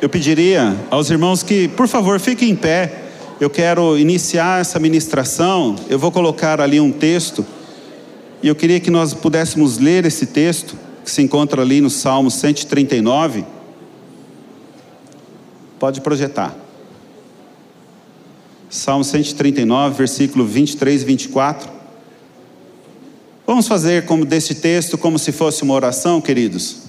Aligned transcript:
eu 0.00 0.08
pediria 0.08 0.76
aos 0.90 1.10
irmãos 1.10 1.42
que, 1.42 1.68
por 1.68 1.88
favor, 1.88 2.20
fiquem 2.20 2.50
em 2.50 2.56
pé. 2.56 3.04
Eu 3.40 3.50
quero 3.50 3.98
iniciar 3.98 4.60
essa 4.60 4.78
ministração. 4.78 5.76
Eu 5.88 5.98
vou 5.98 6.12
colocar 6.12 6.60
ali 6.60 6.80
um 6.80 6.92
texto. 6.92 7.44
E 8.42 8.48
eu 8.48 8.54
queria 8.54 8.78
que 8.78 8.90
nós 8.90 9.12
pudéssemos 9.12 9.78
ler 9.78 10.04
esse 10.04 10.26
texto, 10.26 10.78
que 11.04 11.10
se 11.10 11.22
encontra 11.22 11.62
ali 11.62 11.80
no 11.80 11.90
Salmo 11.90 12.30
139. 12.30 13.44
Pode 15.78 16.00
projetar. 16.00 16.56
Salmo 18.70 19.02
139, 19.02 19.96
versículo 19.96 20.44
23 20.44 21.02
e 21.02 21.04
24. 21.04 21.70
Vamos 23.46 23.66
fazer 23.66 24.04
como 24.04 24.24
desse 24.24 24.56
texto, 24.56 24.98
como 24.98 25.18
se 25.18 25.32
fosse 25.32 25.62
uma 25.62 25.74
oração, 25.74 26.20
queridos. 26.20 26.82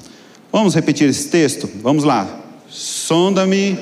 Vamos 0.52 0.76
repetir 0.76 1.08
esse 1.08 1.30
texto? 1.30 1.70
Vamos 1.82 2.04
lá. 2.04 2.49
Sonda-me 2.70 3.78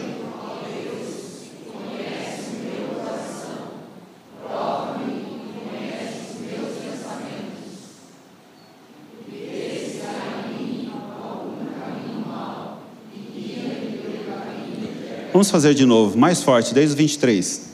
Vamos 15.37 15.51
fazer 15.51 15.75
de 15.75 15.85
novo, 15.85 16.17
mais 16.17 16.41
forte, 16.41 16.73
desde 16.73 16.95
o 16.95 16.97
23. 16.97 17.66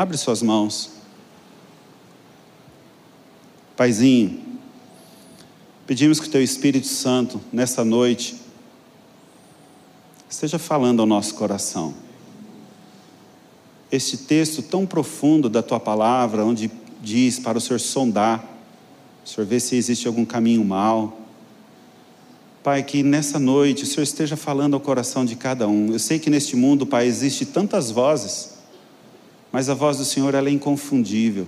Abre 0.00 0.16
suas 0.16 0.40
mãos. 0.40 0.92
Paizinho, 3.76 4.40
pedimos 5.86 6.18
que 6.18 6.26
o 6.26 6.30
Teu 6.30 6.42
Espírito 6.42 6.86
Santo, 6.86 7.38
nessa 7.52 7.84
noite, 7.84 8.40
esteja 10.26 10.58
falando 10.58 11.00
ao 11.00 11.06
nosso 11.06 11.34
coração. 11.34 11.92
Este 13.92 14.16
texto 14.16 14.62
tão 14.62 14.86
profundo 14.86 15.50
da 15.50 15.62
tua 15.62 15.78
palavra, 15.78 16.46
onde 16.46 16.70
diz 17.02 17.38
para 17.38 17.58
o 17.58 17.60
Senhor 17.60 17.78
sondar, 17.78 18.42
o 19.22 19.28
Senhor 19.28 19.46
ver 19.46 19.60
se 19.60 19.76
existe 19.76 20.08
algum 20.08 20.24
caminho 20.24 20.64
mal. 20.64 21.20
Pai, 22.62 22.82
que 22.82 23.02
nessa 23.02 23.38
noite 23.38 23.82
o 23.82 23.86
Senhor 23.86 24.04
esteja 24.04 24.34
falando 24.34 24.72
ao 24.72 24.80
coração 24.80 25.26
de 25.26 25.36
cada 25.36 25.68
um. 25.68 25.92
Eu 25.92 25.98
sei 25.98 26.18
que 26.18 26.30
neste 26.30 26.56
mundo, 26.56 26.86
Pai, 26.86 27.06
existe 27.06 27.44
tantas 27.44 27.90
vozes, 27.90 28.59
mas 29.52 29.68
a 29.68 29.74
voz 29.74 29.96
do 29.96 30.04
Senhor 30.04 30.34
ela 30.34 30.48
é 30.48 30.52
inconfundível. 30.52 31.46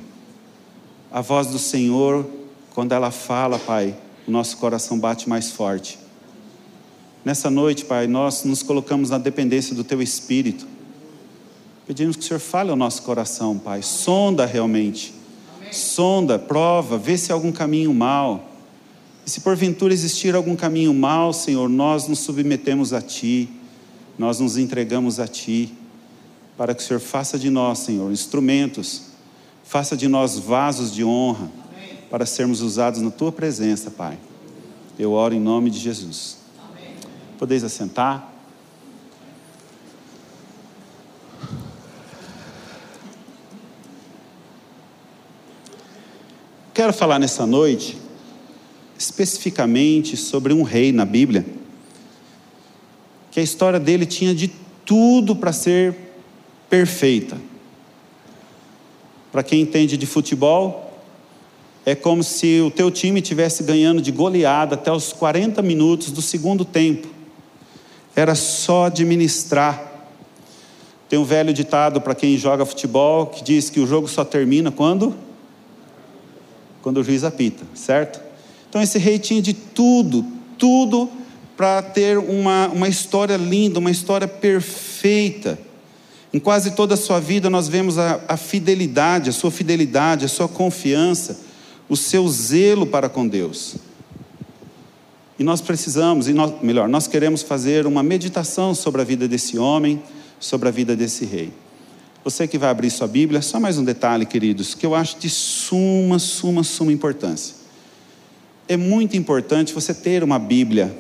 A 1.11 1.21
voz 1.21 1.49
do 1.49 1.59
Senhor, 1.59 2.27
quando 2.75 2.93
ela 2.93 3.11
fala, 3.11 3.59
Pai, 3.59 3.95
o 4.27 4.31
nosso 4.31 4.57
coração 4.57 4.99
bate 4.99 5.29
mais 5.29 5.51
forte. 5.51 5.99
Nessa 7.25 7.51
noite, 7.51 7.85
Pai, 7.85 8.07
nós 8.07 8.45
nos 8.45 8.63
colocamos 8.63 9.11
na 9.11 9.19
dependência 9.19 9.75
do 9.75 9.85
Teu 9.85 10.03
Espírito. 10.03 10.67
Pedimos 11.87 12.17
que 12.17 12.23
o 12.23 12.27
Senhor 12.27 12.41
fale 12.41 12.71
ao 12.71 12.77
nosso 12.77 13.03
coração, 13.03 13.59
Pai. 13.59 13.83
Sonda 13.83 14.47
realmente. 14.47 15.15
Sonda, 15.71 16.39
prova, 16.39 16.99
vê 16.99 17.17
se 17.17 17.31
há 17.31 17.35
algum 17.35 17.53
caminho 17.53 17.95
mal. 17.95 18.51
E 19.25 19.31
se 19.31 19.41
porventura 19.41 19.95
existir 19.95 20.35
algum 20.35 20.57
caminho 20.57 20.93
mal, 20.93 21.33
Senhor, 21.33 21.69
nós 21.69 22.09
nos 22.09 22.19
submetemos 22.21 22.93
a 22.93 23.01
Ti, 23.01 23.49
nós 24.19 24.41
nos 24.41 24.57
entregamos 24.57 25.21
a 25.21 25.29
Ti, 25.29 25.73
para 26.63 26.77
que 26.77 26.81
o 26.81 26.87
Senhor 26.87 27.01
faça 27.01 27.37
de 27.37 27.51
nós, 27.51 27.81
Senhor, 27.81 28.13
instrumentos, 28.13 29.07
faça 29.65 29.97
de 29.97 30.07
nós 30.07 30.39
vasos 30.39 30.95
de 30.95 31.03
honra, 31.03 31.51
Amém. 31.75 31.99
para 32.09 32.25
sermos 32.25 32.61
usados 32.61 33.03
na 33.03 33.11
Tua 33.11 33.33
presença, 33.33 33.91
Pai. 33.91 34.17
Eu 34.97 35.11
oro 35.11 35.35
em 35.35 35.41
nome 35.41 35.71
de 35.71 35.81
Jesus. 35.81 36.37
Podeis 37.37 37.65
assentar. 37.65 38.33
Quero 46.73 46.93
falar 46.93 47.19
nessa 47.19 47.45
noite 47.45 47.99
especificamente 48.97 50.17
sobre 50.17 50.53
um 50.53 50.63
rei 50.63 50.93
na 50.93 51.05
Bíblia, 51.05 51.45
que 53.33 53.41
a 53.41 53.43
história 53.43 53.81
dele 53.81 54.07
tinha 54.07 54.33
de 54.33 54.47
tudo 54.87 55.35
para 55.35 55.53
ser 55.53 56.12
perfeita. 56.73 57.37
Para 59.31 59.43
quem 59.43 59.61
entende 59.61 59.99
de 59.99 60.07
futebol, 60.07 60.91
é 61.85 61.95
como 61.95 62.23
se 62.23 62.63
o 62.63 62.71
teu 62.71 62.91
time 62.91 63.21
tivesse 63.21 63.63
ganhando 63.63 64.01
de 64.01 64.11
goleada 64.11 64.75
até 64.75 64.91
os 64.91 65.13
40 65.13 65.61
minutos 65.61 66.11
do 66.11 66.23
segundo 66.23 66.65
tempo 66.65 67.09
era 68.17 68.35
só 68.35 68.87
administrar. 68.87 70.09
Tem 71.11 71.19
um 71.19 71.25
velho 71.25 71.53
ditado 71.53 72.01
para 72.01 72.15
quem 72.15 72.39
joga 72.39 72.65
futebol 72.65 73.27
que 73.27 73.45
diz 73.45 73.69
que 73.69 73.79
o 73.79 73.87
jogo 73.87 74.09
só 74.09 74.25
termina 74.25 74.73
quando? 74.73 75.15
Quando 76.81 77.01
o 77.01 77.05
juiz 77.05 77.23
apita, 77.23 77.65
certo? 77.75 78.19
Então 78.71 78.81
esse 78.81 78.99
rei 78.99 79.19
tinha 79.19 79.43
de 79.43 79.53
tudo, 79.53 80.25
tudo 80.57 81.11
para 81.55 81.83
ter 81.83 82.17
uma, 82.17 82.69
uma 82.69 82.89
história 82.89 83.37
linda, 83.37 83.79
uma 83.79 83.91
história 83.91 84.27
perfeita. 84.27 85.59
Em 86.33 86.41
quase 86.41 86.71
toda 86.71 86.95
a 86.95 86.97
sua 86.97 87.21
vida 87.21 87.51
nós 87.51 87.69
vemos 87.69 87.99
a, 87.99 88.21
a 88.27 88.37
fidelidade, 88.37 89.29
a 89.29 89.33
sua 89.33 89.51
fidelidade, 89.51 90.25
a 90.25 90.29
sua 90.29 90.49
confiança, 90.49 91.41
o 91.89 91.97
seu 91.97 92.27
zelo 92.29 92.87
para 92.87 93.09
com 93.09 93.29
Deus. 93.29 93.77
E 95.39 95.45
nós 95.45 95.61
precisamos, 95.61 96.29
e 96.29 96.33
nós, 96.33 96.55
melhor, 96.63 96.89
nós 96.89 97.07
queremos 97.07 97.43
fazer 97.43 97.87
uma 97.87 98.03
meditação 98.03 98.75
sobre 98.75 99.03
a 99.03 99.05
vida 99.05 99.29
desse 99.29 99.59
homem, 99.59 100.03
sobre 100.41 100.69
a 100.69 100.73
vida 100.73 100.97
desse 100.97 101.25
rei. 101.25 101.53
Você 102.25 102.47
que 102.47 102.57
vai 102.57 102.71
abrir 102.71 102.91
sua 102.91 103.09
Bíblia, 103.09 103.43
só 103.43 103.59
mais 103.59 103.77
um 103.77 103.85
detalhe, 103.85 104.25
queridos, 104.25 104.75
que 104.75 104.87
eu 104.87 104.95
acho 104.95 105.19
de 105.19 105.29
suma, 105.29 106.19
suma, 106.19 106.63
suma 106.63 106.93
importância. 106.93 107.57
É 108.69 108.77
muito 108.77 109.17
importante 109.17 109.75
você 109.75 109.93
ter 109.93 110.23
uma 110.23 110.39
Bíblia 110.39 110.97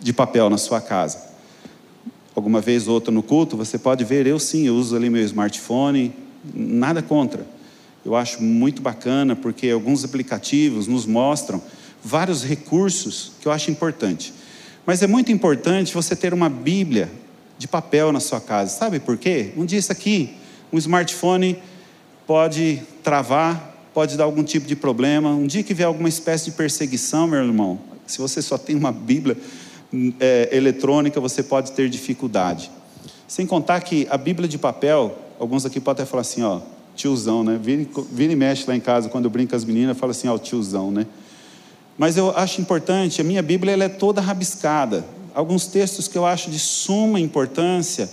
de 0.00 0.12
papel 0.12 0.48
na 0.48 0.56
sua 0.56 0.80
casa. 0.80 1.27
Alguma 2.38 2.60
vez 2.60 2.86
ou 2.86 2.94
outra 2.94 3.10
no 3.12 3.20
culto, 3.20 3.56
você 3.56 3.76
pode 3.76 4.04
ver, 4.04 4.24
eu 4.24 4.38
sim, 4.38 4.64
eu 4.64 4.76
uso 4.76 4.94
ali 4.94 5.10
meu 5.10 5.24
smartphone, 5.24 6.14
nada 6.54 7.02
contra. 7.02 7.44
Eu 8.06 8.14
acho 8.14 8.40
muito 8.40 8.80
bacana 8.80 9.34
porque 9.34 9.68
alguns 9.68 10.04
aplicativos 10.04 10.86
nos 10.86 11.04
mostram 11.04 11.60
vários 12.00 12.44
recursos 12.44 13.32
que 13.40 13.48
eu 13.48 13.50
acho 13.50 13.72
importante. 13.72 14.32
Mas 14.86 15.02
é 15.02 15.08
muito 15.08 15.32
importante 15.32 15.92
você 15.92 16.14
ter 16.14 16.32
uma 16.32 16.48
Bíblia 16.48 17.10
de 17.58 17.66
papel 17.66 18.12
na 18.12 18.20
sua 18.20 18.40
casa. 18.40 18.70
Sabe 18.70 19.00
por 19.00 19.16
quê? 19.16 19.52
Um 19.56 19.64
dia 19.64 19.80
isso 19.80 19.90
aqui, 19.90 20.30
um 20.72 20.78
smartphone 20.78 21.58
pode 22.24 22.80
travar, 23.02 23.76
pode 23.92 24.16
dar 24.16 24.22
algum 24.22 24.44
tipo 24.44 24.68
de 24.68 24.76
problema. 24.76 25.30
Um 25.30 25.48
dia 25.48 25.64
que 25.64 25.74
vier 25.74 25.88
alguma 25.88 26.08
espécie 26.08 26.52
de 26.52 26.52
perseguição, 26.52 27.26
meu 27.26 27.42
irmão, 27.42 27.80
se 28.06 28.18
você 28.18 28.40
só 28.40 28.56
tem 28.56 28.76
uma 28.76 28.92
Bíblia 28.92 29.36
é, 30.20 30.48
eletrônica, 30.52 31.20
você 31.20 31.42
pode 31.42 31.72
ter 31.72 31.88
dificuldade. 31.88 32.70
Sem 33.26 33.46
contar 33.46 33.80
que 33.80 34.06
a 34.10 34.16
Bíblia 34.16 34.48
de 34.48 34.58
papel, 34.58 35.18
alguns 35.38 35.66
aqui 35.66 35.80
podem 35.80 36.02
até 36.02 36.10
falar 36.10 36.22
assim, 36.22 36.42
ó, 36.42 36.60
tiozão, 36.94 37.44
né? 37.44 37.58
Vira, 37.62 37.86
vira 38.10 38.32
e 38.32 38.36
mexe 38.36 38.64
lá 38.66 38.74
em 38.74 38.80
casa, 38.80 39.08
quando 39.08 39.26
eu 39.26 39.30
brinco 39.30 39.50
com 39.50 39.56
as 39.56 39.64
meninas, 39.64 39.96
fala 39.96 40.12
assim, 40.12 40.28
ó, 40.28 40.36
tiozão, 40.36 40.90
né? 40.90 41.06
Mas 41.96 42.16
eu 42.16 42.30
acho 42.36 42.60
importante, 42.60 43.20
a 43.20 43.24
minha 43.24 43.42
Bíblia 43.42 43.72
ela 43.72 43.84
é 43.84 43.88
toda 43.88 44.20
rabiscada. 44.20 45.04
Alguns 45.34 45.66
textos 45.66 46.08
que 46.08 46.16
eu 46.16 46.24
acho 46.24 46.50
de 46.50 46.58
suma 46.58 47.20
importância, 47.20 48.08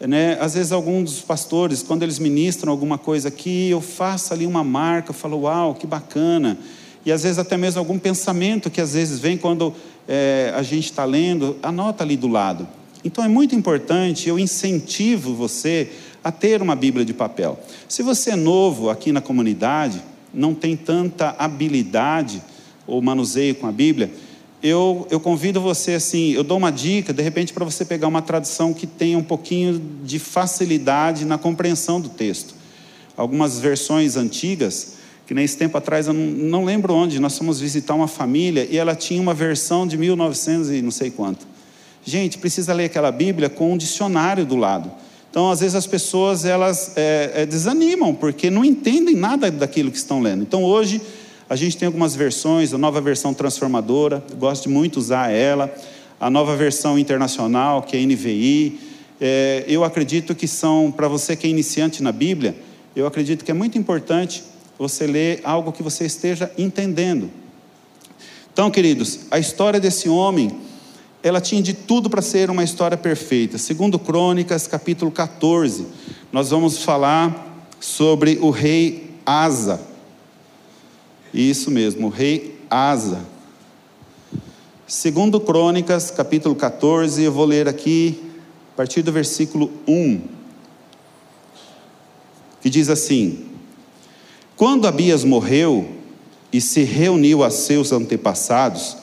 né? 0.00 0.36
Às 0.40 0.54
vezes 0.54 0.72
alguns 0.72 1.10
dos 1.10 1.20
pastores, 1.20 1.82
quando 1.82 2.02
eles 2.02 2.18
ministram 2.18 2.70
alguma 2.70 2.98
coisa 2.98 3.28
aqui, 3.28 3.70
eu 3.70 3.80
faço 3.80 4.32
ali 4.32 4.46
uma 4.46 4.62
marca, 4.62 5.10
eu 5.10 5.14
falo, 5.14 5.42
uau, 5.42 5.74
que 5.74 5.86
bacana. 5.86 6.58
E 7.04 7.12
às 7.12 7.22
vezes 7.22 7.38
até 7.38 7.56
mesmo 7.56 7.78
algum 7.78 7.98
pensamento 7.98 8.68
que 8.70 8.80
às 8.80 8.94
vezes 8.94 9.18
vem 9.18 9.38
quando 9.38 9.74
é, 10.08 10.52
a 10.54 10.62
gente 10.62 10.84
está 10.84 11.04
lendo, 11.04 11.56
anota 11.62 12.04
ali 12.04 12.16
do 12.16 12.28
lado. 12.28 12.66
Então 13.04 13.24
é 13.24 13.28
muito 13.28 13.54
importante, 13.54 14.28
eu 14.28 14.38
incentivo 14.38 15.34
você 15.34 15.90
a 16.22 16.32
ter 16.32 16.60
uma 16.60 16.74
Bíblia 16.74 17.04
de 17.04 17.14
papel. 17.14 17.58
Se 17.88 18.02
você 18.02 18.30
é 18.30 18.36
novo 18.36 18.90
aqui 18.90 19.12
na 19.12 19.20
comunidade, 19.20 20.02
não 20.34 20.54
tem 20.54 20.76
tanta 20.76 21.34
habilidade, 21.38 22.42
ou 22.86 23.02
manuseio 23.02 23.54
com 23.54 23.66
a 23.66 23.72
Bíblia, 23.72 24.10
eu, 24.62 25.06
eu 25.10 25.20
convido 25.20 25.60
você 25.60 25.94
assim, 25.94 26.32
eu 26.32 26.42
dou 26.42 26.58
uma 26.58 26.70
dica, 26.70 27.12
de 27.12 27.22
repente, 27.22 27.52
para 27.52 27.64
você 27.64 27.84
pegar 27.84 28.08
uma 28.08 28.22
tradução 28.22 28.72
que 28.72 28.86
tenha 28.86 29.18
um 29.18 29.22
pouquinho 29.22 29.80
de 30.02 30.18
facilidade 30.18 31.24
na 31.24 31.38
compreensão 31.38 32.00
do 32.00 32.08
texto. 32.08 32.54
Algumas 33.16 33.58
versões 33.58 34.16
antigas, 34.16 34.95
que 35.26 35.34
nesse 35.34 35.56
tempo 35.56 35.76
atrás, 35.76 36.06
eu 36.06 36.14
não, 36.14 36.24
não 36.24 36.64
lembro 36.64 36.94
onde, 36.94 37.18
nós 37.18 37.36
fomos 37.36 37.58
visitar 37.58 37.94
uma 37.94 38.06
família 38.06 38.66
e 38.70 38.78
ela 38.78 38.94
tinha 38.94 39.20
uma 39.20 39.34
versão 39.34 39.86
de 39.86 39.98
1900 39.98 40.70
e 40.70 40.80
não 40.80 40.92
sei 40.92 41.10
quanto. 41.10 41.46
Gente, 42.04 42.38
precisa 42.38 42.72
ler 42.72 42.84
aquela 42.84 43.10
Bíblia 43.10 43.48
com 43.50 43.72
um 43.72 43.76
dicionário 43.76 44.46
do 44.46 44.54
lado. 44.54 44.90
Então, 45.28 45.50
às 45.50 45.58
vezes 45.60 45.74
as 45.74 45.86
pessoas 45.86 46.44
elas 46.44 46.92
é, 46.96 47.32
é, 47.34 47.46
desanimam 47.46 48.14
porque 48.14 48.48
não 48.48 48.64
entendem 48.64 49.16
nada 49.16 49.50
daquilo 49.50 49.90
que 49.90 49.98
estão 49.98 50.22
lendo. 50.22 50.42
Então, 50.42 50.62
hoje 50.62 51.02
a 51.50 51.56
gente 51.56 51.76
tem 51.76 51.86
algumas 51.86 52.14
versões, 52.14 52.72
a 52.72 52.78
nova 52.78 53.00
versão 53.00 53.34
transformadora, 53.34 54.24
gosto 54.38 54.62
de 54.62 54.68
muito 54.68 54.96
usar 54.98 55.30
ela, 55.30 55.74
a 56.20 56.30
nova 56.30 56.54
versão 56.56 56.96
internacional 56.96 57.82
que 57.82 57.96
é 57.96 58.06
NVI. 58.06 58.80
É, 59.20 59.64
eu 59.66 59.82
acredito 59.82 60.34
que 60.34 60.46
são 60.46 60.92
para 60.92 61.08
você 61.08 61.34
que 61.34 61.46
é 61.48 61.50
iniciante 61.50 62.02
na 62.02 62.12
Bíblia, 62.12 62.56
eu 62.94 63.06
acredito 63.06 63.44
que 63.44 63.50
é 63.50 63.54
muito 63.54 63.76
importante 63.76 64.42
você 64.78 65.06
ler 65.06 65.40
algo 65.44 65.72
que 65.72 65.82
você 65.82 66.04
esteja 66.04 66.50
entendendo. 66.58 67.30
Então, 68.52 68.70
queridos, 68.70 69.20
a 69.30 69.38
história 69.38 69.78
desse 69.78 70.08
homem 70.08 70.60
ela 71.22 71.40
tinha 71.40 71.60
de 71.60 71.74
tudo 71.74 72.08
para 72.08 72.22
ser 72.22 72.50
uma 72.50 72.62
história 72.62 72.96
perfeita. 72.96 73.58
Segundo 73.58 73.98
Crônicas, 73.98 74.68
capítulo 74.68 75.10
14, 75.10 75.84
nós 76.30 76.50
vamos 76.50 76.78
falar 76.84 77.66
sobre 77.80 78.38
o 78.40 78.50
rei 78.50 79.10
Asa. 79.26 79.80
Isso 81.34 81.70
mesmo, 81.70 82.06
o 82.06 82.10
rei 82.10 82.56
Asa. 82.70 83.26
Segundo 84.86 85.40
Crônicas, 85.40 86.12
capítulo 86.12 86.54
14, 86.54 87.20
eu 87.20 87.32
vou 87.32 87.44
ler 87.44 87.68
aqui 87.68 88.22
a 88.72 88.76
partir 88.76 89.02
do 89.02 89.10
versículo 89.10 89.72
1, 89.88 90.20
que 92.60 92.70
diz 92.70 92.88
assim: 92.88 93.46
Quando 94.56 94.88
Abias 94.88 95.22
morreu 95.22 95.86
e 96.50 96.62
se 96.62 96.82
reuniu 96.82 97.44
a 97.44 97.50
seus 97.50 97.92
antepassados, 97.92 98.96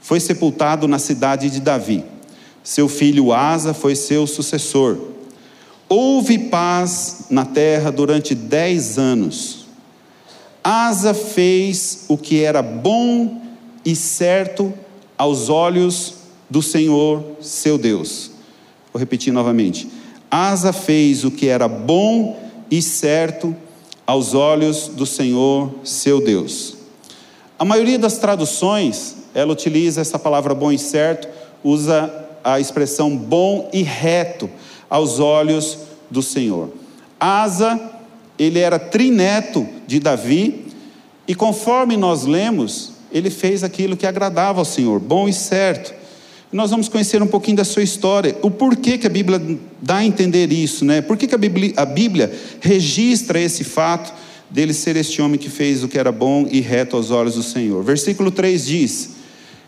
foi 0.00 0.18
sepultado 0.18 0.88
na 0.88 0.98
cidade 0.98 1.50
de 1.50 1.60
Davi. 1.60 2.02
Seu 2.62 2.88
filho 2.88 3.30
Asa 3.30 3.74
foi 3.74 3.94
seu 3.94 4.26
sucessor. 4.26 4.98
Houve 5.90 6.38
paz 6.38 7.26
na 7.28 7.44
terra 7.44 7.92
durante 7.92 8.34
dez 8.34 8.98
anos. 8.98 9.66
Asa 10.62 11.12
fez 11.12 12.06
o 12.08 12.16
que 12.16 12.42
era 12.42 12.62
bom 12.62 13.42
e 13.84 13.94
certo 13.94 14.72
aos 15.18 15.50
olhos 15.50 16.14
do 16.48 16.62
Senhor, 16.62 17.22
seu 17.42 17.76
Deus. 17.76 18.30
Vou 18.90 18.98
repetir 18.98 19.30
novamente. 19.30 19.86
Asa 20.30 20.72
fez 20.72 21.24
o 21.24 21.30
que 21.30 21.46
era 21.46 21.68
bom 21.68 22.40
e 22.70 22.80
certo 22.80 23.54
aos 24.06 24.34
olhos 24.34 24.88
do 24.88 25.06
Senhor, 25.06 25.70
seu 25.82 26.22
Deus. 26.22 26.76
A 27.58 27.64
maioria 27.64 27.98
das 27.98 28.18
traduções 28.18 29.24
ela 29.34 29.52
utiliza 29.52 30.00
essa 30.00 30.18
palavra 30.18 30.54
bom 30.54 30.70
e 30.70 30.78
certo, 30.78 31.28
usa 31.62 32.12
a 32.42 32.60
expressão 32.60 33.16
bom 33.16 33.68
e 33.72 33.82
reto 33.82 34.48
aos 34.88 35.18
olhos 35.18 35.78
do 36.10 36.22
Senhor. 36.22 36.70
Asa, 37.18 37.80
ele 38.38 38.60
era 38.60 38.78
trineto 38.78 39.66
de 39.86 39.98
Davi, 39.98 40.66
e 41.26 41.34
conforme 41.34 41.96
nós 41.96 42.24
lemos, 42.24 42.92
ele 43.10 43.30
fez 43.30 43.64
aquilo 43.64 43.96
que 43.96 44.06
agradava 44.06 44.60
ao 44.60 44.64
Senhor, 44.64 45.00
bom 45.00 45.28
e 45.28 45.32
certo. 45.32 45.92
Nós 46.54 46.70
vamos 46.70 46.88
conhecer 46.88 47.20
um 47.20 47.26
pouquinho 47.26 47.56
da 47.56 47.64
sua 47.64 47.82
história, 47.82 48.36
o 48.40 48.50
porquê 48.50 48.96
que 48.96 49.06
a 49.06 49.10
Bíblia 49.10 49.42
dá 49.82 49.96
a 49.96 50.04
entender 50.04 50.52
isso, 50.52 50.84
né? 50.84 51.02
Por 51.02 51.16
que, 51.16 51.34
a, 51.34 51.36
Bíblia, 51.36 51.72
a 51.76 51.84
Bíblia 51.84 52.32
registra 52.60 53.40
esse 53.40 53.64
fato 53.64 54.14
dele 54.48 54.72
ser 54.72 54.94
este 54.94 55.20
homem 55.20 55.36
que 55.36 55.50
fez 55.50 55.82
o 55.82 55.88
que 55.88 55.98
era 55.98 56.12
bom 56.12 56.46
e 56.48 56.60
reto 56.60 56.96
aos 56.96 57.10
olhos 57.10 57.34
do 57.34 57.42
Senhor? 57.42 57.82
Versículo 57.82 58.30
3 58.30 58.66
diz: 58.66 59.10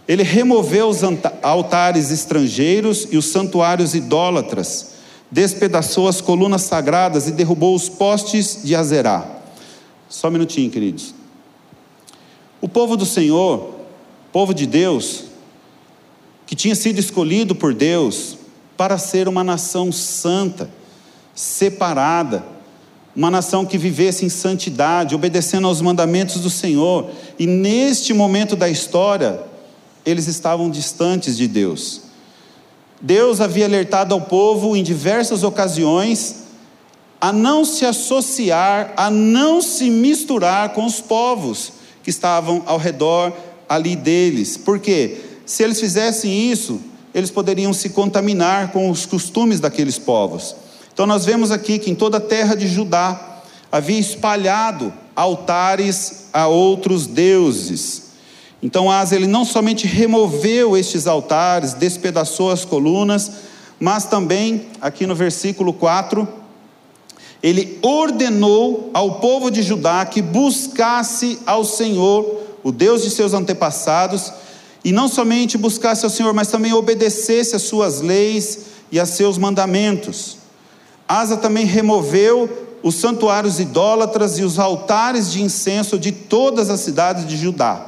ele 0.07 0.23
removeu 0.23 0.89
os 0.89 1.01
altares 1.43 2.13
estrangeiros 2.13 3.09
e 3.11 3.17
os 3.17 3.27
santuários 3.27 3.95
idólatras, 3.95 4.93
despedaçou 5.29 6.07
as 6.07 6.21
colunas 6.21 6.63
sagradas 6.63 7.27
e 7.27 7.33
derrubou 7.33 7.75
os 7.75 7.89
postes 7.89 8.61
de 8.63 8.77
Azerá. 8.77 9.29
Só 10.09 10.29
um 10.29 10.31
minutinho, 10.31 10.71
queridos. 10.71 11.13
O 12.61 12.69
povo 12.69 12.97
do 12.97 13.05
Senhor, 13.05 13.75
povo 14.33 14.55
de 14.55 14.67
Deus, 14.67 15.25
que 16.47 16.55
tinha 16.55 16.75
sido 16.75 16.99
escolhido 16.99 17.55
por 17.55 17.75
Deus 17.75 18.39
para 18.77 18.97
ser 18.97 19.27
uma 19.29 19.43
nação 19.43 19.91
santa, 19.91 20.71
separada, 21.35 22.45
uma 23.15 23.31
nação 23.31 23.65
que 23.65 23.77
vivesse 23.77 24.25
em 24.25 24.29
santidade, 24.29 25.15
obedecendo 25.15 25.67
aos 25.67 25.81
mandamentos 25.81 26.41
do 26.41 26.51
Senhor, 26.51 27.11
e 27.39 27.47
neste 27.47 28.15
momento 28.15 28.55
da 28.55 28.69
história, 28.69 29.41
eles 30.05 30.29
estavam 30.29 30.71
distantes 30.71 31.37
de 31.37 31.49
Deus. 31.49 32.03
Deus 33.01 33.41
havia 33.41 33.65
alertado 33.65 34.15
ao 34.15 34.21
povo 34.21 34.77
em 34.77 34.83
diversas 34.83 35.43
ocasiões 35.43 36.47
a 37.21 37.33
não 37.33 37.65
se 37.65 37.85
associar, 37.85 38.93
a 38.97 39.11
não 39.11 39.61
se 39.61 39.91
misturar 39.91 40.71
com 40.71 40.85
os 40.85 41.01
povos 41.01 41.73
que 42.03 42.11
estavam 42.11 42.63
ao 42.67 42.79
redor 42.79 43.33
ali 43.69 43.97
deles. 43.97 44.57
Porque 44.57 45.19
se 45.47 45.63
eles 45.63 45.81
fizessem 45.81 46.51
isso, 46.51 46.81
eles 47.15 47.31
poderiam 47.31 47.73
se 47.73 47.91
contaminar 47.91 48.73
com 48.73 48.91
os 48.91 49.07
costumes 49.07 49.61
daqueles 49.61 49.99
povos. 49.99 50.55
Então 50.93 51.07
nós 51.07 51.25
vemos 51.25 51.51
aqui 51.51 51.79
que 51.79 51.91
em 51.91 51.95
toda 51.95 52.19
a 52.19 52.21
terra 52.21 52.55
de 52.55 52.67
Judá 52.67 53.41
havia 53.71 53.99
espalhado 53.99 54.93
altares 55.15 56.25
a 56.33 56.49
outros 56.49 57.07
deuses. 57.07 58.03
Então 58.63 58.91
Asa 58.91 59.15
ele 59.15 59.27
não 59.27 59.45
somente 59.45 59.87
removeu 59.87 60.77
estes 60.77 61.07
altares, 61.07 61.75
despedaçou 61.75 62.51
as 62.51 62.65
colunas, 62.65 63.31
mas 63.79 64.05
também, 64.05 64.67
aqui 64.81 65.07
no 65.07 65.15
versículo 65.15 65.73
4, 65.73 66.27
ele 67.43 67.79
ordenou 67.83 68.91
ao 68.93 69.21
povo 69.21 69.51
de 69.51 69.63
Judá 69.63 70.05
que 70.05 70.21
buscasse 70.21 71.39
ao 71.47 71.65
Senhor, 71.65 72.43
o 72.65 72.73
Deus 72.73 73.03
de 73.03 73.11
seus 73.11 73.33
antepassados, 73.33 74.33
e 74.87 74.93
não 74.93 75.09
somente 75.09 75.59
buscasse 75.59 76.05
ao 76.05 76.11
Senhor, 76.11 76.33
mas 76.33 76.47
também 76.47 76.73
obedecesse 76.73 77.57
às 77.57 77.63
suas 77.63 78.01
leis 78.01 78.67
e 78.93 79.01
a 79.01 79.05
seus 79.05 79.37
mandamentos. 79.37 80.37
Asa 81.09 81.37
também 81.37 81.65
removeu 81.65 82.79
os 82.85 82.95
santuários 82.95 83.59
idólatras 83.59 84.39
e 84.39 84.45
os 84.45 84.61
altares 84.61 85.33
de 85.33 85.43
incenso 85.43 85.99
de 85.99 86.13
todas 86.13 86.71
as 86.71 86.79
cidades 86.79 87.27
de 87.27 87.37
Judá. 87.37 87.85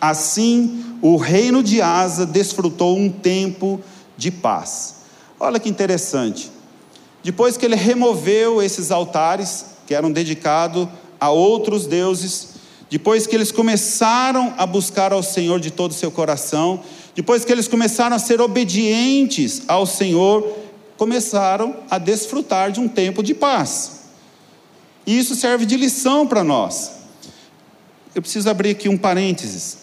Assim, 0.00 0.82
o 1.02 1.18
reino 1.18 1.62
de 1.62 1.82
Asa 1.82 2.24
desfrutou 2.24 2.96
um 2.96 3.10
tempo 3.10 3.78
de 4.16 4.30
paz. 4.30 4.94
Olha 5.38 5.60
que 5.60 5.68
interessante. 5.68 6.50
Depois 7.22 7.58
que 7.58 7.66
ele 7.66 7.76
removeu 7.76 8.62
esses 8.62 8.90
altares, 8.90 9.66
que 9.86 9.94
eram 9.94 10.10
dedicados 10.10 10.88
a 11.20 11.28
outros 11.28 11.84
deuses, 11.84 12.49
depois 12.90 13.26
que 13.26 13.36
eles 13.36 13.52
começaram 13.52 14.52
a 14.58 14.66
buscar 14.66 15.12
ao 15.12 15.22
Senhor 15.22 15.60
de 15.60 15.70
todo 15.70 15.92
o 15.92 15.94
seu 15.94 16.10
coração, 16.10 16.82
depois 17.14 17.44
que 17.44 17.52
eles 17.52 17.68
começaram 17.68 18.16
a 18.16 18.18
ser 18.18 18.40
obedientes 18.40 19.62
ao 19.68 19.86
Senhor, 19.86 20.46
começaram 20.96 21.76
a 21.88 21.98
desfrutar 21.98 22.72
de 22.72 22.80
um 22.80 22.88
tempo 22.88 23.22
de 23.22 23.32
paz. 23.32 24.00
E 25.06 25.16
isso 25.16 25.34
serve 25.34 25.64
de 25.64 25.76
lição 25.76 26.26
para 26.26 26.44
nós. 26.44 26.90
Eu 28.14 28.20
preciso 28.20 28.50
abrir 28.50 28.70
aqui 28.70 28.88
um 28.88 28.98
parênteses 28.98 29.80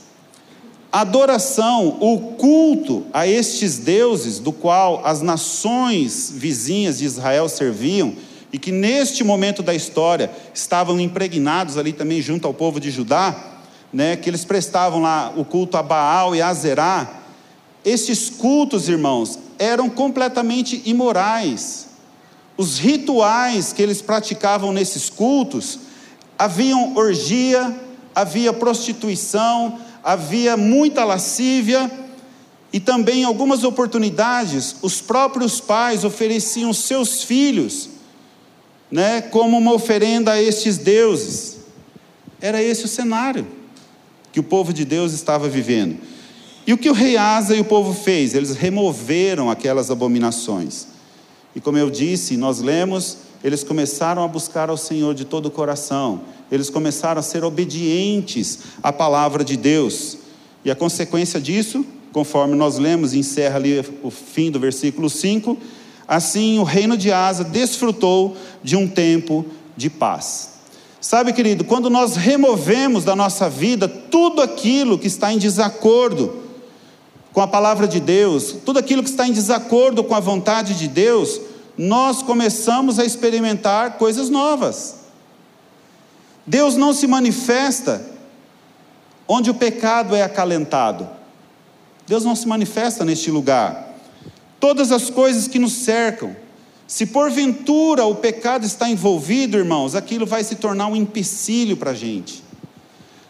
adoração, 0.92 1.98
o 2.00 2.34
culto 2.36 3.06
a 3.14 3.28
estes 3.28 3.78
deuses, 3.78 4.40
do 4.40 4.52
qual 4.52 5.02
as 5.06 5.22
nações 5.22 6.32
vizinhas 6.34 7.00
de 7.00 7.06
Israel 7.06 7.50
serviam, 7.50 8.14
e 8.52 8.58
que 8.58 8.72
neste 8.72 9.24
momento 9.24 9.62
da 9.62 9.74
história 9.74 10.32
estavam 10.54 11.00
impregnados 11.00 11.78
ali 11.78 11.92
também 11.92 12.22
junto 12.22 12.48
ao 12.48 12.54
povo 12.54 12.80
de 12.80 12.90
Judá, 12.90 13.36
né, 13.92 14.16
que 14.16 14.30
eles 14.30 14.46
prestavam 14.46 15.02
lá 15.02 15.34
o 15.36 15.44
culto 15.44 15.78
a 15.78 15.84
Baal 15.84 16.36
e 16.36 16.42
a 16.42 16.54
Zerá. 16.54 17.22
Estes 17.84 18.30
cultos, 18.30 18.90
irmãos, 18.90 19.40
eram 19.58 19.90
completamente 19.90 20.82
imorais. 20.86 21.88
Os 22.58 22.80
rituais 22.80 23.72
que 23.72 23.82
eles 23.82 24.02
praticavam 24.02 24.72
nesses 24.72 25.10
cultos, 25.10 25.80
haviam 26.38 26.96
orgia, 26.96 27.76
havia 28.14 28.52
prostituição, 28.52 29.80
havia 30.04 30.58
muita 30.58 31.04
lascívia 31.04 31.92
e 32.72 32.80
também 32.80 33.22
em 33.22 33.26
algumas 33.26 33.64
oportunidades 33.64 34.76
os 34.82 35.02
próprios 35.02 35.60
pais 35.60 36.04
ofereciam 36.04 36.74
seus 36.74 37.24
filhos, 37.24 37.90
né, 38.92 39.22
como 39.22 39.58
uma 39.58 39.74
oferenda 39.74 40.32
a 40.34 40.42
estes 40.42 40.78
deuses. 40.78 41.58
Era 42.40 42.62
esse 42.62 42.86
o 42.86 42.88
cenário 42.88 43.48
que 44.32 44.40
o 44.40 44.44
povo 44.44 44.72
de 44.72 44.86
Deus 44.86 45.14
estava 45.14 45.50
vivendo. 45.50 45.98
E 46.66 46.74
o 46.74 46.78
que 46.78 46.90
o 46.90 46.94
rei 46.94 47.18
Asa 47.18 47.56
e 47.56 47.60
o 47.60 47.66
povo 47.66 47.94
fez? 47.94 48.34
Eles 48.34 48.56
removeram 48.56 49.50
aquelas 49.50 49.90
abominações. 49.90 50.88
E 51.56 51.62
como 51.62 51.78
eu 51.78 51.90
disse, 51.90 52.38
nós 52.38 52.60
lemos, 52.60 53.18
eles 53.44 53.64
começaram 53.64 54.24
a 54.24 54.28
buscar 54.28 54.70
ao 54.70 54.78
Senhor 54.78 55.16
de 55.16 55.26
todo 55.26 55.48
o 55.48 55.52
coração 55.52 56.22
eles 56.52 56.70
começaram 56.70 57.20
a 57.20 57.24
ser 57.24 57.44
obedientes 57.44 58.60
à 58.82 58.92
palavra 58.92 59.44
de 59.44 59.58
Deus. 59.58 60.18
E 60.64 60.72
a 60.72 60.76
consequência 60.76 61.40
disso, 61.40 61.86
conforme 62.12 62.56
nós 62.56 62.78
lemos, 62.78 63.14
encerra 63.14 63.58
ali 63.58 63.84
o 64.02 64.10
fim 64.10 64.50
do 64.50 64.60
versículo 64.60 65.10
5. 65.10 65.58
Assim, 66.08 66.58
o 66.60 66.64
reino 66.64 66.96
de 66.96 67.12
Asa 67.12 67.44
desfrutou 67.44 68.38
de 68.64 68.76
um 68.76 68.88
tempo 68.88 69.46
de 69.76 69.90
paz. 69.90 70.58
Sabe, 71.02 71.34
querido, 71.34 71.64
quando 71.64 71.90
nós 71.90 72.16
removemos 72.16 73.04
da 73.04 73.16
nossa 73.16 73.50
vida 73.50 73.88
tudo 73.88 74.42
aquilo 74.42 74.98
que 74.98 75.08
está 75.08 75.32
em 75.32 75.38
desacordo 75.38 76.44
com 77.34 77.42
a 77.42 77.48
palavra 77.48 77.88
de 77.88 78.00
Deus, 78.00 78.56
tudo 78.66 78.80
aquilo 78.80 79.04
que 79.04 79.10
está 79.10 79.28
em 79.28 79.32
desacordo 79.32 80.04
com 80.04 80.16
a 80.16 80.20
vontade 80.20 80.74
de 80.74 80.88
Deus, 80.88 81.40
nós 81.78 82.24
começamos 82.24 82.98
a 82.98 83.06
experimentar 83.06 83.98
coisas 83.98 84.30
novas. 84.30 84.96
Deus 86.46 86.76
não 86.76 86.94
se 86.94 87.06
manifesta 87.06 88.04
onde 89.28 89.52
o 89.52 89.54
pecado 89.54 90.16
é 90.16 90.24
acalentado. 90.24 91.08
Deus 92.08 92.24
não 92.24 92.36
se 92.36 92.48
manifesta 92.48 93.04
neste 93.04 93.30
lugar. 93.30 93.87
Todas 94.60 94.92
as 94.92 95.10
coisas 95.10 95.48
que 95.48 95.60
nos 95.60 95.74
cercam, 95.74 96.36
se 96.88 97.06
porventura 97.06 98.06
o 98.06 98.16
pecado 98.16 98.66
está 98.66 98.90
envolvido, 98.90 99.58
irmãos, 99.58 99.94
aquilo 99.94 100.26
vai 100.26 100.44
se 100.44 100.56
tornar 100.56 100.88
um 100.88 100.96
empecilho 100.96 101.76
para 101.76 101.92
a 101.92 101.94
gente. 101.94 102.44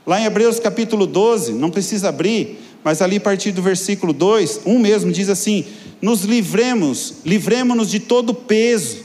Lá 0.05 0.21
em 0.21 0.25
Hebreus 0.25 0.59
capítulo 0.59 1.05
12, 1.05 1.53
não 1.53 1.69
precisa 1.69 2.09
abrir, 2.09 2.59
mas 2.83 3.01
ali 3.01 3.17
a 3.17 3.21
partir 3.21 3.51
do 3.51 3.61
versículo 3.61 4.13
2, 4.13 4.61
um 4.65 4.79
mesmo 4.79 5.11
diz 5.11 5.27
assim: 5.27 5.65
Nos 6.01 6.21
livremos, 6.23 7.15
livremos-nos 7.25 7.89
de 7.89 7.99
todo 7.99 8.29
o 8.29 8.35
peso, 8.35 9.03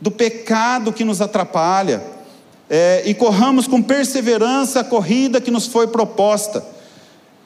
do 0.00 0.10
pecado 0.10 0.92
que 0.92 1.02
nos 1.02 1.20
atrapalha, 1.20 2.00
é, 2.68 3.02
e 3.06 3.14
corramos 3.14 3.66
com 3.66 3.82
perseverança 3.82 4.80
a 4.80 4.84
corrida 4.84 5.40
que 5.40 5.50
nos 5.50 5.66
foi 5.66 5.88
proposta 5.88 6.64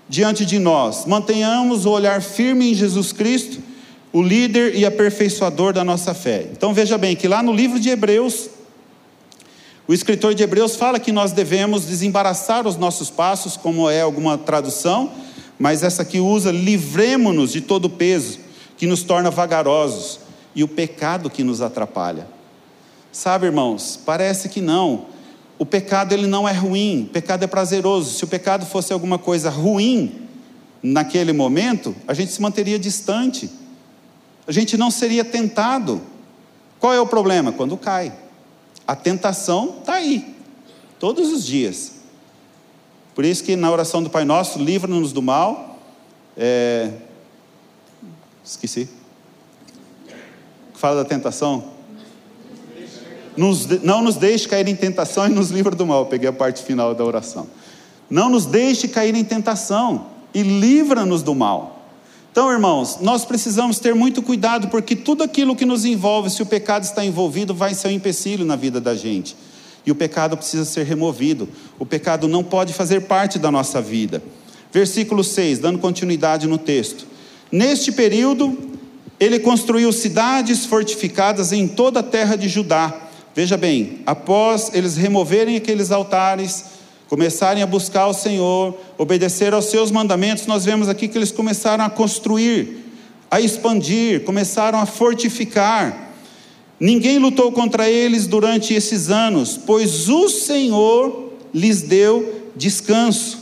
diante 0.08 0.44
de 0.44 0.58
nós. 0.58 1.06
Mantenhamos 1.06 1.86
o 1.86 1.90
olhar 1.90 2.20
firme 2.20 2.72
em 2.72 2.74
Jesus 2.74 3.12
Cristo 3.12 3.62
o 4.14 4.22
líder 4.22 4.76
e 4.76 4.86
aperfeiçoador 4.86 5.72
da 5.72 5.82
nossa 5.82 6.14
fé. 6.14 6.46
Então 6.52 6.72
veja 6.72 6.96
bem 6.96 7.16
que 7.16 7.26
lá 7.26 7.42
no 7.42 7.52
livro 7.52 7.80
de 7.80 7.88
Hebreus, 7.88 8.48
o 9.88 9.92
escritor 9.92 10.36
de 10.36 10.44
Hebreus 10.44 10.76
fala 10.76 11.00
que 11.00 11.10
nós 11.10 11.32
devemos 11.32 11.84
desembaraçar 11.84 12.64
os 12.64 12.76
nossos 12.76 13.10
passos, 13.10 13.56
como 13.56 13.90
é 13.90 14.02
alguma 14.02 14.38
tradução, 14.38 15.10
mas 15.58 15.82
essa 15.82 16.02
aqui 16.02 16.20
usa 16.20 16.52
livremo-nos 16.52 17.50
de 17.50 17.60
todo 17.60 17.86
o 17.86 17.90
peso 17.90 18.38
que 18.76 18.86
nos 18.86 19.02
torna 19.02 19.32
vagarosos 19.32 20.20
e 20.54 20.62
o 20.62 20.68
pecado 20.68 21.28
que 21.28 21.42
nos 21.42 21.60
atrapalha. 21.60 22.28
Sabe, 23.10 23.46
irmãos, 23.46 23.98
parece 24.06 24.48
que 24.48 24.60
não. 24.60 25.06
O 25.58 25.66
pecado 25.66 26.12
ele 26.12 26.28
não 26.28 26.48
é 26.48 26.52
ruim, 26.52 27.06
o 27.08 27.12
pecado 27.12 27.42
é 27.42 27.48
prazeroso. 27.48 28.16
Se 28.16 28.22
o 28.22 28.28
pecado 28.28 28.64
fosse 28.64 28.92
alguma 28.92 29.18
coisa 29.18 29.50
ruim 29.50 30.28
naquele 30.80 31.32
momento, 31.32 31.96
a 32.06 32.14
gente 32.14 32.30
se 32.30 32.40
manteria 32.40 32.78
distante 32.78 33.50
a 34.46 34.52
gente 34.52 34.76
não 34.76 34.90
seria 34.90 35.24
tentado. 35.24 36.00
Qual 36.78 36.92
é 36.92 37.00
o 37.00 37.06
problema? 37.06 37.52
Quando 37.52 37.76
cai. 37.76 38.12
A 38.86 38.94
tentação 38.94 39.76
está 39.80 39.94
aí, 39.94 40.36
todos 40.98 41.32
os 41.32 41.44
dias. 41.44 41.92
Por 43.14 43.24
isso 43.24 43.42
que 43.42 43.56
na 43.56 43.70
oração 43.70 44.02
do 44.02 44.10
Pai 44.10 44.24
Nosso, 44.24 44.58
livra-nos 44.58 45.12
do 45.12 45.22
mal. 45.22 45.78
É... 46.36 46.90
Esqueci. 48.44 48.88
Fala 50.74 51.02
da 51.02 51.08
tentação. 51.08 51.72
Nos, 53.36 53.66
não 53.82 54.02
nos 54.02 54.16
deixe 54.16 54.48
cair 54.48 54.68
em 54.68 54.76
tentação 54.76 55.26
e 55.26 55.30
nos 55.30 55.50
livra 55.50 55.74
do 55.74 55.86
mal. 55.86 56.06
peguei 56.06 56.28
a 56.28 56.32
parte 56.32 56.62
final 56.62 56.94
da 56.94 57.04
oração. 57.04 57.48
Não 58.10 58.28
nos 58.28 58.44
deixe 58.44 58.86
cair 58.86 59.14
em 59.14 59.24
tentação 59.24 60.08
e 60.34 60.42
livra-nos 60.42 61.22
do 61.22 61.34
mal. 61.34 61.73
Então, 62.34 62.50
irmãos, 62.50 62.98
nós 63.00 63.24
precisamos 63.24 63.78
ter 63.78 63.94
muito 63.94 64.20
cuidado, 64.20 64.66
porque 64.66 64.96
tudo 64.96 65.22
aquilo 65.22 65.54
que 65.54 65.64
nos 65.64 65.84
envolve, 65.84 66.28
se 66.28 66.42
o 66.42 66.46
pecado 66.46 66.82
está 66.82 67.04
envolvido, 67.04 67.54
vai 67.54 67.74
ser 67.74 67.86
um 67.86 67.92
empecilho 67.92 68.44
na 68.44 68.56
vida 68.56 68.80
da 68.80 68.92
gente. 68.92 69.36
E 69.86 69.92
o 69.92 69.94
pecado 69.94 70.36
precisa 70.36 70.64
ser 70.64 70.84
removido. 70.84 71.48
O 71.78 71.86
pecado 71.86 72.26
não 72.26 72.42
pode 72.42 72.72
fazer 72.72 73.02
parte 73.02 73.38
da 73.38 73.52
nossa 73.52 73.80
vida. 73.80 74.20
Versículo 74.72 75.22
6, 75.22 75.60
dando 75.60 75.78
continuidade 75.78 76.48
no 76.48 76.58
texto. 76.58 77.06
Neste 77.52 77.92
período, 77.92 78.58
ele 79.20 79.38
construiu 79.38 79.92
cidades 79.92 80.66
fortificadas 80.66 81.52
em 81.52 81.68
toda 81.68 82.00
a 82.00 82.02
terra 82.02 82.34
de 82.34 82.48
Judá. 82.48 82.92
Veja 83.32 83.56
bem, 83.56 84.00
após 84.04 84.72
eles 84.74 84.96
removerem 84.96 85.54
aqueles 85.54 85.92
altares, 85.92 86.64
começarem 87.14 87.62
a 87.62 87.66
buscar 87.66 88.08
o 88.08 88.12
Senhor, 88.12 88.76
obedecer 88.98 89.54
aos 89.54 89.66
seus 89.66 89.92
mandamentos, 89.92 90.48
nós 90.48 90.64
vemos 90.64 90.88
aqui 90.88 91.06
que 91.06 91.16
eles 91.16 91.30
começaram 91.30 91.84
a 91.84 91.88
construir, 91.88 92.92
a 93.30 93.40
expandir, 93.40 94.24
começaram 94.24 94.80
a 94.80 94.84
fortificar. 94.84 96.12
Ninguém 96.80 97.20
lutou 97.20 97.52
contra 97.52 97.88
eles 97.88 98.26
durante 98.26 98.74
esses 98.74 99.10
anos, 99.10 99.56
pois 99.56 100.08
o 100.08 100.28
Senhor 100.28 101.32
lhes 101.54 101.82
deu 101.82 102.50
descanso. 102.56 103.38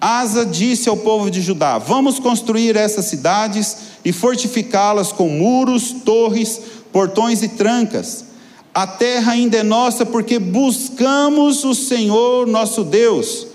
Asa 0.00 0.46
disse 0.46 0.88
ao 0.88 0.96
povo 0.96 1.32
de 1.32 1.42
Judá: 1.42 1.78
Vamos 1.78 2.20
construir 2.20 2.76
essas 2.76 3.06
cidades 3.06 3.76
e 4.04 4.12
fortificá-las 4.12 5.10
com 5.10 5.28
muros, 5.28 5.90
torres, 6.04 6.60
portões 6.92 7.42
e 7.42 7.48
trancas 7.48 8.33
a 8.74 8.88
terra 8.88 9.32
ainda 9.32 9.58
é 9.58 9.62
nossa 9.62 10.04
porque 10.04 10.40
buscamos 10.40 11.62
o 11.62 11.74
Senhor 11.74 12.44
nosso 12.44 12.82
Deus, 12.82 13.46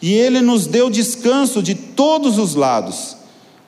e 0.00 0.12
Ele 0.12 0.40
nos 0.40 0.68
deu 0.68 0.88
descanso 0.88 1.60
de 1.60 1.74
todos 1.74 2.38
os 2.38 2.54
lados. 2.54 3.16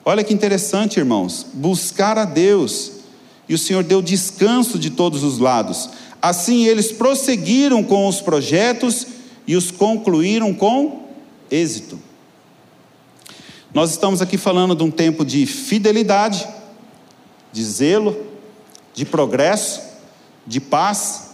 Olha 0.05 0.23
que 0.23 0.33
interessante, 0.33 0.97
irmãos, 0.97 1.45
buscar 1.53 2.17
a 2.17 2.23
Deus, 2.23 2.93
e 3.49 3.53
o 3.53 3.57
Senhor 3.57 3.83
deu 3.83 4.01
descanso 4.01 4.79
de 4.79 4.89
todos 4.89 5.21
os 5.21 5.37
lados. 5.37 5.89
Assim 6.21 6.65
eles 6.65 6.93
prosseguiram 6.93 7.83
com 7.83 8.07
os 8.07 8.21
projetos 8.21 9.05
e 9.45 9.57
os 9.57 9.69
concluíram 9.69 10.53
com 10.53 11.07
êxito. 11.49 11.99
Nós 13.73 13.91
estamos 13.91 14.21
aqui 14.21 14.37
falando 14.37 14.75
de 14.75 14.83
um 14.83 14.91
tempo 14.91 15.25
de 15.25 15.45
fidelidade, 15.45 16.47
de 17.51 17.63
zelo, 17.63 18.17
de 18.93 19.03
progresso, 19.05 19.90
de 20.45 20.59
paz. 20.59 21.31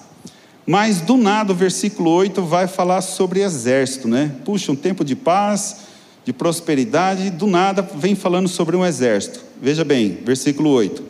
Mas 0.65 0.99
do 0.99 1.15
nada 1.15 1.53
o 1.53 1.55
versículo 1.55 2.11
8 2.11 2.41
vai 2.43 2.67
falar 2.67 3.01
sobre 3.01 3.41
exército, 3.41 4.07
né? 4.07 4.31
Puxa, 4.43 4.71
um 4.71 4.75
tempo 4.75 5.05
de 5.05 5.15
paz, 5.15 5.77
de 6.25 6.33
prosperidade, 6.33 7.29
do 7.29 7.47
nada 7.47 7.81
vem 7.95 8.15
falando 8.15 8.49
sobre 8.49 8.75
um 8.75 8.85
exército. 8.85 9.39
Veja 9.61 9.85
bem, 9.85 10.19
versículo 10.25 10.69
8. 10.71 11.01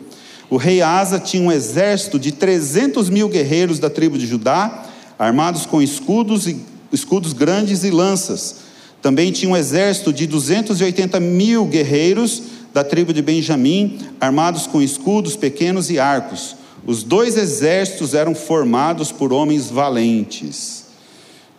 O 0.48 0.56
rei 0.56 0.80
Asa 0.80 1.18
tinha 1.18 1.42
um 1.42 1.52
exército 1.52 2.18
de 2.18 2.32
300 2.32 3.10
mil 3.10 3.28
guerreiros 3.28 3.78
da 3.78 3.90
tribo 3.90 4.16
de 4.16 4.26
Judá, 4.26 4.86
armados 5.18 5.66
com 5.66 5.82
escudos, 5.82 6.46
e, 6.46 6.64
escudos 6.92 7.32
grandes 7.32 7.82
e 7.82 7.90
lanças. 7.90 8.60
Também 9.02 9.30
tinha 9.32 9.50
um 9.50 9.56
exército 9.56 10.12
de 10.12 10.26
280 10.26 11.20
mil 11.20 11.66
guerreiros 11.66 12.42
da 12.72 12.82
tribo 12.82 13.12
de 13.12 13.20
Benjamim, 13.20 13.98
armados 14.20 14.66
com 14.66 14.80
escudos 14.80 15.36
pequenos 15.36 15.90
e 15.90 15.98
arcos. 15.98 16.56
Os 16.88 17.02
dois 17.02 17.36
exércitos 17.36 18.14
eram 18.14 18.34
formados 18.34 19.12
por 19.12 19.30
homens 19.30 19.68
valentes. 19.68 20.86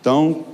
Então, 0.00 0.44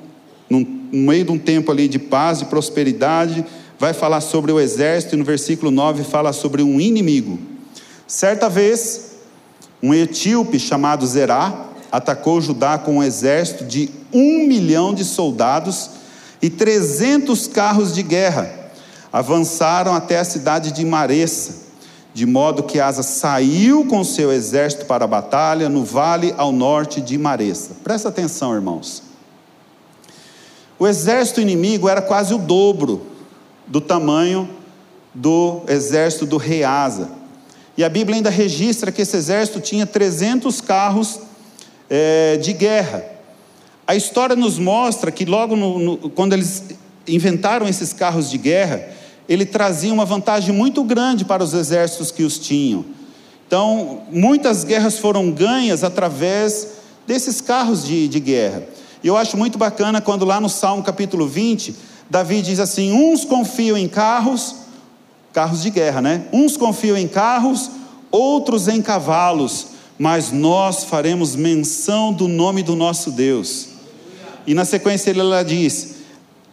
no 0.51 0.67
meio 0.93 1.25
de 1.25 1.33
um 1.33 1.39
tempo 1.39 1.73
ali 1.73 1.89
de 1.89 1.99
paz 1.99 2.43
e 2.43 2.45
prosperidade, 2.45 3.43
vai 3.79 3.95
falar 3.95 4.21
sobre 4.21 4.53
o 4.53 4.61
exército 4.61 5.15
e 5.15 5.19
no 5.19 5.25
versículo 5.25 5.71
9 5.71 6.05
fala 6.05 6.31
sobre 6.31 6.63
um 6.63 6.79
inimigo. 6.79 7.39
Certa 8.07 8.51
vez, 8.51 9.13
um 9.83 9.95
etíope 9.95 10.59
chamado 10.59 11.07
Zerá 11.07 11.69
atacou 11.91 12.39
Judá 12.43 12.77
com 12.77 12.99
um 12.99 13.03
exército 13.03 13.65
de 13.65 13.89
um 14.13 14.47
milhão 14.47 14.93
de 14.93 15.07
soldados 15.07 15.89
e 16.43 16.51
trezentos 16.51 17.47
carros 17.47 17.95
de 17.95 18.03
guerra. 18.03 18.53
Avançaram 19.11 19.95
até 19.95 20.19
a 20.19 20.25
cidade 20.25 20.71
de 20.71 20.85
Maressa 20.85 21.66
de 22.17 22.25
modo 22.25 22.63
que 22.63 22.81
Asa 22.81 23.03
saiu 23.03 23.85
com 23.85 24.03
seu 24.03 24.33
exército 24.33 24.87
para 24.87 25.05
a 25.05 25.07
batalha 25.07 25.69
no 25.69 25.85
vale 25.85 26.35
ao 26.39 26.51
norte 26.51 26.99
de 26.99 27.19
Maressa. 27.19 27.77
Presta 27.85 28.09
atenção, 28.09 28.55
irmãos. 28.55 29.03
O 30.79 30.87
exército 30.87 31.43
inimigo 31.43 31.91
era 31.91 32.01
quase 32.01 32.33
o 32.33 32.39
dobro 32.39 33.07
do 33.67 33.83
tamanho 33.83 34.49
do 35.13 35.61
exército 35.69 36.25
do 36.25 36.39
rei 36.39 36.65
Asa. 36.65 37.11
E 37.77 37.85
a 37.85 37.89
Bíblia 37.91 38.17
ainda 38.17 38.31
registra 38.31 38.91
que 38.91 39.03
esse 39.03 39.15
exército 39.15 39.61
tinha 39.61 39.85
300 39.85 40.59
carros 40.63 41.21
é, 41.91 42.39
de 42.39 42.55
guerra. 42.55 43.05
A 43.87 43.95
história 43.95 44.35
nos 44.35 44.59
mostra 44.59 45.11
que 45.11 45.27
logo 45.27 45.55
no, 45.55 45.79
no, 45.79 45.99
quando 46.09 46.33
eles 46.33 46.65
inventaram 47.07 47.69
esses 47.69 47.93
carros 47.93 48.31
de 48.31 48.39
guerra, 48.39 48.96
ele 49.29 49.45
trazia 49.45 49.93
uma 49.93 50.05
vantagem 50.05 50.55
muito 50.55 50.85
grande 50.85 51.25
para 51.25 51.43
os 51.43 51.53
exércitos 51.53 52.11
que 52.11 52.23
os 52.23 52.39
tinham. 52.39 52.85
Então, 53.47 54.03
muitas 54.11 54.65
guerras 54.65 54.99
foram 54.99 55.31
ganhas 55.31 55.85
através 55.85 56.69
desses 57.07 57.41
carros 57.41 57.85
de, 57.85 58.09
de 58.09 58.21
guerra. 58.21 58.63
E 59.03 59.07
eu 59.07 59.17
acho 59.17 59.37
muito 59.37 59.57
bacana 59.57 60.01
quando 60.01 60.25
lá 60.25 60.41
no 60.41 60.49
Salmo 60.49 60.83
capítulo 60.83 61.27
20, 61.29 61.75
Davi 62.11 62.43
diz 62.43 62.59
assim: 62.59 62.93
Uns 62.93 63.25
confiam 63.25 63.77
em 63.77 63.89
carros, 63.89 64.57
carros 65.33 65.63
de 65.63 65.71
guerra, 65.71 66.03
né? 66.03 66.27
Uns 66.33 66.57
confiam 66.57 66.97
em 66.97 67.07
carros, 67.07 67.71
outros 68.11 68.69
em 68.69 68.83
cavalos, 68.83 69.69
mas 69.99 70.33
nós 70.33 70.85
faremos 70.85 71.37
menção 71.37 72.13
do 72.13 72.27
nome 72.27 72.63
do 72.63 72.75
nosso 72.75 73.11
Deus. 73.11 73.69
E 74.47 74.55
na 74.55 74.65
sequência 74.65 75.11
ele 75.11 75.21
ela 75.21 75.45
diz: 75.45 75.96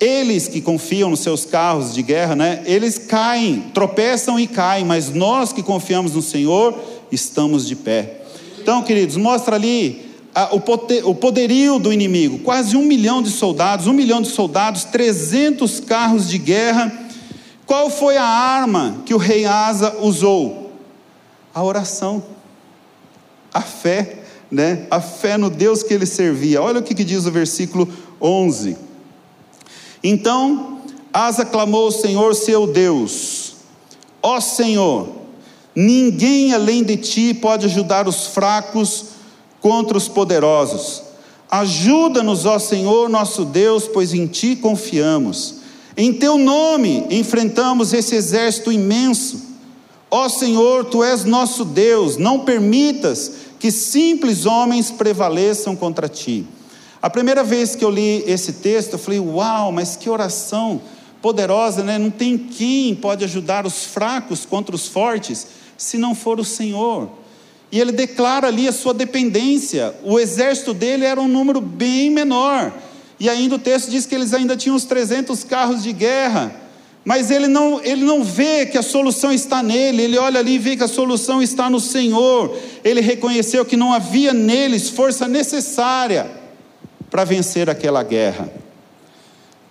eles 0.03 0.47
que 0.47 0.61
confiam 0.61 1.09
nos 1.09 1.21
seus 1.21 1.45
carros 1.45 1.93
de 1.93 2.01
guerra, 2.01 2.35
né? 2.35 2.63
Eles 2.65 2.97
caem, 2.97 3.65
tropeçam 3.73 4.39
e 4.39 4.47
caem, 4.47 4.85
mas 4.85 5.09
nós 5.11 5.53
que 5.53 5.63
confiamos 5.63 6.13
no 6.13 6.21
Senhor 6.21 6.77
estamos 7.11 7.67
de 7.67 7.75
pé. 7.75 8.21
Então, 8.59 8.81
queridos, 8.83 9.17
mostra 9.17 9.55
ali 9.55 10.13
o 11.05 11.13
poderio 11.13 11.77
do 11.77 11.93
inimigo, 11.93 12.39
quase 12.39 12.75
um 12.75 12.83
milhão 12.83 13.21
de 13.21 13.29
soldados, 13.29 13.85
um 13.85 13.93
milhão 13.93 14.21
de 14.21 14.29
soldados, 14.29 14.83
300 14.83 15.79
carros 15.81 16.27
de 16.27 16.39
guerra 16.39 17.03
qual 17.65 17.89
foi 17.89 18.17
a 18.17 18.23
arma 18.23 19.01
que 19.05 19.13
o 19.13 19.17
rei 19.17 19.45
Asa 19.45 19.97
usou? 20.01 20.71
A 21.53 21.63
oração, 21.63 22.23
a 23.53 23.61
fé, 23.61 24.19
né? 24.51 24.85
A 24.91 24.99
fé 24.99 25.37
no 25.37 25.49
Deus 25.49 25.83
que 25.83 25.93
ele 25.93 26.05
servia. 26.05 26.61
Olha 26.61 26.79
o 26.79 26.83
que, 26.83 26.93
que 26.93 27.03
diz 27.03 27.25
o 27.25 27.31
versículo 27.31 27.87
11. 28.21 28.77
Então 30.03 30.81
Asa 31.13 31.45
clamou 31.45 31.85
ao 31.85 31.91
Senhor 31.91 32.33
seu 32.35 32.65
Deus: 32.65 33.53
Ó 34.21 34.41
Senhor, 34.41 35.07
ninguém 35.75 36.53
além 36.53 36.83
de 36.83 36.97
ti 36.97 37.33
pode 37.33 37.67
ajudar 37.67 38.07
os 38.07 38.27
fracos 38.27 39.05
contra 39.61 39.97
os 39.97 40.07
poderosos. 40.07 41.03
Ajuda-nos, 41.49 42.45
ó 42.45 42.57
Senhor 42.57 43.07
nosso 43.07 43.45
Deus, 43.45 43.87
pois 43.87 44.11
em 44.11 44.25
ti 44.25 44.55
confiamos. 44.55 45.61
Em 45.95 46.11
teu 46.11 46.37
nome 46.37 47.05
enfrentamos 47.11 47.93
esse 47.93 48.15
exército 48.15 48.71
imenso. 48.71 49.39
Ó 50.09 50.27
Senhor, 50.27 50.85
tu 50.85 51.03
és 51.03 51.23
nosso 51.23 51.63
Deus, 51.63 52.17
não 52.17 52.39
permitas 52.39 53.31
que 53.59 53.71
simples 53.71 54.47
homens 54.47 54.89
prevaleçam 54.89 55.75
contra 55.75 56.09
ti. 56.09 56.45
A 57.03 57.09
primeira 57.09 57.43
vez 57.43 57.75
que 57.75 57.83
eu 57.83 57.89
li 57.89 58.23
esse 58.25 58.53
texto, 58.53 58.93
eu 58.93 58.97
falei: 58.97 59.19
Uau, 59.19 59.73
mas 59.73 59.97
que 59.97 60.09
oração 60.09 60.81
poderosa, 61.21 61.83
né? 61.83 61.97
Não 61.97 62.09
tem 62.09 62.37
quem 62.37 62.95
pode 62.95 63.25
ajudar 63.25 63.65
os 63.65 63.83
fracos 63.83 64.45
contra 64.45 64.73
os 64.73 64.87
fortes, 64.87 65.45
se 65.77 65.97
não 65.97 66.15
for 66.15 66.39
o 66.39 66.45
Senhor. 66.45 67.09
E 67.69 67.77
ele 67.77 67.91
declara 67.91 68.47
ali 68.47 68.69
a 68.69 68.71
sua 68.71 68.93
dependência. 68.93 69.93
O 70.01 70.17
exército 70.17 70.73
dele 70.73 71.03
era 71.03 71.19
um 71.19 71.27
número 71.27 71.59
bem 71.59 72.09
menor. 72.09 72.71
E 73.19 73.27
ainda 73.27 73.55
o 73.55 73.59
texto 73.59 73.91
diz 73.91 74.05
que 74.05 74.15
eles 74.15 74.33
ainda 74.33 74.55
tinham 74.55 74.77
uns 74.77 74.85
300 74.85 75.43
carros 75.43 75.83
de 75.83 75.91
guerra. 75.91 76.55
Mas 77.03 77.29
ele 77.29 77.49
não, 77.49 77.83
ele 77.83 78.05
não 78.05 78.23
vê 78.23 78.65
que 78.65 78.77
a 78.77 78.81
solução 78.81 79.33
está 79.33 79.61
nele, 79.61 80.03
ele 80.03 80.17
olha 80.17 80.39
ali 80.39 80.53
e 80.53 80.59
vê 80.59 80.77
que 80.77 80.83
a 80.83 80.87
solução 80.87 81.43
está 81.43 81.69
no 81.69 81.81
Senhor. 81.81 82.57
Ele 82.81 83.01
reconheceu 83.01 83.65
que 83.65 83.75
não 83.75 83.91
havia 83.91 84.31
neles 84.31 84.87
força 84.87 85.27
necessária 85.27 86.42
para 87.13 87.23
vencer 87.25 87.69
aquela 87.69 88.01
guerra. 88.01 88.49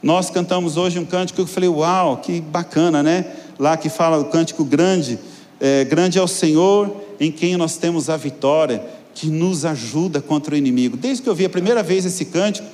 Nós 0.00 0.30
cantamos 0.30 0.76
hoje 0.76 1.00
um 1.00 1.04
cântico 1.04 1.34
que 1.34 1.42
eu 1.42 1.46
falei, 1.52 1.68
uau, 1.68 2.18
que 2.18 2.40
bacana, 2.40 3.02
né? 3.02 3.26
Lá 3.58 3.76
que 3.76 3.88
fala 3.88 4.16
o 4.16 4.26
cântico 4.26 4.64
grande, 4.64 5.18
é, 5.60 5.84
grande 5.84 6.20
é 6.20 6.22
o 6.22 6.28
Senhor 6.28 6.96
em 7.18 7.32
quem 7.32 7.56
nós 7.56 7.76
temos 7.76 8.08
a 8.08 8.16
vitória, 8.16 8.80
que 9.12 9.26
nos 9.26 9.64
ajuda 9.64 10.20
contra 10.20 10.54
o 10.54 10.56
inimigo. 10.56 10.96
Desde 10.96 11.20
que 11.20 11.28
eu 11.28 11.34
vi 11.34 11.44
a 11.44 11.50
primeira 11.50 11.82
vez 11.82 12.04
esse 12.04 12.26
cântico, 12.26 12.68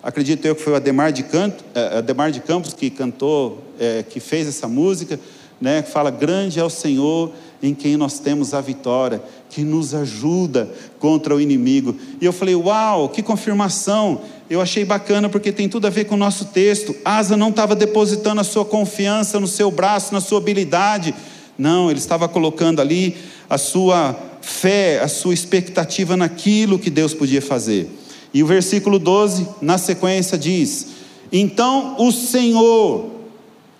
acredito 0.00 0.46
eu 0.46 0.54
que 0.54 0.62
foi 0.62 0.74
o 0.74 0.76
Ademar 0.76 1.10
de, 1.10 1.24
Canto, 1.24 1.64
é, 1.74 1.98
Ademar 1.98 2.30
de 2.30 2.38
Campos 2.38 2.72
que 2.72 2.90
cantou, 2.90 3.64
é, 3.80 4.04
que 4.08 4.20
fez 4.20 4.46
essa 4.46 4.68
música, 4.68 5.18
né, 5.60 5.82
que 5.82 5.90
fala: 5.90 6.12
Grande 6.12 6.60
é 6.60 6.64
o 6.64 6.70
Senhor 6.70 7.32
em 7.62 7.74
quem 7.74 7.96
nós 7.96 8.18
temos 8.18 8.52
a 8.52 8.60
vitória, 8.60 9.22
que 9.48 9.62
nos 9.62 9.94
ajuda 9.94 10.68
contra 10.98 11.34
o 11.34 11.40
inimigo. 11.40 11.96
E 12.20 12.24
eu 12.24 12.32
falei: 12.32 12.54
Uau, 12.54 13.08
que 13.08 13.22
confirmação! 13.22 14.20
Eu 14.48 14.60
achei 14.60 14.84
bacana 14.84 15.28
porque 15.28 15.50
tem 15.50 15.68
tudo 15.68 15.86
a 15.86 15.90
ver 15.90 16.04
com 16.04 16.14
o 16.14 16.18
nosso 16.18 16.46
texto. 16.46 16.94
Asa 17.04 17.36
não 17.36 17.48
estava 17.48 17.74
depositando 17.74 18.40
a 18.40 18.44
sua 18.44 18.64
confiança 18.64 19.40
no 19.40 19.46
seu 19.46 19.70
braço, 19.70 20.12
na 20.12 20.20
sua 20.20 20.38
habilidade. 20.38 21.14
Não, 21.56 21.90
ele 21.90 21.98
estava 21.98 22.28
colocando 22.28 22.80
ali 22.80 23.16
a 23.48 23.56
sua 23.56 24.18
fé, 24.42 25.00
a 25.00 25.08
sua 25.08 25.32
expectativa 25.32 26.16
naquilo 26.16 26.78
que 26.78 26.90
Deus 26.90 27.14
podia 27.14 27.40
fazer. 27.40 27.88
E 28.34 28.42
o 28.42 28.46
versículo 28.46 28.98
12, 28.98 29.48
na 29.62 29.78
sequência, 29.78 30.36
diz: 30.36 30.88
Então 31.32 31.96
o 31.98 32.10
Senhor, 32.10 33.10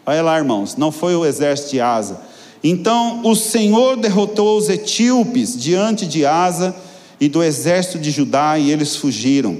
olha 0.06 0.22
lá, 0.22 0.38
irmãos, 0.38 0.76
não 0.76 0.90
foi 0.90 1.14
o 1.14 1.26
exército 1.26 1.72
de 1.72 1.80
Asa. 1.80 2.33
Então 2.64 3.20
o 3.22 3.36
Senhor 3.36 3.96
derrotou 3.96 4.58
os 4.58 4.70
etíopes 4.70 5.56
diante 5.56 6.06
de 6.06 6.24
Asa 6.24 6.74
e 7.20 7.28
do 7.28 7.42
exército 7.42 7.98
de 7.98 8.10
Judá, 8.10 8.58
e 8.58 8.72
eles 8.72 8.96
fugiram. 8.96 9.56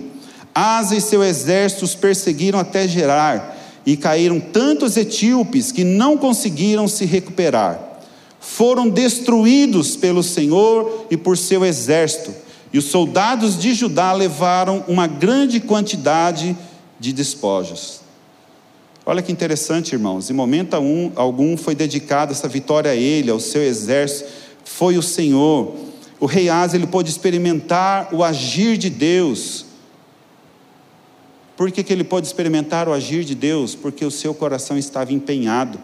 Asa 0.54 0.96
e 0.96 1.00
seu 1.00 1.22
exército 1.22 1.84
os 1.84 1.94
perseguiram 1.94 2.58
até 2.58 2.88
Gerar, 2.88 3.56
e 3.84 3.96
caíram 3.96 4.40
tantos 4.40 4.96
etíopes 4.96 5.70
que 5.70 5.84
não 5.84 6.16
conseguiram 6.16 6.88
se 6.88 7.04
recuperar. 7.04 7.78
Foram 8.40 8.88
destruídos 8.88 9.94
pelo 9.94 10.22
Senhor 10.22 11.06
e 11.10 11.16
por 11.16 11.36
seu 11.36 11.64
exército 11.64 12.32
e 12.74 12.78
os 12.78 12.86
soldados 12.86 13.56
de 13.56 13.72
Judá 13.72 14.12
levaram 14.12 14.84
uma 14.88 15.06
grande 15.06 15.60
quantidade 15.60 16.56
de 16.98 17.12
despojos. 17.12 18.00
Olha 19.06 19.20
que 19.20 19.30
interessante, 19.30 19.92
irmãos. 19.92 20.30
Em 20.30 20.32
momento 20.32 20.74
algum 21.14 21.56
foi 21.56 21.74
dedicada 21.74 22.32
essa 22.32 22.48
vitória 22.48 22.90
a 22.90 22.94
ele, 22.94 23.30
ao 23.30 23.38
seu 23.38 23.62
exército, 23.62 24.30
foi 24.64 24.96
o 24.96 25.02
Senhor. 25.02 25.74
O 26.18 26.24
rei 26.24 26.48
Asa 26.48 26.76
ele 26.76 26.86
pôde 26.86 27.10
experimentar 27.10 28.14
o 28.14 28.24
agir 28.24 28.78
de 28.78 28.88
Deus. 28.88 29.66
Por 31.54 31.70
que, 31.70 31.84
que 31.84 31.92
ele 31.92 32.02
pôde 32.02 32.26
experimentar 32.26 32.88
o 32.88 32.94
agir 32.94 33.24
de 33.24 33.34
Deus? 33.34 33.74
Porque 33.74 34.04
o 34.06 34.10
seu 34.10 34.34
coração 34.34 34.78
estava 34.78 35.12
empenhado 35.12 35.78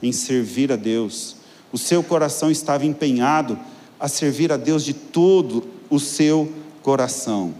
em 0.00 0.12
servir 0.12 0.70
a 0.70 0.76
Deus. 0.76 1.36
O 1.72 1.78
seu 1.78 2.04
coração 2.04 2.52
estava 2.52 2.86
empenhado 2.86 3.58
a 3.98 4.06
servir 4.06 4.52
a 4.52 4.56
Deus 4.56 4.84
de 4.84 4.94
todo 4.94 5.64
o 5.90 5.98
seu 5.98 6.52
coração. 6.82 7.52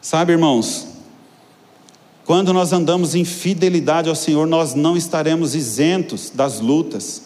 Sabe, 0.00 0.32
irmãos, 0.32 0.91
quando 2.24 2.52
nós 2.52 2.72
andamos 2.72 3.14
em 3.14 3.24
fidelidade 3.24 4.08
ao 4.08 4.14
Senhor, 4.14 4.46
nós 4.46 4.74
não 4.74 4.96
estaremos 4.96 5.54
isentos 5.54 6.30
das 6.30 6.60
lutas, 6.60 7.22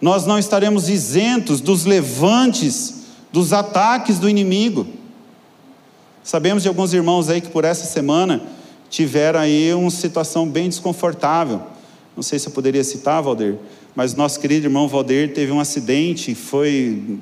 nós 0.00 0.26
não 0.26 0.38
estaremos 0.38 0.88
isentos 0.88 1.60
dos 1.60 1.84
levantes, 1.84 3.04
dos 3.32 3.52
ataques 3.52 4.18
do 4.18 4.28
inimigo. 4.28 4.86
Sabemos 6.22 6.62
de 6.62 6.68
alguns 6.68 6.92
irmãos 6.92 7.28
aí 7.28 7.40
que 7.40 7.48
por 7.48 7.64
essa 7.64 7.86
semana 7.86 8.42
tiveram 8.90 9.40
aí 9.40 9.72
uma 9.72 9.90
situação 9.90 10.46
bem 10.48 10.68
desconfortável. 10.68 11.62
Não 12.16 12.22
sei 12.22 12.38
se 12.38 12.48
eu 12.48 12.52
poderia 12.52 12.82
citar, 12.82 13.22
Valdir, 13.22 13.56
mas 13.94 14.14
nosso 14.14 14.40
querido 14.40 14.66
irmão 14.66 14.88
Valdir 14.88 15.32
teve 15.32 15.52
um 15.52 15.60
acidente, 15.60 16.34
foi 16.34 17.18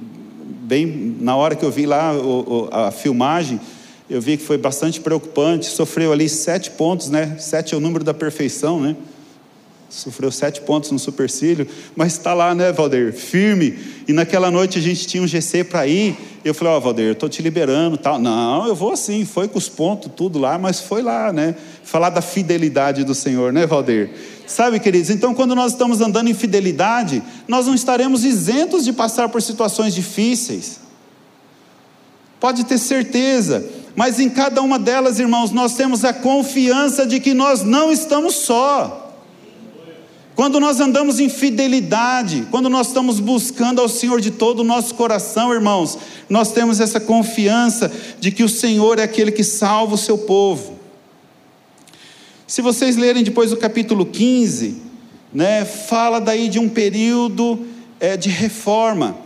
bem 0.62 1.16
na 1.20 1.36
hora 1.36 1.54
que 1.54 1.64
eu 1.64 1.70
vi 1.70 1.84
lá 1.84 2.12
a 2.72 2.90
filmagem, 2.90 3.60
eu 4.08 4.20
vi 4.20 4.36
que 4.36 4.44
foi 4.44 4.58
bastante 4.58 5.00
preocupante. 5.00 5.66
Sofreu 5.66 6.12
ali 6.12 6.28
sete 6.28 6.70
pontos, 6.70 7.08
né? 7.08 7.36
Sete 7.38 7.74
é 7.74 7.76
o 7.76 7.80
número 7.80 8.04
da 8.04 8.12
perfeição, 8.12 8.80
né? 8.80 8.96
Sofreu 9.88 10.30
sete 10.32 10.60
pontos 10.60 10.90
no 10.90 10.98
supercílio, 10.98 11.68
mas 11.94 12.14
está 12.14 12.34
lá, 12.34 12.52
né, 12.52 12.72
Valder? 12.72 13.12
Firme. 13.12 13.78
E 14.08 14.12
naquela 14.12 14.50
noite 14.50 14.78
a 14.78 14.82
gente 14.82 15.06
tinha 15.06 15.22
um 15.22 15.26
GC 15.26 15.62
para 15.62 15.86
ir. 15.86 16.16
Eu 16.44 16.52
falei, 16.52 16.74
ó, 16.74 16.82
oh, 16.84 17.00
eu 17.00 17.12
estou 17.12 17.28
te 17.28 17.40
liberando 17.40 17.96
tal. 17.96 18.18
Não, 18.18 18.66
eu 18.66 18.74
vou 18.74 18.92
assim, 18.92 19.24
foi 19.24 19.46
com 19.46 19.56
os 19.56 19.68
pontos, 19.68 20.10
tudo 20.14 20.38
lá, 20.38 20.58
mas 20.58 20.80
foi 20.80 21.00
lá, 21.00 21.32
né? 21.32 21.54
Falar 21.84 22.10
da 22.10 22.20
fidelidade 22.20 23.04
do 23.04 23.14
Senhor, 23.14 23.52
né, 23.52 23.66
Valder? 23.66 24.10
Sabe, 24.46 24.80
queridos, 24.80 25.10
então 25.10 25.32
quando 25.32 25.54
nós 25.54 25.72
estamos 25.72 26.00
andando 26.00 26.28
em 26.28 26.34
fidelidade, 26.34 27.22
nós 27.48 27.66
não 27.66 27.74
estaremos 27.74 28.24
isentos 28.24 28.84
de 28.84 28.92
passar 28.92 29.28
por 29.28 29.40
situações 29.40 29.94
difíceis. 29.94 30.80
Pode 32.40 32.64
ter 32.64 32.76
certeza, 32.76 33.64
mas 33.96 34.18
em 34.18 34.28
cada 34.28 34.60
uma 34.60 34.78
delas, 34.78 35.20
irmãos, 35.20 35.50
nós 35.50 35.74
temos 35.74 36.04
a 36.04 36.12
confiança 36.12 37.06
de 37.06 37.20
que 37.20 37.32
nós 37.32 37.62
não 37.62 37.92
estamos 37.92 38.34
só. 38.34 39.00
Quando 40.34 40.58
nós 40.58 40.80
andamos 40.80 41.20
em 41.20 41.28
fidelidade, 41.28 42.48
quando 42.50 42.68
nós 42.68 42.88
estamos 42.88 43.20
buscando 43.20 43.80
ao 43.80 43.88
Senhor 43.88 44.20
de 44.20 44.32
todo 44.32 44.60
o 44.60 44.64
nosso 44.64 44.94
coração, 44.96 45.52
irmãos, 45.52 45.96
nós 46.28 46.50
temos 46.50 46.80
essa 46.80 46.98
confiança 46.98 47.92
de 48.18 48.32
que 48.32 48.42
o 48.42 48.48
Senhor 48.48 48.98
é 48.98 49.04
aquele 49.04 49.30
que 49.30 49.44
salva 49.44 49.94
o 49.94 49.98
seu 49.98 50.18
povo. 50.18 50.76
Se 52.48 52.60
vocês 52.60 52.96
lerem 52.96 53.22
depois 53.22 53.52
o 53.52 53.56
capítulo 53.56 54.04
15, 54.04 54.82
né, 55.32 55.64
fala 55.64 56.20
daí 56.20 56.48
de 56.48 56.58
um 56.58 56.68
período 56.68 57.64
é, 58.00 58.16
de 58.16 58.28
reforma. 58.28 59.23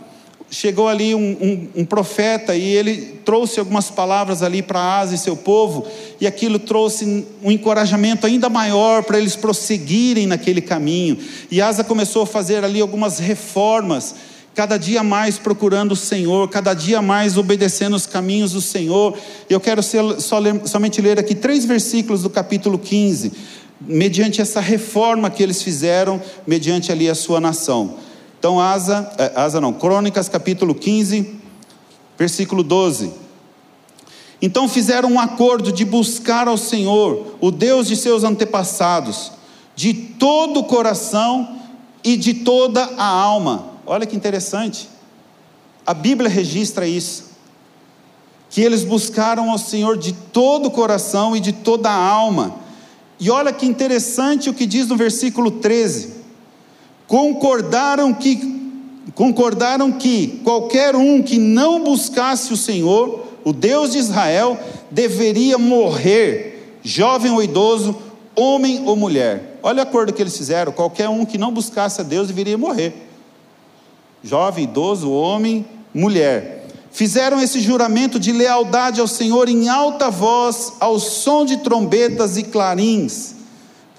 Chegou 0.49 0.87
ali 0.87 1.13
um, 1.13 1.19
um, 1.19 1.81
um, 1.81 1.85
profeta 1.85 2.55
e 2.55 2.63
ele 2.63 3.19
trouxe 3.23 3.59
algumas 3.59 3.89
palavras 3.89 4.41
ali 4.41 4.61
para 4.61 4.99
Asa 4.99 5.13
e 5.13 5.17
seu 5.17 5.35
povo, 5.35 5.85
e 6.19 6.25
aquilo 6.25 6.57
trouxe 6.57 7.25
um 7.43 7.51
encorajamento 7.51 8.25
ainda 8.25 8.49
maior 8.49 9.03
para 9.03 9.19
eles 9.19 9.35
prosseguirem 9.35 10.25
naquele 10.25 10.61
caminho. 10.61 11.17
E 11.51 11.61
Asa 11.61 11.83
começou 11.83 12.23
a 12.23 12.27
fazer 12.27 12.63
ali 12.63 12.81
algumas 12.81 13.19
reformas, 13.19 14.15
cada 14.55 14.77
dia 14.77 15.03
mais 15.03 15.37
procurando 15.37 15.91
o 15.91 15.95
Senhor, 15.95 16.49
cada 16.49 16.73
dia 16.73 17.01
mais 17.01 17.37
obedecendo 17.37 17.95
os 17.95 18.07
caminhos 18.07 18.53
do 18.53 18.61
Senhor. 18.61 19.17
Eu 19.49 19.59
quero 19.59 19.81
só 19.83 20.39
ler, 20.39 20.67
somente 20.67 20.99
ler 21.01 21.19
aqui 21.19 21.35
três 21.35 21.63
versículos 21.63 22.23
do 22.23 22.29
capítulo 22.29 22.79
15, 22.79 23.31
mediante 23.79 24.41
essa 24.41 24.59
reforma 24.59 25.29
que 25.29 25.43
eles 25.43 25.61
fizeram, 25.61 26.19
mediante 26.47 26.91
ali 26.91 27.07
a 27.07 27.15
sua 27.15 27.39
nação. 27.39 28.08
Então, 28.39 28.57
Asa, 28.57 29.11
é, 29.17 29.33
Asa 29.35 29.59
não, 29.59 29.73
Crônicas 29.73 30.29
capítulo 30.29 30.73
15, 30.73 31.35
versículo 32.17 32.63
12. 32.63 33.11
Então 34.41 34.69
fizeram 34.69 35.11
um 35.11 35.19
acordo 35.19 35.73
de 35.73 35.83
buscar 35.83 36.47
ao 36.47 36.57
Senhor, 36.57 37.35
o 37.41 37.51
Deus 37.51 37.85
de 37.85 37.97
seus 37.97 38.23
antepassados, 38.23 39.33
de 39.75 39.93
todo 39.93 40.61
o 40.61 40.63
coração 40.63 41.57
e 42.01 42.15
de 42.15 42.33
toda 42.33 42.85
a 42.97 43.05
alma. 43.05 43.71
Olha 43.85 44.05
que 44.05 44.15
interessante. 44.15 44.87
A 45.85 45.93
Bíblia 45.93 46.29
registra 46.29 46.87
isso. 46.87 47.31
Que 48.49 48.61
eles 48.61 48.85
buscaram 48.85 49.51
ao 49.51 49.57
Senhor 49.57 49.97
de 49.97 50.13
todo 50.13 50.67
o 50.67 50.71
coração 50.71 51.35
e 51.35 51.41
de 51.41 51.51
toda 51.51 51.89
a 51.89 52.07
alma. 52.07 52.55
E 53.19 53.29
olha 53.29 53.51
que 53.51 53.65
interessante 53.65 54.49
o 54.49 54.53
que 54.53 54.65
diz 54.65 54.87
no 54.87 54.95
versículo 54.95 55.51
13 55.51 56.18
concordaram 57.09 58.13
que 58.13 58.57
concordaram 59.15 59.91
que 59.91 60.39
qualquer 60.43 60.95
um 60.95 61.21
que 61.21 61.39
não 61.39 61.83
buscasse 61.83 62.53
o 62.53 62.57
Senhor, 62.57 63.25
o 63.43 63.51
Deus 63.51 63.91
de 63.91 63.97
Israel, 63.97 64.57
deveria 64.91 65.57
morrer, 65.57 66.77
jovem 66.83 67.31
ou 67.31 67.41
idoso, 67.41 67.97
homem 68.35 68.83
ou 68.85 68.95
mulher. 68.95 69.57
Olha 69.63 69.79
o 69.79 69.87
acordo 69.87 70.13
que 70.13 70.21
eles 70.21 70.37
fizeram: 70.37 70.71
qualquer 70.71 71.09
um 71.09 71.25
que 71.25 71.37
não 71.37 71.51
buscasse 71.51 71.99
a 71.99 72.03
Deus 72.03 72.27
deveria 72.27 72.57
morrer. 72.57 72.93
Jovem, 74.23 74.65
idoso, 74.65 75.11
homem, 75.11 75.65
mulher. 75.93 76.67
Fizeram 76.91 77.41
esse 77.41 77.59
juramento 77.59 78.19
de 78.19 78.31
lealdade 78.31 79.01
ao 79.01 79.07
Senhor 79.07 79.49
em 79.49 79.67
alta 79.67 80.11
voz, 80.11 80.73
ao 80.79 80.99
som 80.99 81.43
de 81.43 81.57
trombetas 81.57 82.37
e 82.37 82.43
clarins. 82.43 83.38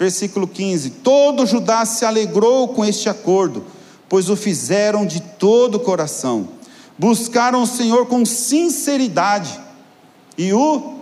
Versículo 0.01 0.47
15: 0.47 0.89
Todo 1.03 1.45
Judá 1.45 1.85
se 1.85 2.03
alegrou 2.05 2.69
com 2.69 2.83
este 2.83 3.07
acordo, 3.07 3.63
pois 4.09 4.31
o 4.31 4.35
fizeram 4.35 5.05
de 5.05 5.21
todo 5.21 5.75
o 5.75 5.79
coração. 5.79 6.49
Buscaram 6.97 7.61
o 7.61 7.67
Senhor 7.67 8.07
com 8.07 8.25
sinceridade 8.25 9.59
e 10.35 10.51
o 10.53 10.95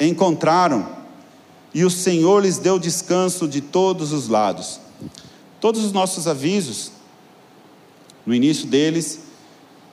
encontraram. 0.00 0.88
E 1.72 1.84
o 1.84 1.90
Senhor 1.90 2.42
lhes 2.42 2.58
deu 2.58 2.80
descanso 2.80 3.46
de 3.46 3.60
todos 3.60 4.12
os 4.12 4.26
lados. 4.26 4.80
Todos 5.60 5.84
os 5.84 5.92
nossos 5.92 6.26
avisos, 6.26 6.90
no 8.26 8.34
início 8.34 8.66
deles, 8.66 9.20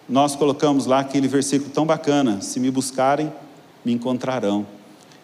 nós 0.09 0.35
colocamos 0.35 0.87
lá 0.87 1.01
aquele 1.01 1.27
versículo 1.27 1.69
tão 1.69 1.85
bacana: 1.85 2.41
se 2.41 2.59
me 2.59 2.71
buscarem, 2.71 3.31
me 3.85 3.93
encontrarão. 3.93 4.65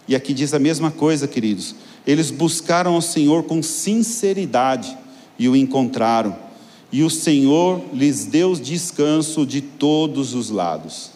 E 0.08 0.16
aqui 0.16 0.32
diz 0.32 0.54
a 0.54 0.60
mesma 0.60 0.92
coisa, 0.92 1.28
queridos. 1.28 1.76
Eles 2.08 2.32
buscaram 2.32 2.96
ao 2.96 3.02
Senhor 3.02 3.44
com 3.44 3.62
sinceridade 3.62 4.98
e 5.38 5.50
o 5.50 5.56
encontraram. 5.58 6.38
E 6.90 7.04
o 7.04 7.10
Senhor 7.10 7.84
lhes 7.94 8.24
deu 8.24 8.56
descanso 8.56 9.46
de 9.46 9.60
todos 9.60 10.34
os 10.34 10.50
lados. 10.50 11.12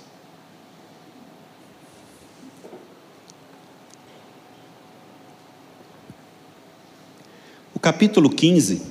O 7.74 7.80
capítulo 7.80 8.30
15 8.30 8.82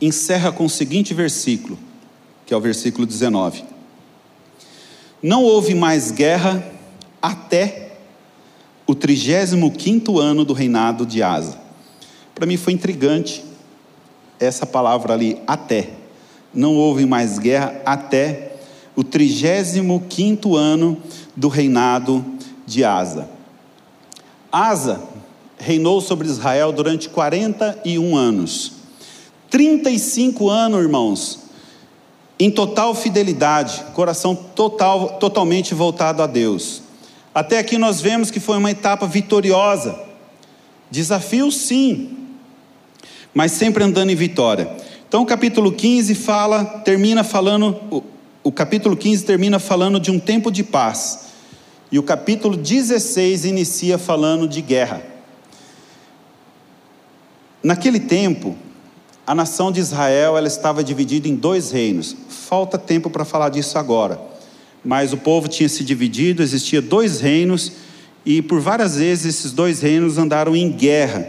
encerra 0.00 0.52
com 0.52 0.64
o 0.64 0.70
seguinte 0.70 1.12
versículo, 1.12 1.76
que 2.46 2.54
é 2.54 2.56
o 2.56 2.60
versículo 2.60 3.04
19: 3.04 3.64
Não 5.20 5.42
houve 5.42 5.74
mais 5.74 6.12
guerra 6.12 6.64
até 7.20 7.91
o 8.86 8.94
35 8.94 10.18
ano 10.18 10.44
do 10.44 10.52
reinado 10.52 11.06
de 11.06 11.22
Asa. 11.22 11.58
Para 12.34 12.46
mim 12.46 12.56
foi 12.56 12.72
intrigante 12.72 13.44
essa 14.40 14.66
palavra 14.66 15.14
ali, 15.14 15.40
até. 15.46 15.90
Não 16.52 16.74
houve 16.74 17.06
mais 17.06 17.38
guerra 17.38 17.80
até 17.86 18.56
o 18.94 19.02
35 19.02 20.56
ano 20.56 20.98
do 21.34 21.48
reinado 21.48 22.24
de 22.66 22.84
Asa. 22.84 23.28
Asa 24.50 25.00
reinou 25.58 26.00
sobre 26.00 26.26
Israel 26.26 26.72
durante 26.72 27.08
41 27.08 28.16
anos. 28.16 28.72
35 29.48 30.48
anos, 30.48 30.80
irmãos, 30.80 31.38
em 32.38 32.50
total 32.50 32.94
fidelidade, 32.94 33.84
coração 33.94 34.34
total, 34.34 35.18
totalmente 35.18 35.74
voltado 35.74 36.22
a 36.22 36.26
Deus. 36.26 36.81
Até 37.34 37.58
aqui 37.58 37.78
nós 37.78 38.00
vemos 38.00 38.30
que 38.30 38.40
foi 38.40 38.58
uma 38.58 38.70
etapa 38.70 39.06
vitoriosa. 39.06 39.98
Desafio 40.90 41.50
sim, 41.50 42.18
mas 43.32 43.52
sempre 43.52 43.82
andando 43.82 44.10
em 44.10 44.14
vitória. 44.14 44.70
Então 45.08 45.22
o 45.22 45.26
capítulo 45.26 45.72
15 45.72 46.14
fala, 46.14 46.64
termina 46.84 47.24
falando, 47.24 47.80
o, 47.90 48.02
o 48.42 48.52
capítulo 48.52 48.94
15 48.96 49.24
termina 49.24 49.58
falando 49.58 49.98
de 49.98 50.10
um 50.10 50.18
tempo 50.18 50.50
de 50.50 50.62
paz. 50.62 51.28
E 51.90 51.98
o 51.98 52.02
capítulo 52.02 52.56
16 52.56 53.46
inicia 53.46 53.96
falando 53.96 54.46
de 54.46 54.60
guerra. 54.60 55.02
Naquele 57.62 58.00
tempo, 58.00 58.56
a 59.26 59.34
nação 59.34 59.72
de 59.72 59.80
Israel 59.80 60.36
ela 60.36 60.48
estava 60.48 60.84
dividida 60.84 61.28
em 61.28 61.36
dois 61.36 61.70
reinos. 61.70 62.14
Falta 62.28 62.76
tempo 62.76 63.08
para 63.08 63.24
falar 63.24 63.48
disso 63.48 63.78
agora 63.78 64.31
mas 64.84 65.12
o 65.12 65.16
povo 65.16 65.48
tinha 65.48 65.68
se 65.68 65.84
dividido, 65.84 66.42
existia 66.42 66.82
dois 66.82 67.20
reinos, 67.20 67.72
e 68.24 68.42
por 68.42 68.60
várias 68.60 68.96
vezes 68.96 69.36
esses 69.36 69.52
dois 69.52 69.80
reinos 69.80 70.18
andaram 70.18 70.56
em 70.56 70.70
guerra. 70.70 71.28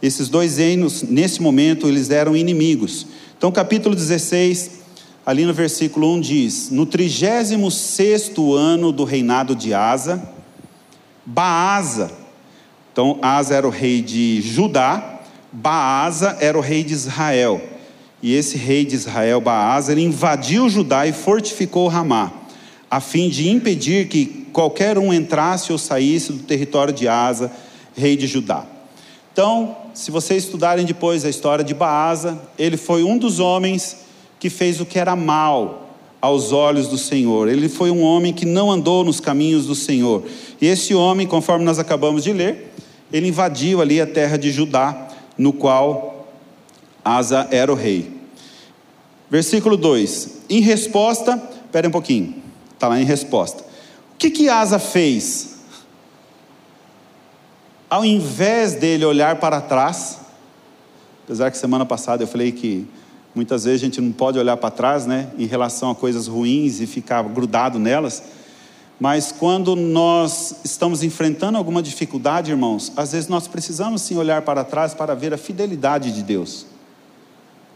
Esses 0.00 0.28
dois 0.28 0.56
reinos, 0.58 1.02
nesse 1.02 1.40
momento, 1.40 1.86
eles 1.88 2.10
eram 2.10 2.36
inimigos. 2.36 3.06
Então, 3.36 3.52
capítulo 3.52 3.94
16, 3.94 4.82
ali 5.24 5.44
no 5.44 5.54
versículo 5.54 6.12
1 6.14 6.20
diz: 6.20 6.70
No 6.70 6.84
36 6.84 8.32
ano 8.56 8.90
do 8.90 9.04
reinado 9.04 9.54
de 9.54 9.72
Asa, 9.72 10.22
Baasa, 11.24 12.10
então 12.92 13.18
Asa 13.22 13.54
era 13.54 13.66
o 13.66 13.70
rei 13.70 14.02
de 14.02 14.40
Judá, 14.42 15.20
Baasa 15.52 16.36
era 16.40 16.58
o 16.58 16.60
rei 16.60 16.82
de 16.82 16.92
Israel. 16.92 17.60
E 18.20 18.34
esse 18.34 18.56
rei 18.56 18.84
de 18.84 18.94
Israel, 18.94 19.40
Baasa, 19.40 19.92
ele 19.92 20.02
invadiu 20.02 20.68
Judá 20.68 21.06
e 21.06 21.12
fortificou 21.12 21.88
Ramá 21.88 22.41
a 22.92 23.00
fim 23.00 23.30
de 23.30 23.48
impedir 23.48 24.06
que 24.06 24.26
qualquer 24.52 24.98
um 24.98 25.14
entrasse 25.14 25.72
ou 25.72 25.78
saísse 25.78 26.30
do 26.30 26.42
território 26.42 26.92
de 26.92 27.08
Asa, 27.08 27.50
rei 27.96 28.18
de 28.18 28.26
Judá. 28.26 28.66
Então, 29.32 29.74
se 29.94 30.10
vocês 30.10 30.44
estudarem 30.44 30.84
depois 30.84 31.24
a 31.24 31.30
história 31.30 31.64
de 31.64 31.72
Baasa, 31.72 32.38
ele 32.58 32.76
foi 32.76 33.02
um 33.02 33.16
dos 33.16 33.40
homens 33.40 34.04
que 34.38 34.50
fez 34.50 34.78
o 34.78 34.84
que 34.84 34.98
era 34.98 35.16
mal 35.16 35.96
aos 36.20 36.52
olhos 36.52 36.86
do 36.86 36.98
Senhor. 36.98 37.48
Ele 37.48 37.66
foi 37.66 37.90
um 37.90 38.02
homem 38.02 38.30
que 38.30 38.44
não 38.44 38.70
andou 38.70 39.02
nos 39.02 39.20
caminhos 39.20 39.64
do 39.64 39.74
Senhor. 39.74 40.24
E 40.60 40.66
esse 40.66 40.94
homem, 40.94 41.26
conforme 41.26 41.64
nós 41.64 41.78
acabamos 41.78 42.22
de 42.22 42.34
ler, 42.34 42.74
ele 43.10 43.28
invadiu 43.28 43.80
ali 43.80 44.02
a 44.02 44.06
terra 44.06 44.36
de 44.36 44.50
Judá, 44.50 45.08
no 45.38 45.54
qual 45.54 46.28
Asa 47.02 47.48
era 47.50 47.72
o 47.72 47.74
rei. 47.74 48.10
Versículo 49.30 49.78
2: 49.78 50.42
Em 50.50 50.60
resposta, 50.60 51.42
espere 51.64 51.88
um 51.88 51.90
pouquinho. 51.90 52.41
Está 52.82 52.88
lá 52.88 53.00
em 53.00 53.04
resposta. 53.04 53.62
O 53.62 54.16
que 54.18 54.28
que 54.28 54.48
Asa 54.48 54.76
fez? 54.76 55.54
Ao 57.88 58.04
invés 58.04 58.74
dele 58.74 59.04
olhar 59.04 59.36
para 59.36 59.60
trás, 59.60 60.18
apesar 61.22 61.52
que 61.52 61.58
semana 61.58 61.86
passada 61.86 62.24
eu 62.24 62.26
falei 62.26 62.50
que 62.50 62.84
muitas 63.36 63.62
vezes 63.62 63.82
a 63.82 63.84
gente 63.84 64.00
não 64.00 64.10
pode 64.10 64.36
olhar 64.36 64.56
para 64.56 64.68
trás, 64.68 65.06
né, 65.06 65.30
em 65.38 65.46
relação 65.46 65.92
a 65.92 65.94
coisas 65.94 66.26
ruins 66.26 66.80
e 66.80 66.86
ficar 66.88 67.22
grudado 67.22 67.78
nelas, 67.78 68.20
mas 68.98 69.30
quando 69.30 69.76
nós 69.76 70.56
estamos 70.64 71.04
enfrentando 71.04 71.56
alguma 71.56 71.80
dificuldade, 71.84 72.50
irmãos, 72.50 72.90
às 72.96 73.12
vezes 73.12 73.28
nós 73.28 73.46
precisamos 73.46 74.02
sim 74.02 74.16
olhar 74.16 74.42
para 74.42 74.64
trás 74.64 74.92
para 74.92 75.14
ver 75.14 75.32
a 75.32 75.38
fidelidade 75.38 76.10
de 76.10 76.24
Deus, 76.24 76.66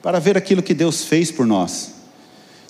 para 0.02 0.18
ver 0.18 0.36
aquilo 0.36 0.64
que 0.64 0.74
Deus 0.74 1.04
fez 1.04 1.30
por 1.30 1.46
nós. 1.46 1.95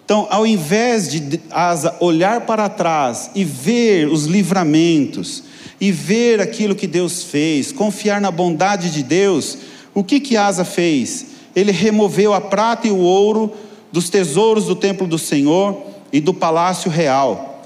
Então, 0.07 0.29
ao 0.31 0.47
invés 0.47 1.11
de 1.11 1.41
Asa 1.51 1.97
olhar 1.99 2.43
para 2.43 2.69
trás 2.69 3.29
e 3.35 3.43
ver 3.43 4.07
os 4.07 4.25
livramentos, 4.25 5.43
e 5.81 5.91
ver 5.91 6.41
aquilo 6.41 6.77
que 6.77 6.87
Deus 6.87 7.25
fez, 7.25 7.73
confiar 7.73 8.21
na 8.21 8.31
bondade 8.31 8.93
de 8.93 9.03
Deus, 9.03 9.59
o 9.93 10.05
que 10.05 10.21
que 10.21 10.37
Asa 10.37 10.65
fez? 10.65 11.27
Ele 11.57 11.73
removeu 11.73 12.33
a 12.33 12.41
prata 12.41 12.87
e 12.87 12.91
o 12.93 12.99
ouro 12.99 13.53
dos 13.91 14.09
tesouros 14.09 14.67
do 14.67 14.77
templo 14.77 15.09
do 15.09 15.19
Senhor 15.19 15.83
e 16.13 16.21
do 16.21 16.33
palácio 16.33 16.89
real. 16.89 17.65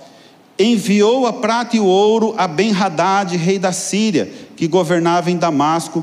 Enviou 0.59 1.27
a 1.27 1.35
prata 1.35 1.77
e 1.77 1.81
o 1.81 1.85
ouro 1.85 2.35
a 2.39 2.49
Ben-Hadad, 2.49 3.37
rei 3.37 3.59
da 3.59 3.71
Síria, 3.71 4.33
que 4.57 4.67
governava 4.67 5.31
em 5.31 5.37
Damasco, 5.37 6.03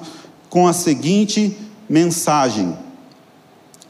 com 0.51 0.67
a 0.67 0.73
seguinte 0.73 1.57
mensagem: 1.89 2.77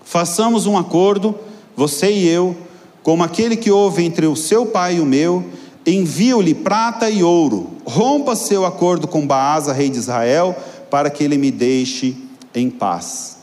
Façamos 0.06 0.66
um 0.66 0.78
acordo, 0.78 1.38
você 1.78 2.12
e 2.12 2.28
eu, 2.28 2.58
como 3.04 3.24
aquele 3.24 3.56
que 3.56 3.70
houve 3.70 4.04
entre 4.04 4.26
o 4.26 4.36
seu 4.36 4.66
pai 4.66 4.96
e 4.96 5.00
o 5.00 5.06
meu, 5.06 5.46
envio-lhe 5.86 6.56
prata 6.56 7.08
e 7.08 7.24
ouro, 7.24 7.78
rompa 7.86 8.36
seu 8.36 8.66
acordo 8.66 9.08
com 9.08 9.26
Baasa, 9.26 9.72
rei 9.72 9.88
de 9.88 10.00
Israel, 10.00 10.58
para 10.90 11.12
que 11.12 11.24
ele 11.24 11.38
me 11.38 11.52
deixe 11.52 12.18
em 12.54 12.68
paz. 12.68 13.38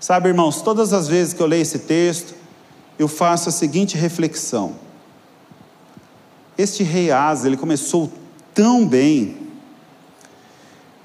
Sabe, 0.00 0.28
irmãos, 0.28 0.60
todas 0.60 0.92
as 0.92 1.06
vezes 1.06 1.32
que 1.32 1.40
eu 1.40 1.46
leio 1.46 1.62
esse 1.62 1.78
texto, 1.78 2.34
eu 2.98 3.06
faço 3.06 3.48
a 3.48 3.52
seguinte 3.52 3.96
reflexão. 3.96 4.72
Este 6.58 6.82
rei 6.82 7.12
Asa, 7.12 7.46
ele 7.46 7.56
começou 7.56 8.10
tão 8.52 8.84
bem, 8.84 9.36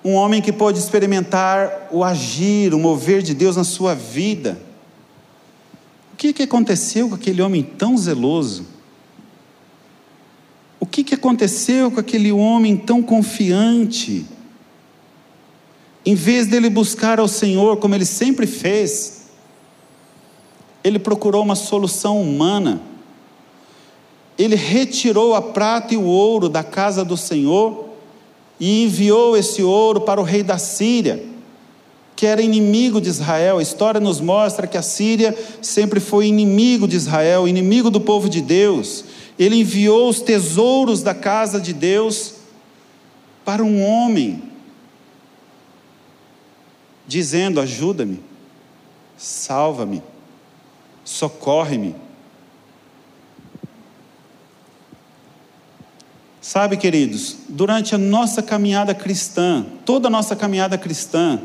um 0.04 0.14
homem 0.14 0.42
que 0.42 0.52
pôde 0.52 0.80
experimentar 0.80 1.90
o 1.92 2.04
agir, 2.04 2.74
o 2.74 2.80
mover 2.80 3.22
de 3.22 3.36
Deus 3.36 3.56
na 3.56 3.64
sua 3.64 3.94
vida. 3.94 4.67
Que, 6.18 6.34
que 6.34 6.44
aconteceu 6.44 7.08
com 7.10 7.16
aquele 7.16 7.44
homem 7.44 7.62
tão 7.62 7.96
zeloso? 7.96 8.66
O 10.80 10.86
que, 10.86 11.04
que 11.04 11.14
aconteceu 11.14 11.92
com 11.92 12.00
aquele 12.00 12.32
homem 12.32 12.76
tão 12.76 13.04
confiante? 13.04 14.26
Em 16.04 16.16
vez 16.16 16.48
dele 16.48 16.72
buscar 16.72 17.20
ao 17.20 17.28
Senhor, 17.28 17.78
como 17.78 17.94
ele 17.94 18.06
sempre 18.06 18.48
fez, 18.48 19.28
ele 20.84 20.98
procurou 20.98 21.44
uma 21.44 21.56
solução 21.56 22.20
humana. 22.20 22.82
Ele 24.40 24.56
retirou 24.56 25.36
a 25.36 25.42
prata 25.42 25.94
e 25.94 25.98
o 25.98 26.04
ouro 26.04 26.50
da 26.50 26.64
casa 26.64 27.06
do 27.06 27.16
Senhor 27.18 27.90
e 28.60 28.84
enviou 28.86 29.38
esse 29.38 29.62
ouro 29.62 30.02
para 30.02 30.20
o 30.20 30.24
rei 30.24 30.42
da 30.42 30.58
Síria, 30.58 31.24
que 32.18 32.26
era 32.26 32.42
inimigo 32.42 33.00
de 33.00 33.10
Israel. 33.10 33.60
A 33.60 33.62
história 33.62 34.02
nos 34.02 34.20
mostra 34.20 34.66
que 34.66 34.76
a 34.76 34.82
Síria 34.82 35.38
sempre 35.62 36.00
foi 36.00 36.26
inimigo 36.26 36.88
de 36.88 36.96
Israel, 36.96 37.48
inimigo 37.48 37.92
do 37.92 38.02
povo 38.02 38.28
de 38.28 38.42
Deus. 38.42 39.06
Ele 39.38 39.58
enviou 39.58 40.10
os 40.10 40.20
tesouros 40.20 41.04
da 41.04 41.14
casa 41.14 41.62
de 41.62 41.74
Deus 41.74 42.34
para 43.46 43.64
um 43.64 43.84
homem, 43.84 44.42
dizendo: 47.08 47.62
ajuda-me, 47.62 48.20
salva-me, 49.16 50.02
socorre-me. 51.06 51.96
Sabe, 56.42 56.78
queridos, 56.78 57.38
durante 57.48 57.94
a 57.94 57.98
nossa 57.98 58.42
caminhada 58.42 58.96
cristã, 58.96 59.68
toda 59.86 60.08
a 60.08 60.10
nossa 60.10 60.36
caminhada 60.36 60.80
cristã, 60.80 61.40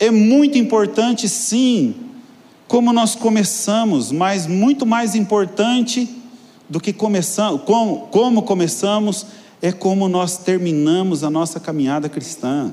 é 0.00 0.10
muito 0.10 0.56
importante, 0.56 1.28
sim, 1.28 1.94
como 2.66 2.90
nós 2.90 3.14
começamos, 3.14 4.10
mas 4.10 4.46
muito 4.46 4.86
mais 4.86 5.14
importante 5.14 6.08
do 6.66 6.80
que 6.80 6.90
começamos, 6.90 7.62
como, 7.64 8.08
como 8.08 8.42
começamos, 8.42 9.26
é 9.60 9.70
como 9.70 10.08
nós 10.08 10.38
terminamos 10.38 11.22
a 11.22 11.28
nossa 11.28 11.60
caminhada 11.60 12.08
cristã. 12.08 12.72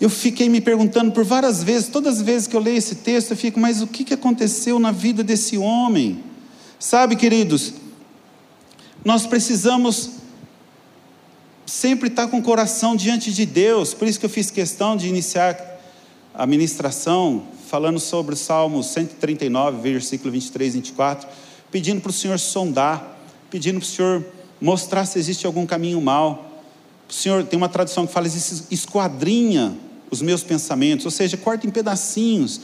Eu 0.00 0.08
fiquei 0.08 0.48
me 0.48 0.60
perguntando 0.60 1.12
por 1.12 1.22
várias 1.22 1.62
vezes, 1.62 1.90
todas 1.90 2.16
as 2.16 2.22
vezes 2.22 2.48
que 2.48 2.56
eu 2.56 2.60
leio 2.60 2.78
esse 2.78 2.94
texto, 2.94 3.32
eu 3.32 3.36
fico, 3.36 3.60
mas 3.60 3.82
o 3.82 3.86
que 3.86 4.14
aconteceu 4.14 4.78
na 4.78 4.90
vida 4.90 5.22
desse 5.22 5.58
homem? 5.58 6.24
Sabe, 6.78 7.14
queridos, 7.14 7.74
nós 9.04 9.26
precisamos 9.26 10.21
sempre 11.72 12.10
estar 12.10 12.28
com 12.28 12.36
o 12.36 12.42
coração 12.42 12.94
diante 12.94 13.32
de 13.32 13.46
Deus, 13.46 13.94
por 13.94 14.06
isso 14.06 14.20
que 14.20 14.26
eu 14.26 14.30
fiz 14.30 14.50
questão 14.50 14.94
de 14.94 15.08
iniciar 15.08 15.58
a 16.34 16.46
ministração 16.46 17.44
falando 17.66 17.98
sobre 17.98 18.34
o 18.34 18.36
Salmo 18.36 18.82
139, 18.82 19.80
versículo 19.80 20.30
23 20.30 20.74
e 20.74 20.76
24, 20.76 21.28
pedindo 21.70 22.02
para 22.02 22.10
o 22.10 22.12
Senhor 22.12 22.38
sondar, 22.38 23.18
pedindo 23.50 23.78
para 23.78 23.86
o 23.86 23.88
Senhor 23.88 24.26
mostrar 24.60 25.06
se 25.06 25.18
existe 25.18 25.46
algum 25.46 25.64
caminho 25.64 25.98
mal. 25.98 26.60
O 27.08 27.12
Senhor 27.12 27.42
tem 27.42 27.56
uma 27.56 27.70
tradução 27.70 28.06
que 28.06 28.12
fala: 28.12 28.28
esquadrinha 28.70 29.74
os 30.10 30.20
meus 30.20 30.42
pensamentos, 30.42 31.06
ou 31.06 31.10
seja, 31.10 31.38
corta 31.38 31.66
em 31.66 31.70
pedacinhos, 31.70 32.60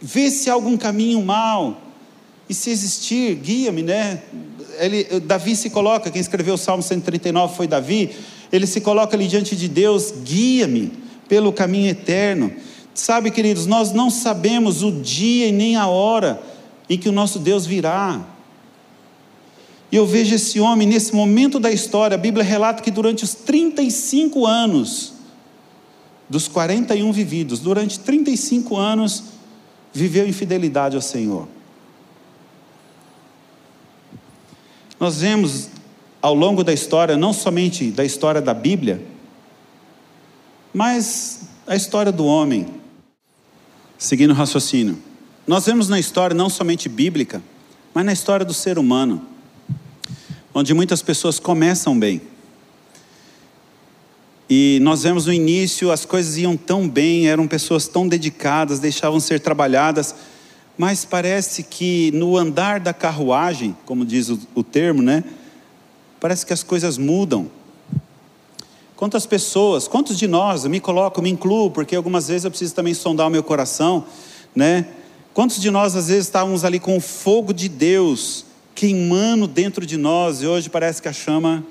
vê 0.00 0.32
se 0.32 0.50
há 0.50 0.54
algum 0.54 0.76
caminho 0.76 1.24
mal, 1.24 1.80
e 2.48 2.54
se 2.54 2.70
existir, 2.70 3.36
guia-me, 3.36 3.82
né? 3.82 4.20
Ele, 4.78 5.20
Davi 5.20 5.56
se 5.56 5.70
coloca, 5.70 6.10
quem 6.10 6.20
escreveu 6.20 6.54
o 6.54 6.58
Salmo 6.58 6.82
139 6.82 7.56
foi 7.56 7.66
Davi, 7.66 8.10
ele 8.52 8.66
se 8.66 8.80
coloca 8.80 9.16
ali 9.16 9.26
diante 9.26 9.54
de 9.54 9.68
Deus, 9.68 10.12
guia-me 10.24 10.92
pelo 11.28 11.52
caminho 11.52 11.88
eterno. 11.88 12.52
Sabe, 12.94 13.30
queridos, 13.30 13.66
nós 13.66 13.92
não 13.92 14.10
sabemos 14.10 14.82
o 14.82 14.90
dia 14.90 15.46
e 15.46 15.52
nem 15.52 15.76
a 15.76 15.86
hora 15.86 16.42
em 16.88 16.98
que 16.98 17.08
o 17.08 17.12
nosso 17.12 17.38
Deus 17.38 17.66
virá. 17.66 18.20
E 19.90 19.96
eu 19.96 20.06
vejo 20.06 20.34
esse 20.34 20.60
homem 20.60 20.86
nesse 20.86 21.14
momento 21.14 21.58
da 21.58 21.70
história, 21.70 22.14
a 22.14 22.18
Bíblia 22.18 22.44
relata 22.44 22.82
que 22.82 22.90
durante 22.90 23.24
os 23.24 23.34
35 23.34 24.46
anos, 24.46 25.14
dos 26.28 26.46
41 26.48 27.10
vividos, 27.12 27.60
durante 27.60 27.98
35 28.00 28.76
anos, 28.76 29.24
viveu 29.92 30.26
em 30.26 30.32
fidelidade 30.32 30.94
ao 30.94 31.02
Senhor. 31.02 31.48
Nós 34.98 35.20
vemos 35.20 35.68
ao 36.20 36.34
longo 36.34 36.64
da 36.64 36.72
história, 36.72 37.16
não 37.16 37.32
somente 37.32 37.90
da 37.90 38.04
história 38.04 38.40
da 38.40 38.52
Bíblia, 38.52 39.00
mas 40.74 41.48
a 41.66 41.76
história 41.76 42.10
do 42.10 42.24
homem. 42.24 42.66
Seguindo 43.96 44.30
o 44.30 44.34
raciocínio. 44.34 44.98
Nós 45.46 45.66
vemos 45.66 45.88
na 45.88 45.98
história 45.98 46.34
não 46.34 46.48
somente 46.50 46.88
bíblica, 46.88 47.42
mas 47.94 48.04
na 48.04 48.12
história 48.12 48.44
do 48.44 48.54
ser 48.54 48.78
humano, 48.78 49.24
onde 50.52 50.74
muitas 50.74 51.02
pessoas 51.02 51.38
começam 51.38 51.98
bem. 51.98 52.20
E 54.50 54.78
nós 54.82 55.02
vemos 55.02 55.26
no 55.26 55.32
início 55.32 55.90
as 55.90 56.04
coisas 56.04 56.38
iam 56.38 56.56
tão 56.56 56.88
bem, 56.88 57.28
eram 57.28 57.46
pessoas 57.46 57.86
tão 57.86 58.08
dedicadas, 58.08 58.78
deixavam 58.78 59.20
ser 59.20 59.40
trabalhadas, 59.40 60.14
mas 60.78 61.04
parece 61.04 61.64
que 61.64 62.12
no 62.12 62.36
andar 62.36 62.78
da 62.78 62.94
carruagem, 62.94 63.76
como 63.84 64.06
diz 64.06 64.28
o, 64.28 64.38
o 64.54 64.62
termo, 64.62 65.02
né? 65.02 65.24
Parece 66.20 66.46
que 66.46 66.52
as 66.52 66.62
coisas 66.62 66.96
mudam. 66.96 67.50
Quantas 68.94 69.26
pessoas, 69.26 69.88
quantos 69.88 70.16
de 70.16 70.28
nós, 70.28 70.62
eu 70.62 70.70
me 70.70 70.78
coloco, 70.78 71.20
me 71.20 71.30
incluo, 71.30 71.72
porque 71.72 71.96
algumas 71.96 72.28
vezes 72.28 72.44
eu 72.44 72.50
preciso 72.50 72.76
também 72.76 72.94
sondar 72.94 73.26
o 73.26 73.30
meu 73.30 73.42
coração, 73.42 74.06
né? 74.54 74.86
Quantos 75.34 75.60
de 75.60 75.68
nós 75.68 75.96
às 75.96 76.08
vezes 76.08 76.26
estávamos 76.26 76.64
ali 76.64 76.78
com 76.78 76.96
o 76.96 77.00
fogo 77.00 77.52
de 77.52 77.68
Deus 77.68 78.44
queimando 78.74 79.48
dentro 79.48 79.84
de 79.84 79.96
nós 79.96 80.42
e 80.42 80.46
hoje 80.46 80.70
parece 80.70 81.02
que 81.02 81.08
a 81.08 81.12
chama. 81.12 81.64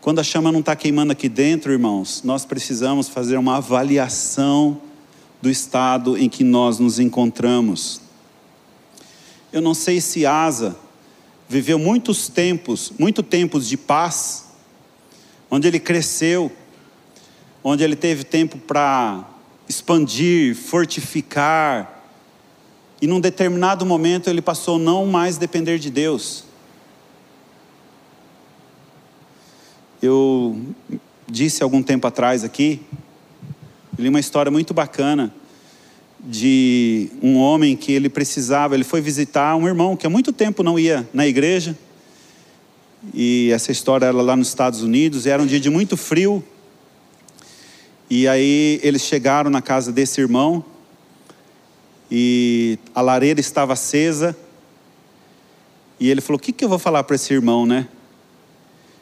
Quando 0.00 0.20
a 0.20 0.24
chama 0.24 0.50
não 0.50 0.60
está 0.60 0.74
queimando 0.74 1.12
aqui 1.12 1.28
dentro, 1.28 1.70
irmãos, 1.70 2.22
nós 2.24 2.46
precisamos 2.46 3.10
fazer 3.10 3.36
uma 3.36 3.58
avaliação 3.58 4.80
do 5.40 5.50
estado 5.50 6.16
em 6.16 6.28
que 6.28 6.44
nós 6.44 6.78
nos 6.78 6.98
encontramos. 6.98 8.00
Eu 9.52 9.60
não 9.60 9.74
sei 9.74 10.00
se 10.00 10.26
Asa 10.26 10.76
viveu 11.48 11.78
muitos 11.78 12.28
tempos, 12.28 12.92
muito 12.98 13.22
tempos 13.22 13.66
de 13.66 13.76
paz, 13.76 14.46
onde 15.50 15.66
ele 15.66 15.80
cresceu, 15.80 16.52
onde 17.64 17.82
ele 17.82 17.96
teve 17.96 18.22
tempo 18.22 18.56
para 18.58 19.28
expandir, 19.68 20.54
fortificar, 20.54 22.00
e 23.02 23.06
num 23.06 23.20
determinado 23.20 23.86
momento 23.86 24.28
ele 24.28 24.42
passou 24.42 24.78
não 24.78 25.06
mais 25.06 25.38
depender 25.38 25.78
de 25.78 25.90
Deus. 25.90 26.44
Eu 30.02 30.60
disse 31.26 31.62
algum 31.62 31.82
tempo 31.82 32.06
atrás 32.06 32.44
aqui 32.44 32.80
li 34.00 34.08
uma 34.08 34.18
história 34.18 34.50
muito 34.50 34.72
bacana 34.72 35.32
de 36.18 37.10
um 37.22 37.36
homem 37.36 37.76
que 37.76 37.92
ele 37.92 38.08
precisava, 38.08 38.74
ele 38.74 38.84
foi 38.84 39.00
visitar 39.00 39.54
um 39.56 39.66
irmão 39.66 39.96
que 39.96 40.06
há 40.06 40.10
muito 40.10 40.32
tempo 40.32 40.62
não 40.62 40.78
ia 40.78 41.08
na 41.12 41.26
igreja. 41.26 41.76
E 43.14 43.50
essa 43.52 43.72
história 43.72 44.06
era 44.06 44.20
lá 44.20 44.36
nos 44.36 44.48
Estados 44.48 44.82
Unidos, 44.82 45.24
e 45.24 45.30
era 45.30 45.42
um 45.42 45.46
dia 45.46 45.60
de 45.60 45.70
muito 45.70 45.96
frio. 45.96 46.44
E 48.08 48.26
aí 48.28 48.80
eles 48.82 49.02
chegaram 49.02 49.50
na 49.50 49.62
casa 49.62 49.92
desse 49.92 50.20
irmão, 50.20 50.64
e 52.10 52.78
a 52.94 53.00
lareira 53.00 53.40
estava 53.40 53.72
acesa. 53.72 54.36
E 55.98 56.10
ele 56.10 56.20
falou: 56.20 56.38
O 56.38 56.42
que, 56.42 56.52
que 56.52 56.64
eu 56.64 56.68
vou 56.68 56.78
falar 56.78 57.04
para 57.04 57.16
esse 57.16 57.32
irmão, 57.32 57.64
né? 57.64 57.88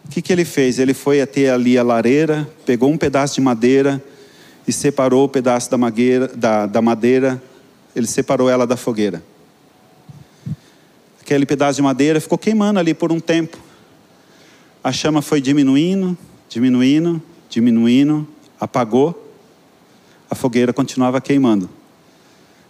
O 0.04 0.08
que, 0.10 0.22
que 0.22 0.32
ele 0.32 0.44
fez? 0.44 0.78
Ele 0.78 0.94
foi 0.94 1.20
até 1.20 1.50
ali 1.50 1.76
a 1.76 1.82
lareira, 1.82 2.48
pegou 2.64 2.90
um 2.90 2.96
pedaço 2.96 3.34
de 3.34 3.40
madeira, 3.40 4.02
e 4.68 4.72
separou 4.72 5.24
o 5.24 5.28
pedaço 5.30 5.70
da, 5.70 5.78
magueira, 5.78 6.28
da, 6.28 6.66
da 6.66 6.82
madeira, 6.82 7.42
ele 7.96 8.06
separou 8.06 8.50
ela 8.50 8.66
da 8.66 8.76
fogueira. 8.76 9.24
Aquele 11.22 11.46
pedaço 11.46 11.76
de 11.76 11.82
madeira 11.82 12.20
ficou 12.20 12.36
queimando 12.36 12.78
ali 12.78 12.92
por 12.92 13.10
um 13.10 13.18
tempo. 13.18 13.56
A 14.84 14.92
chama 14.92 15.22
foi 15.22 15.40
diminuindo, 15.40 16.16
diminuindo, 16.50 17.20
diminuindo, 17.48 18.28
apagou. 18.60 19.32
A 20.30 20.34
fogueira 20.34 20.70
continuava 20.70 21.18
queimando. 21.18 21.70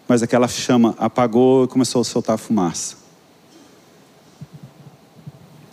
Mas 0.06 0.22
aquela 0.22 0.46
chama 0.46 0.94
apagou 0.98 1.64
e 1.64 1.68
começou 1.68 2.00
a 2.00 2.04
soltar 2.04 2.38
fumaça. 2.38 2.96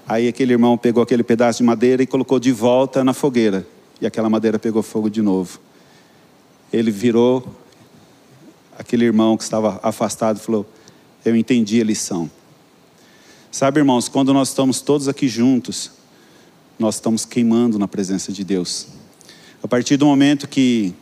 Aí 0.08 0.28
aquele 0.28 0.54
irmão 0.54 0.76
pegou 0.76 1.04
aquele 1.04 1.24
pedaço 1.24 1.60
de 1.60 1.64
madeira 1.64 2.02
e 2.02 2.08
colocou 2.08 2.40
de 2.40 2.52
volta 2.52 3.04
na 3.04 3.14
fogueira. 3.14 3.66
E 4.02 4.08
aquela 4.08 4.30
madeira 4.30 4.58
pegou 4.58 4.82
fogo 4.82 5.08
de 5.08 5.22
novo. 5.22 5.60
Ele 6.76 6.92
virou 6.92 7.56
aquele 8.78 9.06
irmão 9.06 9.38
que 9.38 9.44
estava 9.44 9.80
afastado 9.82 10.38
e 10.38 10.42
falou: 10.42 10.70
Eu 11.24 11.34
entendi 11.34 11.80
a 11.80 11.86
lição. 11.86 12.30
Sabe, 13.50 13.80
irmãos, 13.80 14.10
quando 14.10 14.34
nós 14.34 14.50
estamos 14.50 14.82
todos 14.82 15.08
aqui 15.08 15.30
juntos, 15.30 15.92
nós 16.78 16.96
estamos 16.96 17.24
queimando 17.24 17.80
na 17.80 17.88
presença 17.88 18.30
de 18.34 18.44
Deus. 18.44 18.88
A 19.64 19.70
partir 19.70 19.96
do 19.96 20.06
momento 20.06 20.50
que, 20.50 20.94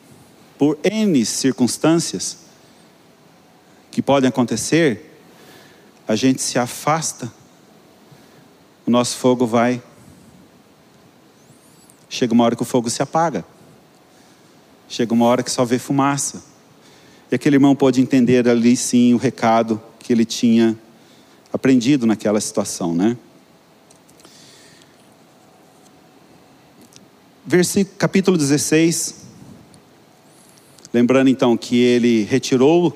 por 0.59 0.77
N 0.83 1.25
circunstâncias 1.25 2.37
que 3.89 3.99
podem 3.99 4.27
acontecer, 4.29 5.19
a 6.07 6.15
gente 6.15 6.39
se 6.39 6.59
afasta, 6.59 7.33
o 8.85 8.91
nosso 8.91 9.17
fogo 9.17 9.47
vai. 9.47 9.81
Chega 12.07 12.31
uma 12.31 12.43
hora 12.43 12.55
que 12.55 12.61
o 12.61 12.65
fogo 12.65 12.91
se 12.91 13.01
apaga. 13.01 13.43
Chega 14.93 15.11
uma 15.11 15.25
hora 15.25 15.41
que 15.41 15.49
só 15.49 15.65
vê 15.65 15.79
fumaça. 15.79 16.43
E 17.31 17.33
aquele 17.33 17.55
irmão 17.55 17.75
pôde 17.75 17.99
entender 17.99 18.47
ali 18.47 18.77
sim 18.77 19.11
o 19.15 19.17
recado 19.17 19.81
que 19.97 20.13
ele 20.13 20.23
tinha 20.23 20.77
aprendido 21.51 22.05
naquela 22.05 22.39
situação, 22.39 22.93
né? 22.93 23.17
Versículo, 27.43 27.97
capítulo 27.97 28.37
16. 28.37 29.15
Lembrando 30.93 31.27
então 31.27 31.57
que 31.57 31.75
ele 31.75 32.21
retirou 32.25 32.95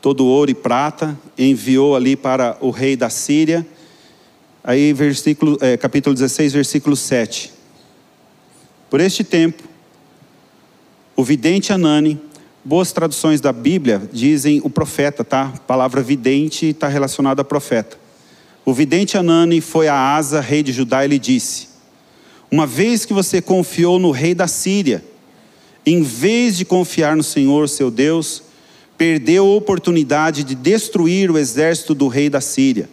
todo 0.00 0.22
o 0.22 0.28
ouro 0.28 0.52
e 0.52 0.54
prata, 0.54 1.18
enviou 1.36 1.96
ali 1.96 2.14
para 2.14 2.56
o 2.60 2.70
rei 2.70 2.94
da 2.94 3.10
Síria. 3.10 3.66
Aí, 4.62 4.92
versículo, 4.92 5.58
é, 5.60 5.76
capítulo 5.76 6.14
16, 6.14 6.52
versículo 6.52 6.94
7. 6.94 7.52
Por 8.88 9.00
este 9.00 9.24
tempo, 9.24 9.67
o 11.18 11.24
vidente 11.24 11.72
Anani, 11.72 12.16
boas 12.64 12.92
traduções 12.92 13.40
da 13.40 13.52
Bíblia 13.52 14.08
dizem 14.12 14.60
o 14.62 14.70
profeta, 14.70 15.24
tá? 15.24 15.52
A 15.52 15.58
palavra 15.58 16.00
vidente 16.00 16.66
está 16.66 16.86
relacionada 16.86 17.42
a 17.42 17.44
profeta. 17.44 17.98
O 18.64 18.72
vidente 18.72 19.18
Anani 19.18 19.60
foi 19.60 19.88
a 19.88 19.96
Asa, 20.14 20.40
rei 20.40 20.62
de 20.62 20.70
Judá, 20.70 21.04
e 21.04 21.08
lhe 21.08 21.18
disse: 21.18 21.70
Uma 22.48 22.68
vez 22.68 23.04
que 23.04 23.12
você 23.12 23.42
confiou 23.42 23.98
no 23.98 24.12
rei 24.12 24.32
da 24.32 24.46
Síria, 24.46 25.04
em 25.84 26.04
vez 26.04 26.56
de 26.56 26.64
confiar 26.64 27.16
no 27.16 27.24
Senhor, 27.24 27.68
seu 27.68 27.90
Deus, 27.90 28.44
perdeu 28.96 29.44
a 29.44 29.56
oportunidade 29.56 30.44
de 30.44 30.54
destruir 30.54 31.32
o 31.32 31.36
exército 31.36 31.96
do 31.96 32.06
rei 32.06 32.30
da 32.30 32.40
Síria. 32.40 32.88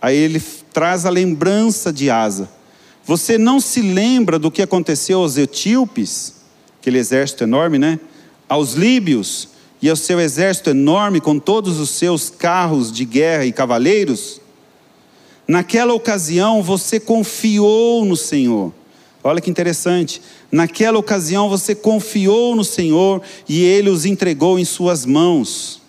Aí 0.00 0.16
ele 0.16 0.40
traz 0.72 1.04
a 1.04 1.10
lembrança 1.10 1.92
de 1.92 2.08
Asa. 2.10 2.48
Você 3.04 3.36
não 3.38 3.58
se 3.58 3.82
lembra 3.82 4.38
do 4.38 4.52
que 4.52 4.62
aconteceu 4.62 5.18
aos 5.18 5.36
etíopes, 5.36 6.41
aquele 6.82 6.98
exército 6.98 7.44
enorme, 7.44 7.78
né? 7.78 8.00
Aos 8.48 8.72
líbios 8.72 9.48
e 9.80 9.88
ao 9.88 9.94
seu 9.94 10.18
exército 10.18 10.70
enorme 10.70 11.20
com 11.20 11.38
todos 11.38 11.78
os 11.78 11.90
seus 11.90 12.28
carros 12.28 12.90
de 12.90 13.04
guerra 13.04 13.46
e 13.46 13.52
cavaleiros? 13.52 14.40
Naquela 15.46 15.94
ocasião 15.94 16.60
você 16.60 16.98
confiou 16.98 18.04
no 18.04 18.16
Senhor. 18.16 18.72
Olha 19.22 19.40
que 19.40 19.48
interessante. 19.48 20.20
Naquela 20.50 20.98
ocasião 20.98 21.48
você 21.48 21.72
confiou 21.72 22.56
no 22.56 22.64
Senhor 22.64 23.22
e 23.48 23.62
ele 23.62 23.88
os 23.88 24.04
entregou 24.04 24.58
em 24.58 24.64
suas 24.64 25.06
mãos. 25.06 25.80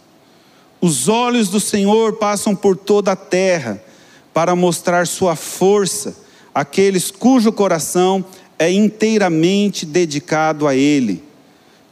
Os 0.79 1.07
olhos 1.07 1.49
do 1.49 1.59
Senhor 1.59 2.13
passam 2.17 2.55
por 2.55 2.77
toda 2.77 3.13
a 3.13 3.15
terra 3.15 3.83
para 4.31 4.55
mostrar 4.55 5.07
sua 5.07 5.35
força 5.35 6.15
àqueles 6.53 7.09
cujo 7.09 7.51
coração 7.51 8.23
é 8.57 8.71
inteiramente 8.71 9.85
dedicado 9.85 10.67
a 10.67 10.75
Ele. 10.75 11.23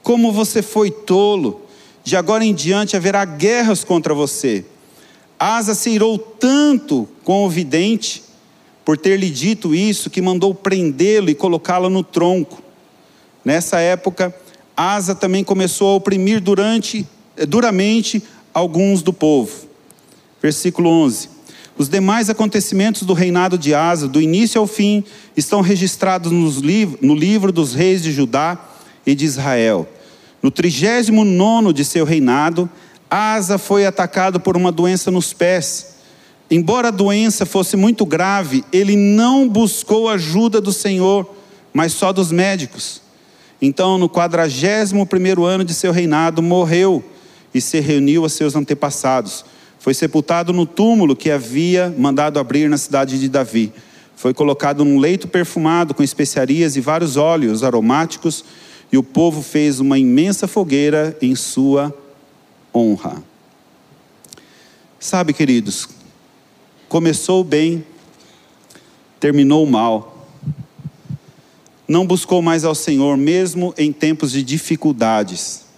Como 0.03 0.31
você 0.31 0.61
foi 0.61 0.89
tolo, 0.89 1.61
de 2.03 2.15
agora 2.15 2.43
em 2.43 2.53
diante 2.53 2.95
haverá 2.95 3.23
guerras 3.25 3.83
contra 3.83 4.13
você. 4.13 4.65
Asa 5.39 5.73
se 5.73 5.89
irou 5.89 6.17
tanto 6.17 7.07
com 7.23 7.45
o 7.45 7.49
vidente 7.49 8.23
por 8.85 8.97
ter 8.97 9.17
lhe 9.17 9.29
dito 9.29 9.73
isso, 9.73 10.09
que 10.09 10.21
mandou 10.21 10.53
prendê-lo 10.53 11.29
e 11.29 11.35
colocá-lo 11.35 11.89
no 11.89 12.03
tronco. 12.03 12.61
Nessa 13.43 13.79
época, 13.79 14.35
Asa 14.75 15.15
também 15.15 15.43
começou 15.43 15.89
a 15.89 15.95
oprimir 15.95 16.41
durante, 16.41 17.07
eh, 17.37 17.45
duramente 17.45 18.23
alguns 18.53 19.01
do 19.01 19.13
povo. 19.13 19.67
Versículo 20.41 20.89
11. 20.89 21.30
Os 21.81 21.89
demais 21.89 22.29
acontecimentos 22.29 23.01
do 23.01 23.13
reinado 23.13 23.57
de 23.57 23.73
Asa, 23.73 24.07
do 24.07 24.21
início 24.21 24.61
ao 24.61 24.67
fim, 24.67 25.03
estão 25.35 25.61
registrados 25.61 26.31
no 26.31 27.15
livro 27.15 27.51
dos 27.51 27.73
reis 27.73 28.03
de 28.03 28.11
Judá 28.11 28.69
e 29.03 29.15
de 29.15 29.25
Israel. 29.25 29.89
No 30.43 30.51
trigésimo 30.51 31.25
nono 31.25 31.73
de 31.73 31.83
seu 31.83 32.05
reinado, 32.05 32.69
Asa 33.09 33.57
foi 33.57 33.87
atacado 33.87 34.39
por 34.39 34.55
uma 34.55 34.71
doença 34.71 35.09
nos 35.09 35.33
pés 35.33 35.95
Embora 36.51 36.89
a 36.89 36.91
doença 36.91 37.47
fosse 37.47 37.75
muito 37.75 38.05
grave, 38.05 38.63
ele 38.71 38.95
não 38.95 39.49
buscou 39.49 40.07
ajuda 40.07 40.61
do 40.61 40.71
Senhor, 40.71 41.33
mas 41.73 41.93
só 41.93 42.13
dos 42.13 42.31
médicos. 42.31 43.01
Então, 43.59 43.97
no 43.97 44.07
quadragésimo 44.07 45.07
primeiro 45.07 45.45
ano 45.45 45.63
de 45.63 45.73
seu 45.73 45.91
reinado, 45.91 46.43
morreu 46.43 47.03
e 47.51 47.59
se 47.59 47.79
reuniu 47.79 48.23
a 48.23 48.29
seus 48.29 48.55
antepassados. 48.55 49.45
Foi 49.81 49.93
sepultado 49.93 50.53
no 50.53 50.65
túmulo 50.65 51.13
que 51.15 51.29
havia 51.29 51.93
mandado 51.97 52.39
abrir 52.39 52.69
na 52.69 52.77
cidade 52.77 53.19
de 53.19 53.27
Davi. 53.27 53.73
Foi 54.15 54.33
colocado 54.33 54.85
num 54.85 54.97
leito 54.97 55.27
perfumado 55.27 55.93
com 55.93 56.01
especiarias 56.01 56.77
e 56.77 56.81
vários 56.81 57.17
óleos 57.17 57.63
aromáticos, 57.63 58.45
e 58.89 58.97
o 58.97 59.03
povo 59.03 59.41
fez 59.41 59.81
uma 59.81 59.99
imensa 59.99 60.47
fogueira 60.47 61.17
em 61.21 61.35
sua 61.35 61.93
honra. 62.73 63.21
Sabe, 64.99 65.33
queridos, 65.33 65.89
Começou 66.91 67.41
bem, 67.41 67.85
terminou 69.17 69.65
mal. 69.65 70.27
Não 71.87 72.05
buscou 72.05 72.41
mais 72.41 72.65
ao 72.65 72.75
Senhor, 72.75 73.15
mesmo 73.15 73.73
em 73.77 73.93
tempos 73.93 74.33
de 74.33 74.43
dificuldades. 74.43 75.70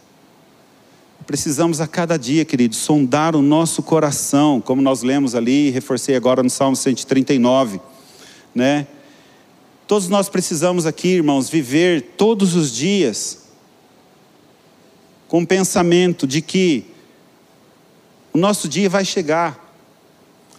Precisamos 1.25 1.79
a 1.79 1.87
cada 1.87 2.17
dia, 2.17 2.43
queridos, 2.43 2.79
sondar 2.79 3.35
o 3.35 3.41
nosso 3.41 3.81
coração, 3.81 4.59
como 4.59 4.81
nós 4.81 5.03
lemos 5.03 5.35
ali, 5.35 5.69
reforcei 5.69 6.15
agora 6.15 6.43
no 6.43 6.49
Salmo 6.49 6.75
139, 6.75 7.79
né? 8.53 8.87
Todos 9.87 10.09
nós 10.09 10.27
precisamos 10.27 10.85
aqui, 10.85 11.09
irmãos, 11.09 11.49
viver 11.49 12.13
todos 12.17 12.55
os 12.55 12.71
dias 12.71 13.43
com 15.27 15.43
o 15.43 15.47
pensamento 15.47 16.27
de 16.27 16.41
que 16.41 16.85
o 18.33 18.37
nosso 18.37 18.67
dia 18.67 18.89
vai 18.89 19.05
chegar. 19.05 19.59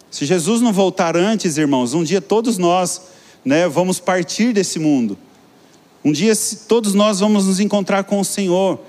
Se 0.09 0.25
Jesus 0.25 0.61
não 0.61 0.71
voltar 0.71 1.15
antes, 1.15 1.57
irmãos, 1.57 1.93
um 1.93 2.03
dia 2.03 2.21
todos 2.21 2.57
nós 2.57 3.01
né, 3.43 3.67
vamos 3.67 3.99
partir 3.99 4.53
desse 4.53 4.79
mundo. 4.79 5.17
Um 6.03 6.11
dia 6.11 6.33
todos 6.67 6.93
nós 6.93 7.19
vamos 7.19 7.45
nos 7.45 7.59
encontrar 7.59 8.03
com 8.05 8.19
o 8.19 8.25
Senhor. 8.25 8.79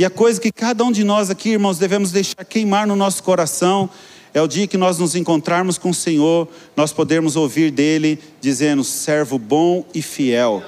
E 0.00 0.04
a 0.06 0.08
coisa 0.08 0.40
que 0.40 0.50
cada 0.50 0.82
um 0.82 0.90
de 0.90 1.04
nós 1.04 1.28
aqui, 1.28 1.50
irmãos, 1.50 1.76
devemos 1.76 2.10
deixar 2.10 2.42
queimar 2.42 2.86
no 2.86 2.96
nosso 2.96 3.22
coração 3.22 3.90
é 4.32 4.40
o 4.40 4.48
dia 4.48 4.66
que 4.66 4.78
nós 4.78 4.96
nos 4.96 5.14
encontrarmos 5.14 5.76
com 5.76 5.90
o 5.90 5.94
Senhor, 5.94 6.48
nós 6.74 6.90
podermos 6.90 7.36
ouvir 7.36 7.70
dele 7.70 8.18
dizendo: 8.40 8.82
servo 8.82 9.38
bom 9.38 9.84
e 9.92 10.00
fiel. 10.00 10.62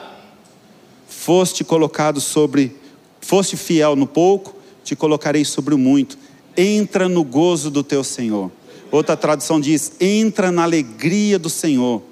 Foste 1.09 1.65
colocado 1.65 2.21
sobre, 2.21 2.77
foste 3.23 3.57
fiel 3.57 3.97
no 3.97 4.07
pouco, 4.07 4.55
te 4.85 4.95
colocarei 4.95 5.47
sobre 5.47 5.75
o 5.75 5.79
muito. 5.79 6.19
Entra 6.55 7.09
no 7.09 7.25
gozo 7.25 7.71
do 7.71 7.83
teu 7.83 8.05
Senhor. 8.05 8.53
Outra 8.91 9.17
tradução 9.17 9.59
diz: 9.59 9.93
entra 9.99 10.53
na 10.53 10.65
alegria 10.65 11.39
do 11.39 11.49
Senhor. 11.49 12.03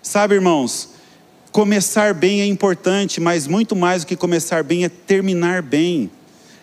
Sabe, 0.00 0.36
irmãos, 0.36 0.90
começar 1.50 2.14
bem 2.14 2.40
é 2.40 2.46
importante, 2.46 3.20
mas 3.20 3.48
muito 3.48 3.74
mais 3.74 4.04
do 4.04 4.06
que 4.06 4.14
começar 4.14 4.62
bem 4.62 4.84
é 4.84 4.88
terminar 4.88 5.60
bem. 5.60 6.08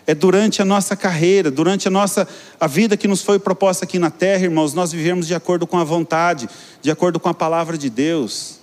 É 0.10 0.16
durante 0.16 0.60
a 0.60 0.66
nossa 0.66 0.96
carreira, 0.96 1.52
durante 1.52 1.88
a 1.88 1.92
nossa 1.92 2.28
a 2.60 2.66
vida 2.66 2.98
que 2.98 3.08
nos 3.08 3.22
foi 3.22 3.38
proposta 3.38 3.86
aqui 3.86 4.00
na 4.00 4.10
terra, 4.10 4.44
irmãos, 4.44 4.74
nós 4.74 4.92
vivemos 4.92 5.28
de 5.28 5.36
acordo 5.36 5.68
com 5.68 5.78
a 5.78 5.84
vontade, 5.84 6.50
de 6.82 6.90
acordo 6.90 7.20
com 7.20 7.30
a 7.30 7.34
palavra 7.36 7.78
de 7.78 7.92
Deus. 7.92 8.58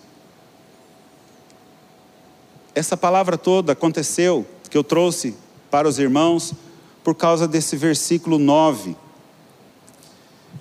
Essa 2.75 2.97
palavra 2.97 3.39
toda 3.39 3.75
aconteceu, 3.75 4.45
que 4.69 4.77
eu 4.77 4.83
trouxe 4.83 5.37
para 5.71 5.87
os 5.87 6.01
irmãos 6.01 6.53
por 7.05 7.15
causa 7.15 7.47
desse 7.47 7.77
versículo 7.77 8.41
9. 8.41 8.97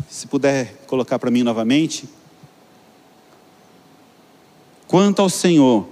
Se 0.08 0.28
puder 0.28 0.84
colocar 0.86 1.18
para 1.18 1.32
mim 1.32 1.42
novamente. 1.42 2.08
Quanto 4.88 5.20
ao 5.20 5.32
Senhor, 5.32 5.88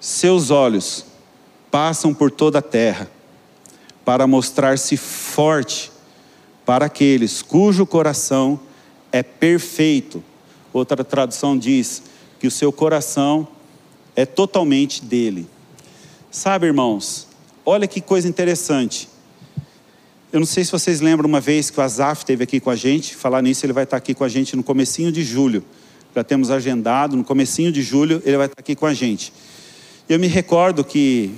seus 0.00 0.48
olhos 0.48 1.04
passam 1.70 2.14
por 2.14 2.30
toda 2.30 2.60
a 2.60 2.62
terra 2.62 3.10
para 4.04 4.26
mostrar-se 4.26 4.96
forte 4.96 5.90
para 6.64 6.86
aqueles 6.86 7.42
cujo 7.42 7.84
coração 7.86 8.60
é 9.10 9.22
perfeito. 9.22 10.22
Outra 10.72 11.04
tradução 11.04 11.56
diz 11.56 12.02
que 12.40 12.46
o 12.46 12.50
seu 12.50 12.72
coração 12.72 13.46
é 14.16 14.24
totalmente 14.24 15.04
dele. 15.04 15.46
Sabe, 16.30 16.66
irmãos, 16.66 17.28
olha 17.64 17.86
que 17.86 18.00
coisa 18.00 18.28
interessante. 18.28 19.08
Eu 20.32 20.40
não 20.40 20.46
sei 20.46 20.64
se 20.64 20.72
vocês 20.72 21.00
lembram 21.00 21.28
uma 21.28 21.40
vez 21.40 21.68
que 21.68 21.78
o 21.78 21.82
Azaf 21.82 22.22
esteve 22.22 22.44
aqui 22.44 22.58
com 22.58 22.70
a 22.70 22.76
gente, 22.76 23.14
falar 23.14 23.42
nisso, 23.42 23.66
ele 23.66 23.72
vai 23.74 23.84
estar 23.84 23.98
aqui 23.98 24.14
com 24.14 24.24
a 24.24 24.28
gente 24.28 24.56
no 24.56 24.62
comecinho 24.62 25.12
de 25.12 25.22
julho. 25.22 25.62
Já 26.14 26.24
temos 26.24 26.50
agendado, 26.50 27.16
no 27.16 27.24
comecinho 27.24 27.70
de 27.70 27.82
julho 27.82 28.22
ele 28.24 28.38
vai 28.38 28.46
estar 28.46 28.58
aqui 28.58 28.74
com 28.74 28.86
a 28.86 28.94
gente. 28.94 29.32
Eu 30.08 30.18
me 30.18 30.26
recordo 30.26 30.82
que 30.84 31.30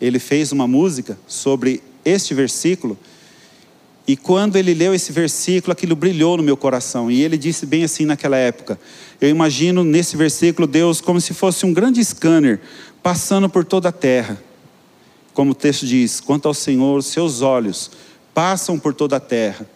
ele 0.00 0.18
fez 0.18 0.52
uma 0.52 0.66
música 0.66 1.18
sobre 1.26 1.82
este 2.06 2.32
versículo, 2.32 2.98
e 4.08 4.16
quando 4.16 4.56
ele 4.56 4.72
leu 4.72 4.94
esse 4.94 5.10
versículo, 5.10 5.72
aquilo 5.72 5.96
brilhou 5.96 6.36
no 6.36 6.42
meu 6.42 6.56
coração. 6.56 7.10
E 7.10 7.22
ele 7.22 7.36
disse 7.36 7.66
bem 7.66 7.82
assim 7.82 8.04
naquela 8.04 8.36
época: 8.36 8.78
Eu 9.20 9.28
imagino 9.28 9.82
nesse 9.82 10.16
versículo 10.16 10.66
Deus 10.66 11.00
como 11.00 11.20
se 11.20 11.34
fosse 11.34 11.66
um 11.66 11.72
grande 11.72 12.02
scanner 12.04 12.60
passando 13.02 13.48
por 13.48 13.64
toda 13.64 13.88
a 13.88 13.92
terra. 13.92 14.40
Como 15.34 15.50
o 15.50 15.54
texto 15.54 15.84
diz: 15.84 16.20
Quanto 16.20 16.46
ao 16.46 16.54
Senhor, 16.54 17.02
seus 17.02 17.42
olhos 17.42 17.90
passam 18.32 18.78
por 18.78 18.94
toda 18.94 19.16
a 19.16 19.20
terra, 19.20 19.68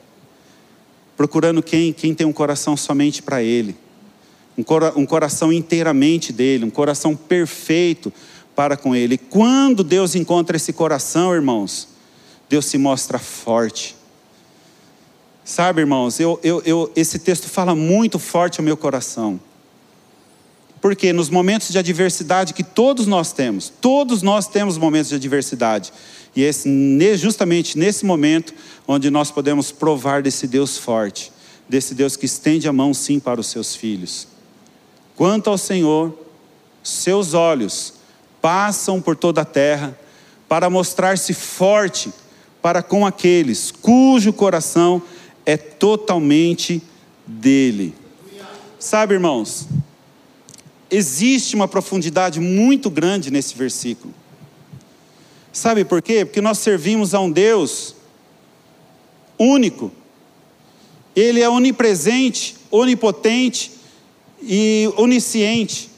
procurando 1.17 1.63
quem, 1.63 1.93
quem 1.93 2.15
tem 2.15 2.27
um 2.27 2.33
coração 2.33 2.77
somente 2.77 3.23
para 3.23 3.43
Ele, 3.43 3.75
um, 4.57 4.63
cora, 4.63 4.93
um 4.97 5.07
coração 5.07 5.53
inteiramente 5.53 6.33
dele, 6.33 6.65
um 6.67 6.71
coração 6.71 7.17
perfeito 7.17 8.13
para 8.55 8.77
com 8.77 8.95
Ele. 8.95 9.15
E 9.15 9.19
quando 9.19 9.83
Deus 9.83 10.15
encontra 10.15 10.57
esse 10.57 10.73
coração, 10.73 11.35
irmãos, 11.35 11.89
Deus 12.51 12.67
se 12.67 12.77
mostra 12.77 13.19
forte 13.19 13.97
Sabe, 15.51 15.81
irmãos, 15.81 16.21
eu, 16.21 16.39
eu, 16.45 16.63
eu, 16.65 16.93
esse 16.95 17.19
texto 17.19 17.49
fala 17.49 17.75
muito 17.75 18.21
forte 18.21 18.61
ao 18.61 18.65
meu 18.65 18.77
coração. 18.77 19.41
Porque 20.81 21.13
nos 21.13 21.29
momentos 21.29 21.71
de 21.71 21.79
adversidade 21.79 22.55
que 22.55 22.63
todos 22.63 23.09
nós 23.09 23.33
temos, 23.33 23.69
todos 23.81 24.23
nós 24.23 24.47
temos 24.47 24.79
momentos 24.79 25.09
de 25.09 25.17
adversidade. 25.17 25.93
E 26.37 26.45
é 26.45 27.17
justamente 27.17 27.77
nesse 27.77 28.05
momento 28.05 28.55
onde 28.87 29.11
nós 29.11 29.33
podemos 29.33 29.73
provar 29.73 30.23
desse 30.23 30.47
Deus 30.47 30.79
forte, 30.79 31.33
desse 31.69 31.97
Deus 31.97 32.15
que 32.15 32.27
estende 32.27 32.69
a 32.69 32.73
mão 32.73 32.95
sim 32.95 33.19
para 33.19 33.41
os 33.41 33.49
seus 33.49 33.75
filhos. 33.75 34.29
Quanto 35.17 35.51
ao 35.51 35.59
Senhor, 35.59 36.17
seus 36.81 37.35
olhos 37.35 37.95
passam 38.41 39.03
por 39.03 39.17
toda 39.17 39.41
a 39.41 39.45
terra 39.45 39.99
para 40.49 40.71
mostrar-se 40.71 41.35
forte 41.35 42.13
para 42.63 42.83
com 42.83 43.07
aqueles 43.07 43.71
cujo 43.71 44.33
coração 44.33 45.03
é 45.47 45.57
totalmente 45.57 46.83
dele. 47.27 47.95
Sabe, 48.79 49.15
irmãos, 49.15 49.69
existe 50.91 51.55
uma 51.55 51.69
profundidade 51.69 52.41
muito 52.41 52.91
grande 52.91 53.31
nesse 53.31 53.55
versículo. 53.55 54.15
Sabe 55.53 55.85
por 55.85 56.01
quê? 56.01 56.25
Porque 56.25 56.41
nós 56.41 56.59
servimos 56.59 57.15
a 57.15 57.21
um 57.21 57.31
Deus 57.31 57.95
único. 59.39 59.91
Ele 61.15 61.41
é 61.41 61.49
onipresente, 61.49 62.57
onipotente 62.71 63.73
e 64.43 64.91
onisciente. 64.97 65.91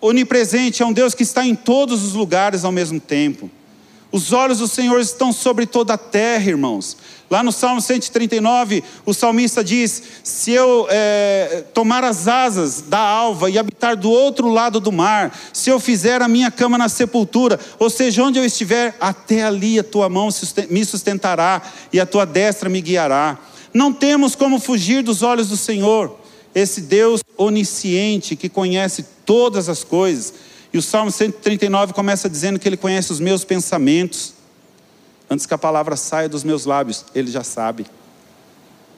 Onipresente 0.00 0.82
é 0.82 0.86
um 0.86 0.92
Deus 0.92 1.14
que 1.14 1.22
está 1.22 1.44
em 1.44 1.54
todos 1.54 2.04
os 2.04 2.14
lugares 2.14 2.64
ao 2.64 2.72
mesmo 2.72 3.00
tempo. 3.00 3.50
Os 4.12 4.32
olhos 4.32 4.58
do 4.58 4.66
Senhor 4.66 4.98
estão 5.00 5.32
sobre 5.32 5.66
toda 5.66 5.94
a 5.94 5.98
terra, 5.98 6.50
irmãos. 6.50 6.96
Lá 7.30 7.44
no 7.44 7.52
Salmo 7.52 7.80
139, 7.80 8.82
o 9.06 9.14
salmista 9.14 9.62
diz: 9.62 10.02
Se 10.24 10.50
eu 10.50 10.88
é, 10.90 11.64
tomar 11.72 12.02
as 12.02 12.26
asas 12.26 12.82
da 12.82 12.98
alva 12.98 13.48
e 13.48 13.56
habitar 13.56 13.96
do 13.96 14.10
outro 14.10 14.48
lado 14.48 14.80
do 14.80 14.90
mar, 14.90 15.32
se 15.52 15.70
eu 15.70 15.78
fizer 15.78 16.22
a 16.22 16.28
minha 16.28 16.50
cama 16.50 16.76
na 16.76 16.88
sepultura, 16.88 17.60
ou 17.78 17.88
seja, 17.88 18.24
onde 18.24 18.40
eu 18.40 18.44
estiver, 18.44 18.96
até 19.00 19.44
ali 19.44 19.78
a 19.78 19.84
tua 19.84 20.08
mão 20.08 20.28
me 20.68 20.84
sustentará 20.84 21.62
e 21.92 22.00
a 22.00 22.06
tua 22.06 22.26
destra 22.26 22.68
me 22.68 22.80
guiará. 22.80 23.38
Não 23.72 23.92
temos 23.92 24.34
como 24.34 24.58
fugir 24.58 25.04
dos 25.04 25.22
olhos 25.22 25.48
do 25.50 25.56
Senhor, 25.56 26.18
esse 26.52 26.80
Deus 26.80 27.22
onisciente 27.36 28.34
que 28.34 28.48
conhece 28.48 29.04
todas 29.24 29.68
as 29.68 29.84
coisas. 29.84 30.34
E 30.72 30.78
o 30.78 30.82
Salmo 30.82 31.10
139 31.10 31.92
começa 31.92 32.28
dizendo 32.28 32.58
que 32.58 32.68
ele 32.68 32.76
conhece 32.76 33.12
os 33.12 33.20
meus 33.20 33.44
pensamentos. 33.44 34.34
Antes 35.28 35.46
que 35.46 35.54
a 35.54 35.58
palavra 35.58 35.96
saia 35.96 36.28
dos 36.28 36.44
meus 36.44 36.64
lábios, 36.64 37.04
ele 37.14 37.30
já 37.30 37.42
sabe. 37.42 37.86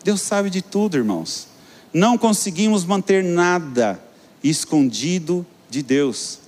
Deus 0.04 0.20
sabe 0.20 0.50
de 0.50 0.60
tudo, 0.60 0.96
irmãos. 0.96 1.48
Não 1.92 2.18
conseguimos 2.18 2.84
manter 2.84 3.22
nada 3.22 4.02
escondido 4.42 5.46
de 5.70 5.82
Deus. 5.82 6.40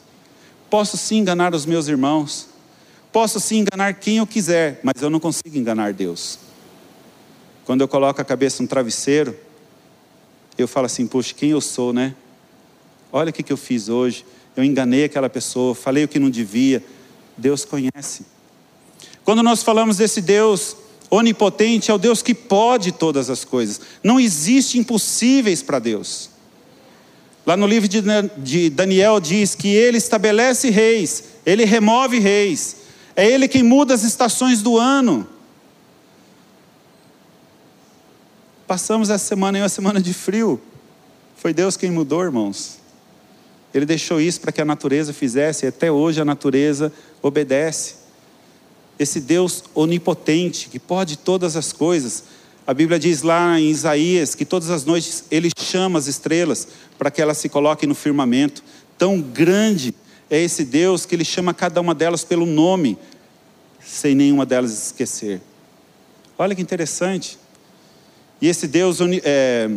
Posso 0.69 0.97
sim 0.97 1.19
enganar 1.19 1.55
os 1.55 1.65
meus 1.67 1.87
irmãos, 1.87 2.49
posso 3.13 3.39
sim 3.39 3.59
enganar 3.59 3.95
quem 3.95 4.17
eu 4.17 4.27
quiser, 4.27 4.81
mas 4.83 5.01
eu 5.01 5.09
não 5.09 5.21
consigo 5.21 5.57
enganar 5.57 5.93
Deus. 5.93 6.39
Quando 7.65 7.81
eu 7.81 7.89
coloco 7.89 8.21
a 8.21 8.25
cabeça 8.25 8.63
no 8.63 8.69
travesseiro, 8.69 9.37
eu 10.59 10.67
falo 10.67 10.87
assim: 10.87 11.07
poxa, 11.07 11.33
quem 11.35 11.51
eu 11.51 11.61
sou, 11.61 11.93
né? 11.93 12.15
Olha 13.13 13.31
o 13.31 13.33
que 13.33 13.53
eu 13.53 13.57
fiz 13.57 13.89
hoje. 13.89 14.27
Eu 14.57 14.63
enganei 14.63 15.05
aquela 15.05 15.29
pessoa, 15.29 15.75
falei 15.75 16.05
o 16.05 16.09
que 16.09 16.19
não 16.19 16.31
devia. 16.31 16.83
Deus 17.37 17.65
conhece. 17.65 18.25
Quando 19.25 19.43
nós 19.43 19.63
falamos 19.63 19.97
desse 19.97 20.21
Deus 20.21 20.77
onipotente, 21.11 21.91
é 21.91 21.95
o 21.95 21.99
Deus 21.99 22.23
que 22.23 22.35
pode 22.35 22.93
todas 22.93 23.31
as 23.31 23.45
coisas. 23.45 23.81
Não 24.03 24.21
existe 24.21 24.79
impossíveis 24.79 25.63
para 25.63 25.79
Deus. 25.79 26.31
Lá 27.47 27.57
no 27.57 27.67
livro 27.67 27.89
de 28.39 28.71
Daniel 28.71 29.21
diz 29.21 29.55
que 29.55 29.69
ele 29.69 29.99
estabelece 29.99 30.71
reis, 30.71 31.25
ele 31.45 31.65
remove 31.65 32.19
reis, 32.19 32.77
é 33.15 33.29
ele 33.29 33.47
quem 33.47 33.63
muda 33.63 33.93
as 33.93 34.03
estações 34.03 34.63
do 34.63 34.79
ano. 34.79 35.29
Passamos 38.67 39.11
essa 39.11 39.27
semana 39.27 39.59
em 39.59 39.61
uma 39.61 39.69
semana 39.69 40.01
de 40.01 40.15
frio, 40.15 40.59
foi 41.37 41.53
Deus 41.53 41.77
quem 41.77 41.91
mudou, 41.91 42.23
irmãos. 42.23 42.79
Ele 43.75 43.85
deixou 43.85 44.21
isso 44.21 44.41
para 44.41 44.53
que 44.53 44.61
a 44.61 44.65
natureza 44.65 45.13
fizesse, 45.13 45.67
e 45.67 45.69
até 45.69 45.91
hoje 45.91 46.21
a 46.21 46.25
natureza 46.25 46.93
obedece 47.21 47.97
esse 48.99 49.21
Deus 49.21 49.65
onipotente, 49.75 50.69
que 50.69 50.79
pode 50.79 51.19
todas 51.19 51.57
as 51.57 51.73
coisas. 51.73 52.25
A 52.65 52.73
Bíblia 52.73 52.99
diz 52.99 53.23
lá 53.23 53.59
em 53.59 53.69
Isaías 53.69 54.35
que 54.37 54.45
todas 54.45 54.71
as 54.71 54.85
noites 54.85 55.25
ele 55.31 55.51
chama 55.59 55.99
as 55.99 56.07
estrelas 56.07 56.69
para 56.97 57.11
que 57.11 57.21
elas 57.21 57.39
se 57.39 57.49
coloquem 57.49 57.89
no 57.89 57.95
firmamento. 57.95 58.63
Tão 58.97 59.21
grande 59.21 59.93
é 60.31 60.41
esse 60.41 60.65
Deus 60.65 61.05
que 61.05 61.15
ele 61.15 61.25
chama 61.25 61.53
cada 61.53 61.81
uma 61.81 61.95
delas 61.95 62.23
pelo 62.23 62.47
nome, 62.47 62.97
sem 63.85 64.15
nenhuma 64.15 64.47
delas 64.47 64.73
esquecer. 64.73 65.43
Olha 66.39 66.55
que 66.55 66.63
interessante. 66.63 67.39
E 68.41 68.49
esse 68.49 68.67
Deus 68.67 68.99
é, 69.25 69.69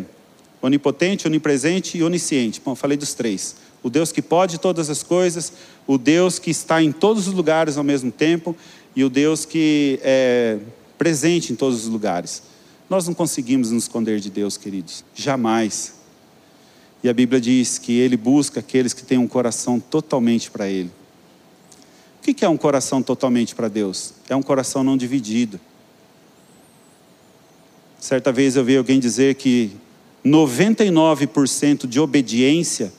onipotente, 0.61 1.27
onipresente 1.27 1.97
e 1.97 2.03
onisciente. 2.03 2.61
Bom, 2.63 2.75
falei 2.75 2.97
dos 2.97 3.13
três. 3.13 3.55
O 3.83 3.89
Deus 3.89 4.11
que 4.11 4.21
pode 4.21 4.57
todas 4.57 4.89
as 4.89 5.03
coisas, 5.03 5.53
o 5.85 5.97
Deus 5.97 6.39
que 6.39 6.49
está 6.49 6.81
em 6.81 6.91
todos 6.91 7.27
os 7.27 7.33
lugares 7.33 7.77
ao 7.77 7.83
mesmo 7.83 8.11
tempo 8.11 8.55
e 8.95 9.03
o 9.03 9.09
Deus 9.09 9.45
que 9.45 9.99
é 10.03 10.59
presente 10.97 11.53
em 11.53 11.55
todos 11.55 11.85
os 11.85 11.87
lugares. 11.87 12.43
Nós 12.89 13.07
não 13.07 13.13
conseguimos 13.13 13.71
nos 13.71 13.83
esconder 13.83 14.19
de 14.19 14.29
Deus, 14.29 14.57
queridos, 14.57 15.03
jamais. 15.13 15.93
E 17.03 17.09
a 17.09 17.13
Bíblia 17.13 17.39
diz 17.39 17.77
que 17.77 17.99
Ele 17.99 18.17
busca 18.17 18.59
aqueles 18.59 18.93
que 18.93 19.03
têm 19.03 19.17
um 19.17 19.27
coração 19.27 19.79
totalmente 19.79 20.49
para 20.49 20.67
Ele. 20.67 20.89
O 22.19 22.33
que 22.33 22.43
é 22.43 22.49
um 22.49 22.57
coração 22.57 23.01
totalmente 23.01 23.55
para 23.55 23.69
Deus? 23.69 24.13
É 24.27 24.35
um 24.35 24.41
coração 24.41 24.83
não 24.83 24.97
dividido. 24.97 25.59
Certa 27.99 28.31
vez 28.31 28.55
eu 28.55 28.63
vi 28.63 28.77
alguém 28.77 28.99
dizer 28.99 29.35
que 29.35 29.71
99% 30.25 31.87
de 31.87 31.99
obediência 31.99 32.91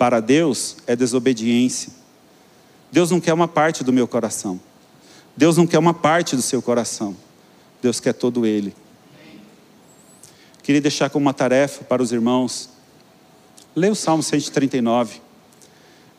para 0.00 0.18
Deus 0.18 0.78
é 0.86 0.96
desobediência. 0.96 1.92
Deus 2.90 3.10
não 3.10 3.20
quer 3.20 3.34
uma 3.34 3.46
parte 3.46 3.84
do 3.84 3.92
meu 3.92 4.08
coração. 4.08 4.58
Deus 5.36 5.58
não 5.58 5.66
quer 5.66 5.78
uma 5.78 5.92
parte 5.92 6.34
do 6.34 6.40
seu 6.40 6.62
coração, 6.62 7.14
Deus 7.82 8.00
quer 8.00 8.14
todo 8.14 8.46
ele. 8.46 8.74
Queria 10.62 10.80
deixar 10.80 11.10
como 11.10 11.26
uma 11.26 11.34
tarefa 11.34 11.84
para 11.84 12.02
os 12.02 12.12
irmãos, 12.12 12.70
leia 13.76 13.92
o 13.92 13.94
Salmo 13.94 14.22
139. 14.22 15.20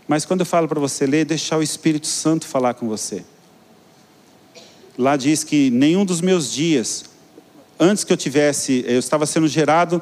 Mas 0.07 0.25
quando 0.25 0.41
eu 0.41 0.45
falo 0.45 0.67
para 0.67 0.79
você 0.79 1.07
ler, 1.07 1.25
deixar 1.25 1.57
o 1.57 1.63
Espírito 1.63 2.05
Santo 2.05 2.45
falar 2.45 2.75
com 2.75 2.87
você. 2.87 3.25
Lá 4.95 5.17
diz 5.17 5.43
que 5.43 5.71
nenhum 5.71 6.05
dos 6.05 6.21
meus 6.21 6.51
dias, 6.51 7.05
antes 7.79 8.03
que 8.03 8.13
eu 8.13 8.17
tivesse, 8.17 8.85
eu 8.87 8.99
estava 8.99 9.25
sendo 9.25 9.47
gerado 9.47 9.99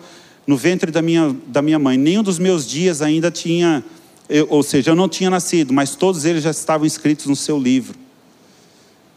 no 0.49 0.57
ventre 0.57 0.89
da 0.89 0.99
minha, 0.99 1.35
da 1.45 1.61
minha 1.61 1.77
mãe, 1.77 1.95
nenhum 1.95 2.23
dos 2.23 2.39
meus 2.39 2.67
dias 2.67 3.03
ainda 3.03 3.29
tinha, 3.29 3.85
eu, 4.27 4.47
ou 4.49 4.63
seja, 4.63 4.89
eu 4.89 4.95
não 4.95 5.07
tinha 5.07 5.29
nascido, 5.29 5.71
mas 5.71 5.95
todos 5.95 6.25
eles 6.25 6.41
já 6.41 6.49
estavam 6.49 6.87
escritos 6.87 7.27
no 7.27 7.35
seu 7.35 7.55
livro. 7.59 7.95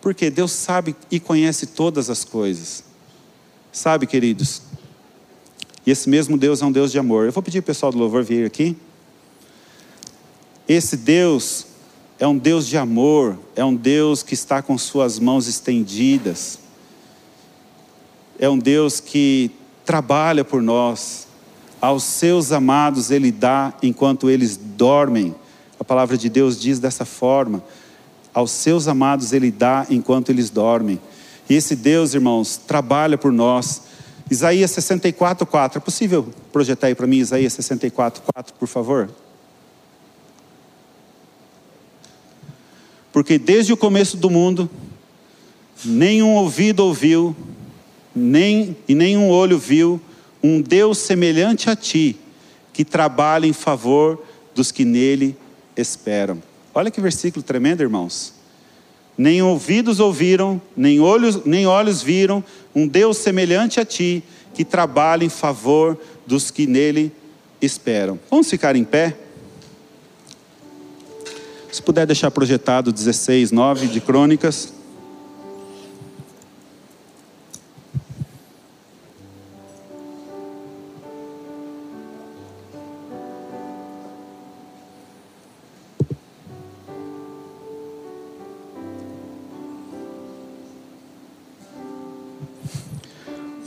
Porque 0.02 0.28
Deus 0.28 0.52
sabe 0.52 0.94
e 1.10 1.18
conhece 1.18 1.68
todas 1.68 2.10
as 2.10 2.22
coisas. 2.22 2.84
Sabe, 3.72 4.06
queridos? 4.06 4.60
E 5.86 5.90
esse 5.90 6.06
mesmo 6.06 6.36
Deus 6.36 6.60
é 6.60 6.66
um 6.66 6.70
Deus 6.70 6.92
de 6.92 6.98
amor. 6.98 7.24
Eu 7.24 7.32
vou 7.32 7.42
pedir 7.42 7.60
o 7.60 7.62
pessoal 7.62 7.90
do 7.90 7.96
louvor 7.96 8.22
vir 8.22 8.44
aqui. 8.44 8.76
Esse 10.68 10.98
Deus 10.98 11.64
é 12.18 12.28
um 12.28 12.36
Deus 12.36 12.66
de 12.66 12.76
amor, 12.76 13.38
é 13.56 13.64
um 13.64 13.74
Deus 13.74 14.22
que 14.22 14.34
está 14.34 14.60
com 14.60 14.76
suas 14.76 15.18
mãos 15.18 15.48
estendidas, 15.48 16.58
é 18.38 18.50
um 18.50 18.58
Deus 18.58 19.00
que 19.00 19.50
trabalha 19.92 20.42
por 20.42 20.62
nós, 20.62 21.26
aos 21.78 22.02
seus 22.02 22.50
amados 22.50 23.10
Ele 23.10 23.30
dá 23.30 23.74
enquanto 23.82 24.30
eles 24.30 24.56
dormem. 24.56 25.34
A 25.78 25.84
palavra 25.84 26.16
de 26.16 26.30
Deus 26.30 26.58
diz 26.58 26.78
dessa 26.78 27.04
forma: 27.04 27.62
aos 28.32 28.52
seus 28.52 28.88
amados 28.88 29.34
Ele 29.34 29.50
dá 29.50 29.86
enquanto 29.90 30.30
eles 30.30 30.48
dormem. 30.48 30.98
E 31.46 31.54
esse 31.54 31.76
Deus, 31.76 32.14
irmãos, 32.14 32.56
trabalha 32.56 33.18
por 33.18 33.30
nós. 33.30 33.82
Isaías 34.30 34.70
64, 34.70 35.44
4. 35.44 35.76
É 35.76 35.80
possível 35.82 36.26
projetar 36.50 36.86
aí 36.86 36.94
para 36.94 37.06
mim 37.06 37.18
Isaías 37.18 37.52
64, 37.52 38.22
4, 38.32 38.54
por 38.54 38.68
favor? 38.68 39.10
Porque 43.12 43.38
desde 43.38 43.74
o 43.74 43.76
começo 43.76 44.16
do 44.16 44.30
mundo, 44.30 44.70
nenhum 45.84 46.30
ouvido 46.30 46.80
ouviu, 46.80 47.36
nem, 48.14 48.76
e 48.88 48.94
nenhum 48.94 49.28
olho 49.28 49.58
viu 49.58 50.00
um 50.42 50.60
Deus 50.60 50.98
semelhante 50.98 51.70
a 51.70 51.76
ti, 51.76 52.16
que 52.72 52.84
trabalha 52.84 53.46
em 53.46 53.52
favor 53.52 54.22
dos 54.54 54.70
que 54.70 54.84
nele 54.84 55.36
esperam. 55.76 56.42
Olha 56.74 56.90
que 56.90 57.00
versículo 57.00 57.42
tremendo, 57.42 57.82
irmãos. 57.82 58.34
Nem 59.16 59.42
ouvidos 59.42 60.00
ouviram, 60.00 60.60
nem 60.76 61.00
olhos, 61.00 61.44
nem 61.44 61.66
olhos 61.66 62.02
viram 62.02 62.42
um 62.74 62.86
Deus 62.86 63.18
semelhante 63.18 63.78
a 63.78 63.84
ti, 63.84 64.22
que 64.54 64.64
trabalha 64.64 65.24
em 65.24 65.28
favor 65.28 65.98
dos 66.26 66.50
que 66.50 66.66
nele 66.66 67.12
esperam. 67.60 68.18
Vamos 68.30 68.48
ficar 68.48 68.74
em 68.74 68.84
pé? 68.84 69.16
Se 71.70 71.80
puder 71.80 72.06
deixar 72.06 72.30
projetado 72.30 72.92
16, 72.92 73.50
9 73.50 73.86
de 73.86 74.00
Crônicas. 74.00 74.72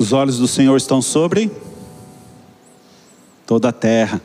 Os 0.05 0.13
olhos 0.13 0.37
do 0.37 0.47
Senhor 0.47 0.77
estão 0.77 1.01
sobre 1.01 1.51
toda 3.43 3.69
a 3.69 3.71
terra. 3.71 4.21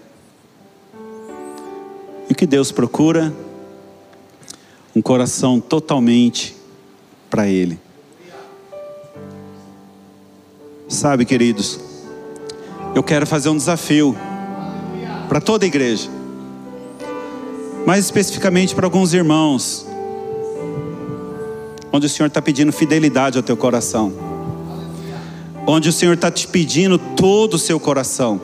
E 2.29 2.33
o 2.35 2.37
que 2.37 2.45
Deus 2.45 2.71
procura? 2.71 3.33
um 4.95 5.01
coração 5.01 5.59
totalmente 5.59 6.55
para 7.31 7.49
Ele. 7.49 7.79
Sabe, 10.87 11.25
queridos, 11.25 11.81
eu 12.95 13.03
quero 13.03 13.27
fazer 13.27 13.49
um 13.49 13.57
desafio 13.57 14.15
para 15.31 15.41
toda 15.41 15.65
a 15.65 15.69
igreja, 15.69 16.11
mais 17.87 18.05
especificamente 18.05 18.75
para 18.75 18.87
alguns 18.87 19.15
irmãos, 19.15 19.87
onde 21.91 22.05
o 22.05 22.09
Senhor 22.11 22.27
está 22.27 22.43
pedindo 22.43 22.71
fidelidade 22.71 23.39
ao 23.39 23.43
teu 23.43 23.57
coração, 23.57 24.30
onde 25.71 25.89
o 25.89 25.93
Senhor 25.93 26.15
está 26.15 26.31
te 26.31 26.47
pedindo 26.47 26.99
todo 26.99 27.55
o 27.55 27.59
seu 27.59 27.79
coração, 27.81 28.41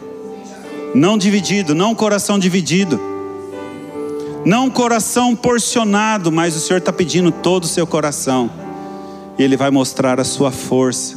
não 0.95 1.19
dividido, 1.19 1.75
não 1.75 1.95
coração 1.95 2.39
dividido 2.39 3.17
não 4.47 4.71
coração 4.71 5.35
porcionado, 5.35 6.31
mas 6.31 6.55
o 6.55 6.61
Senhor 6.61 6.79
está 6.79 6.93
pedindo 6.93 7.33
todo 7.33 7.65
o 7.65 7.67
seu 7.67 7.85
coração. 7.85 8.49
E 9.37 9.43
Ele 9.43 9.57
vai 9.57 9.73
mostrar 9.73 10.21
a 10.21 10.25
sua 10.25 10.53
força, 10.53 11.17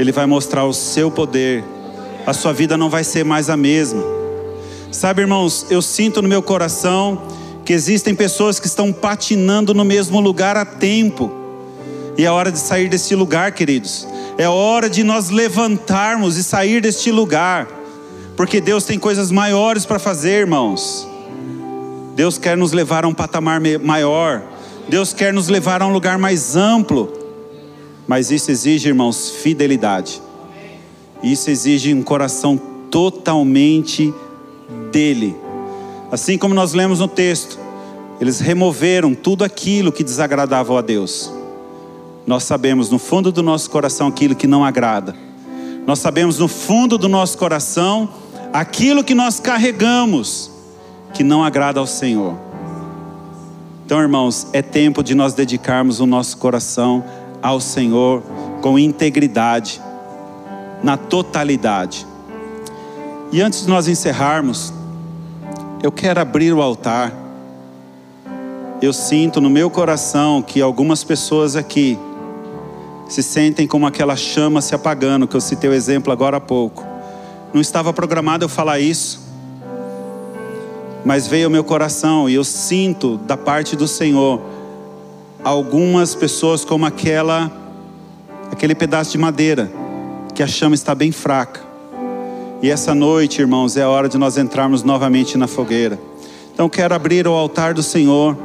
Ele 0.00 0.10
vai 0.10 0.26
mostrar 0.26 0.64
o 0.64 0.74
seu 0.74 1.12
poder. 1.12 1.62
A 2.26 2.32
sua 2.32 2.52
vida 2.52 2.76
não 2.76 2.90
vai 2.90 3.04
ser 3.04 3.24
mais 3.24 3.48
a 3.48 3.56
mesma. 3.56 4.02
Sabe, 4.90 5.20
irmãos, 5.20 5.66
eu 5.70 5.80
sinto 5.80 6.20
no 6.20 6.28
meu 6.28 6.42
coração 6.42 7.22
que 7.64 7.72
existem 7.72 8.16
pessoas 8.16 8.58
que 8.58 8.66
estão 8.66 8.92
patinando 8.92 9.72
no 9.72 9.84
mesmo 9.84 10.18
lugar 10.18 10.56
há 10.56 10.64
tempo. 10.64 11.30
E 12.18 12.24
é 12.24 12.30
hora 12.32 12.50
de 12.50 12.58
sair 12.58 12.88
desse 12.88 13.14
lugar, 13.14 13.52
queridos. 13.52 14.08
É 14.36 14.48
hora 14.48 14.90
de 14.90 15.04
nós 15.04 15.30
levantarmos 15.30 16.36
e 16.36 16.42
sair 16.42 16.80
deste 16.80 17.10
lugar. 17.12 17.68
Porque 18.36 18.60
Deus 18.60 18.84
tem 18.84 18.98
coisas 18.98 19.30
maiores 19.30 19.86
para 19.86 19.98
fazer, 19.98 20.40
irmãos. 20.40 21.06
Deus 22.16 22.36
quer 22.36 22.56
nos 22.56 22.72
levar 22.72 23.04
a 23.04 23.08
um 23.08 23.14
patamar 23.14 23.60
maior. 23.82 24.42
Deus 24.88 25.12
quer 25.12 25.32
nos 25.32 25.48
levar 25.48 25.82
a 25.82 25.86
um 25.86 25.92
lugar 25.92 26.18
mais 26.18 26.56
amplo. 26.56 27.12
Mas 28.06 28.30
isso 28.30 28.50
exige, 28.50 28.88
irmãos, 28.88 29.30
fidelidade. 29.30 30.20
Isso 31.22 31.48
exige 31.48 31.94
um 31.94 32.02
coração 32.02 32.60
totalmente 32.90 34.12
dele. 34.90 35.36
Assim 36.10 36.36
como 36.36 36.54
nós 36.54 36.74
lemos 36.74 36.98
no 36.98 37.08
texto, 37.08 37.58
eles 38.20 38.40
removeram 38.40 39.14
tudo 39.14 39.42
aquilo 39.42 39.90
que 39.90 40.04
desagradava 40.04 40.78
a 40.78 40.82
Deus. 40.82 41.32
Nós 42.26 42.44
sabemos 42.44 42.88
no 42.90 42.98
fundo 42.98 43.30
do 43.30 43.42
nosso 43.42 43.68
coração 43.70 44.08
aquilo 44.08 44.34
que 44.34 44.46
não 44.46 44.64
agrada. 44.64 45.14
Nós 45.86 45.98
sabemos 45.98 46.38
no 46.38 46.48
fundo 46.48 46.96
do 46.96 47.08
nosso 47.08 47.36
coração 47.36 48.08
aquilo 48.52 49.04
que 49.04 49.14
nós 49.14 49.38
carregamos 49.38 50.50
que 51.12 51.22
não 51.22 51.44
agrada 51.44 51.78
ao 51.78 51.86
Senhor. 51.86 52.34
Então, 53.84 54.00
irmãos, 54.00 54.46
é 54.52 54.62
tempo 54.62 55.02
de 55.02 55.14
nós 55.14 55.34
dedicarmos 55.34 56.00
o 56.00 56.06
nosso 56.06 56.38
coração 56.38 57.04
ao 57.42 57.60
Senhor 57.60 58.22
com 58.62 58.78
integridade, 58.78 59.80
na 60.82 60.96
totalidade. 60.96 62.06
E 63.30 63.42
antes 63.42 63.62
de 63.62 63.68
nós 63.68 63.86
encerrarmos, 63.86 64.72
eu 65.82 65.92
quero 65.92 66.18
abrir 66.18 66.54
o 66.54 66.62
altar. 66.62 67.12
Eu 68.80 68.94
sinto 68.94 69.40
no 69.40 69.50
meu 69.50 69.68
coração 69.68 70.40
que 70.40 70.62
algumas 70.62 71.04
pessoas 71.04 71.54
aqui 71.54 71.98
se 73.08 73.22
sentem 73.22 73.66
como 73.66 73.86
aquela 73.86 74.16
chama 74.16 74.60
se 74.60 74.74
apagando, 74.74 75.26
que 75.26 75.36
eu 75.36 75.40
citei 75.40 75.68
o 75.68 75.74
exemplo 75.74 76.12
agora 76.12 76.38
há 76.38 76.40
pouco. 76.40 76.84
Não 77.52 77.60
estava 77.60 77.92
programado 77.92 78.44
eu 78.44 78.48
falar 78.48 78.80
isso, 78.80 79.20
mas 81.04 81.26
veio 81.26 81.46
ao 81.46 81.50
meu 81.50 81.62
coração 81.62 82.28
e 82.28 82.34
eu 82.34 82.44
sinto 82.44 83.18
da 83.18 83.36
parte 83.36 83.76
do 83.76 83.86
Senhor 83.86 84.40
algumas 85.42 86.14
pessoas 86.14 86.64
como 86.64 86.86
aquela 86.86 87.52
aquele 88.50 88.74
pedaço 88.74 89.12
de 89.12 89.18
madeira 89.18 89.70
que 90.34 90.42
a 90.42 90.46
chama 90.46 90.74
está 90.74 90.94
bem 90.94 91.12
fraca. 91.12 91.60
E 92.62 92.70
essa 92.70 92.94
noite, 92.94 93.40
irmãos, 93.40 93.76
é 93.76 93.82
a 93.82 93.88
hora 93.88 94.08
de 94.08 94.16
nós 94.16 94.38
entrarmos 94.38 94.82
novamente 94.82 95.36
na 95.36 95.46
fogueira. 95.46 95.98
Então 96.52 96.68
quero 96.68 96.94
abrir 96.94 97.26
o 97.28 97.32
altar 97.32 97.74
do 97.74 97.82
Senhor. 97.82 98.36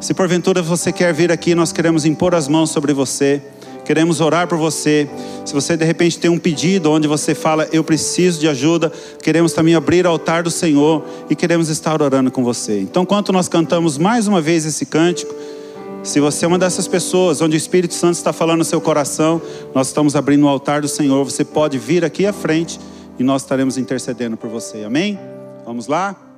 Se 0.00 0.12
porventura 0.14 0.60
você 0.62 0.90
quer 0.90 1.14
vir 1.14 1.30
aqui, 1.30 1.54
nós 1.54 1.70
queremos 1.70 2.04
impor 2.04 2.34
as 2.34 2.48
mãos 2.48 2.70
sobre 2.70 2.92
você 2.92 3.40
queremos 3.84 4.20
orar 4.20 4.46
por 4.46 4.58
você. 4.58 5.08
Se 5.44 5.52
você 5.52 5.76
de 5.76 5.84
repente 5.84 6.18
tem 6.18 6.30
um 6.30 6.38
pedido 6.38 6.90
onde 6.90 7.08
você 7.08 7.34
fala, 7.34 7.68
eu 7.72 7.82
preciso 7.82 8.40
de 8.40 8.48
ajuda, 8.48 8.92
queremos 9.22 9.52
também 9.52 9.74
abrir 9.74 10.06
o 10.06 10.08
altar 10.08 10.42
do 10.42 10.50
Senhor 10.50 11.04
e 11.28 11.34
queremos 11.34 11.68
estar 11.68 12.00
orando 12.00 12.30
com 12.30 12.42
você. 12.44 12.80
Então, 12.80 13.02
enquanto 13.02 13.32
nós 13.32 13.48
cantamos 13.48 13.98
mais 13.98 14.26
uma 14.26 14.40
vez 14.40 14.64
esse 14.64 14.86
cântico, 14.86 15.34
se 16.02 16.18
você 16.18 16.44
é 16.44 16.48
uma 16.48 16.58
dessas 16.58 16.88
pessoas 16.88 17.40
onde 17.40 17.56
o 17.56 17.58
Espírito 17.58 17.94
Santo 17.94 18.14
está 18.14 18.32
falando 18.32 18.58
no 18.58 18.64
seu 18.64 18.80
coração, 18.80 19.40
nós 19.74 19.88
estamos 19.88 20.16
abrindo 20.16 20.44
o 20.44 20.48
altar 20.48 20.80
do 20.80 20.88
Senhor, 20.88 21.24
você 21.24 21.44
pode 21.44 21.78
vir 21.78 22.04
aqui 22.04 22.26
à 22.26 22.32
frente 22.32 22.80
e 23.18 23.22
nós 23.22 23.42
estaremos 23.42 23.78
intercedendo 23.78 24.36
por 24.36 24.50
você. 24.50 24.84
Amém? 24.84 25.18
Vamos 25.64 25.86
lá? 25.86 26.31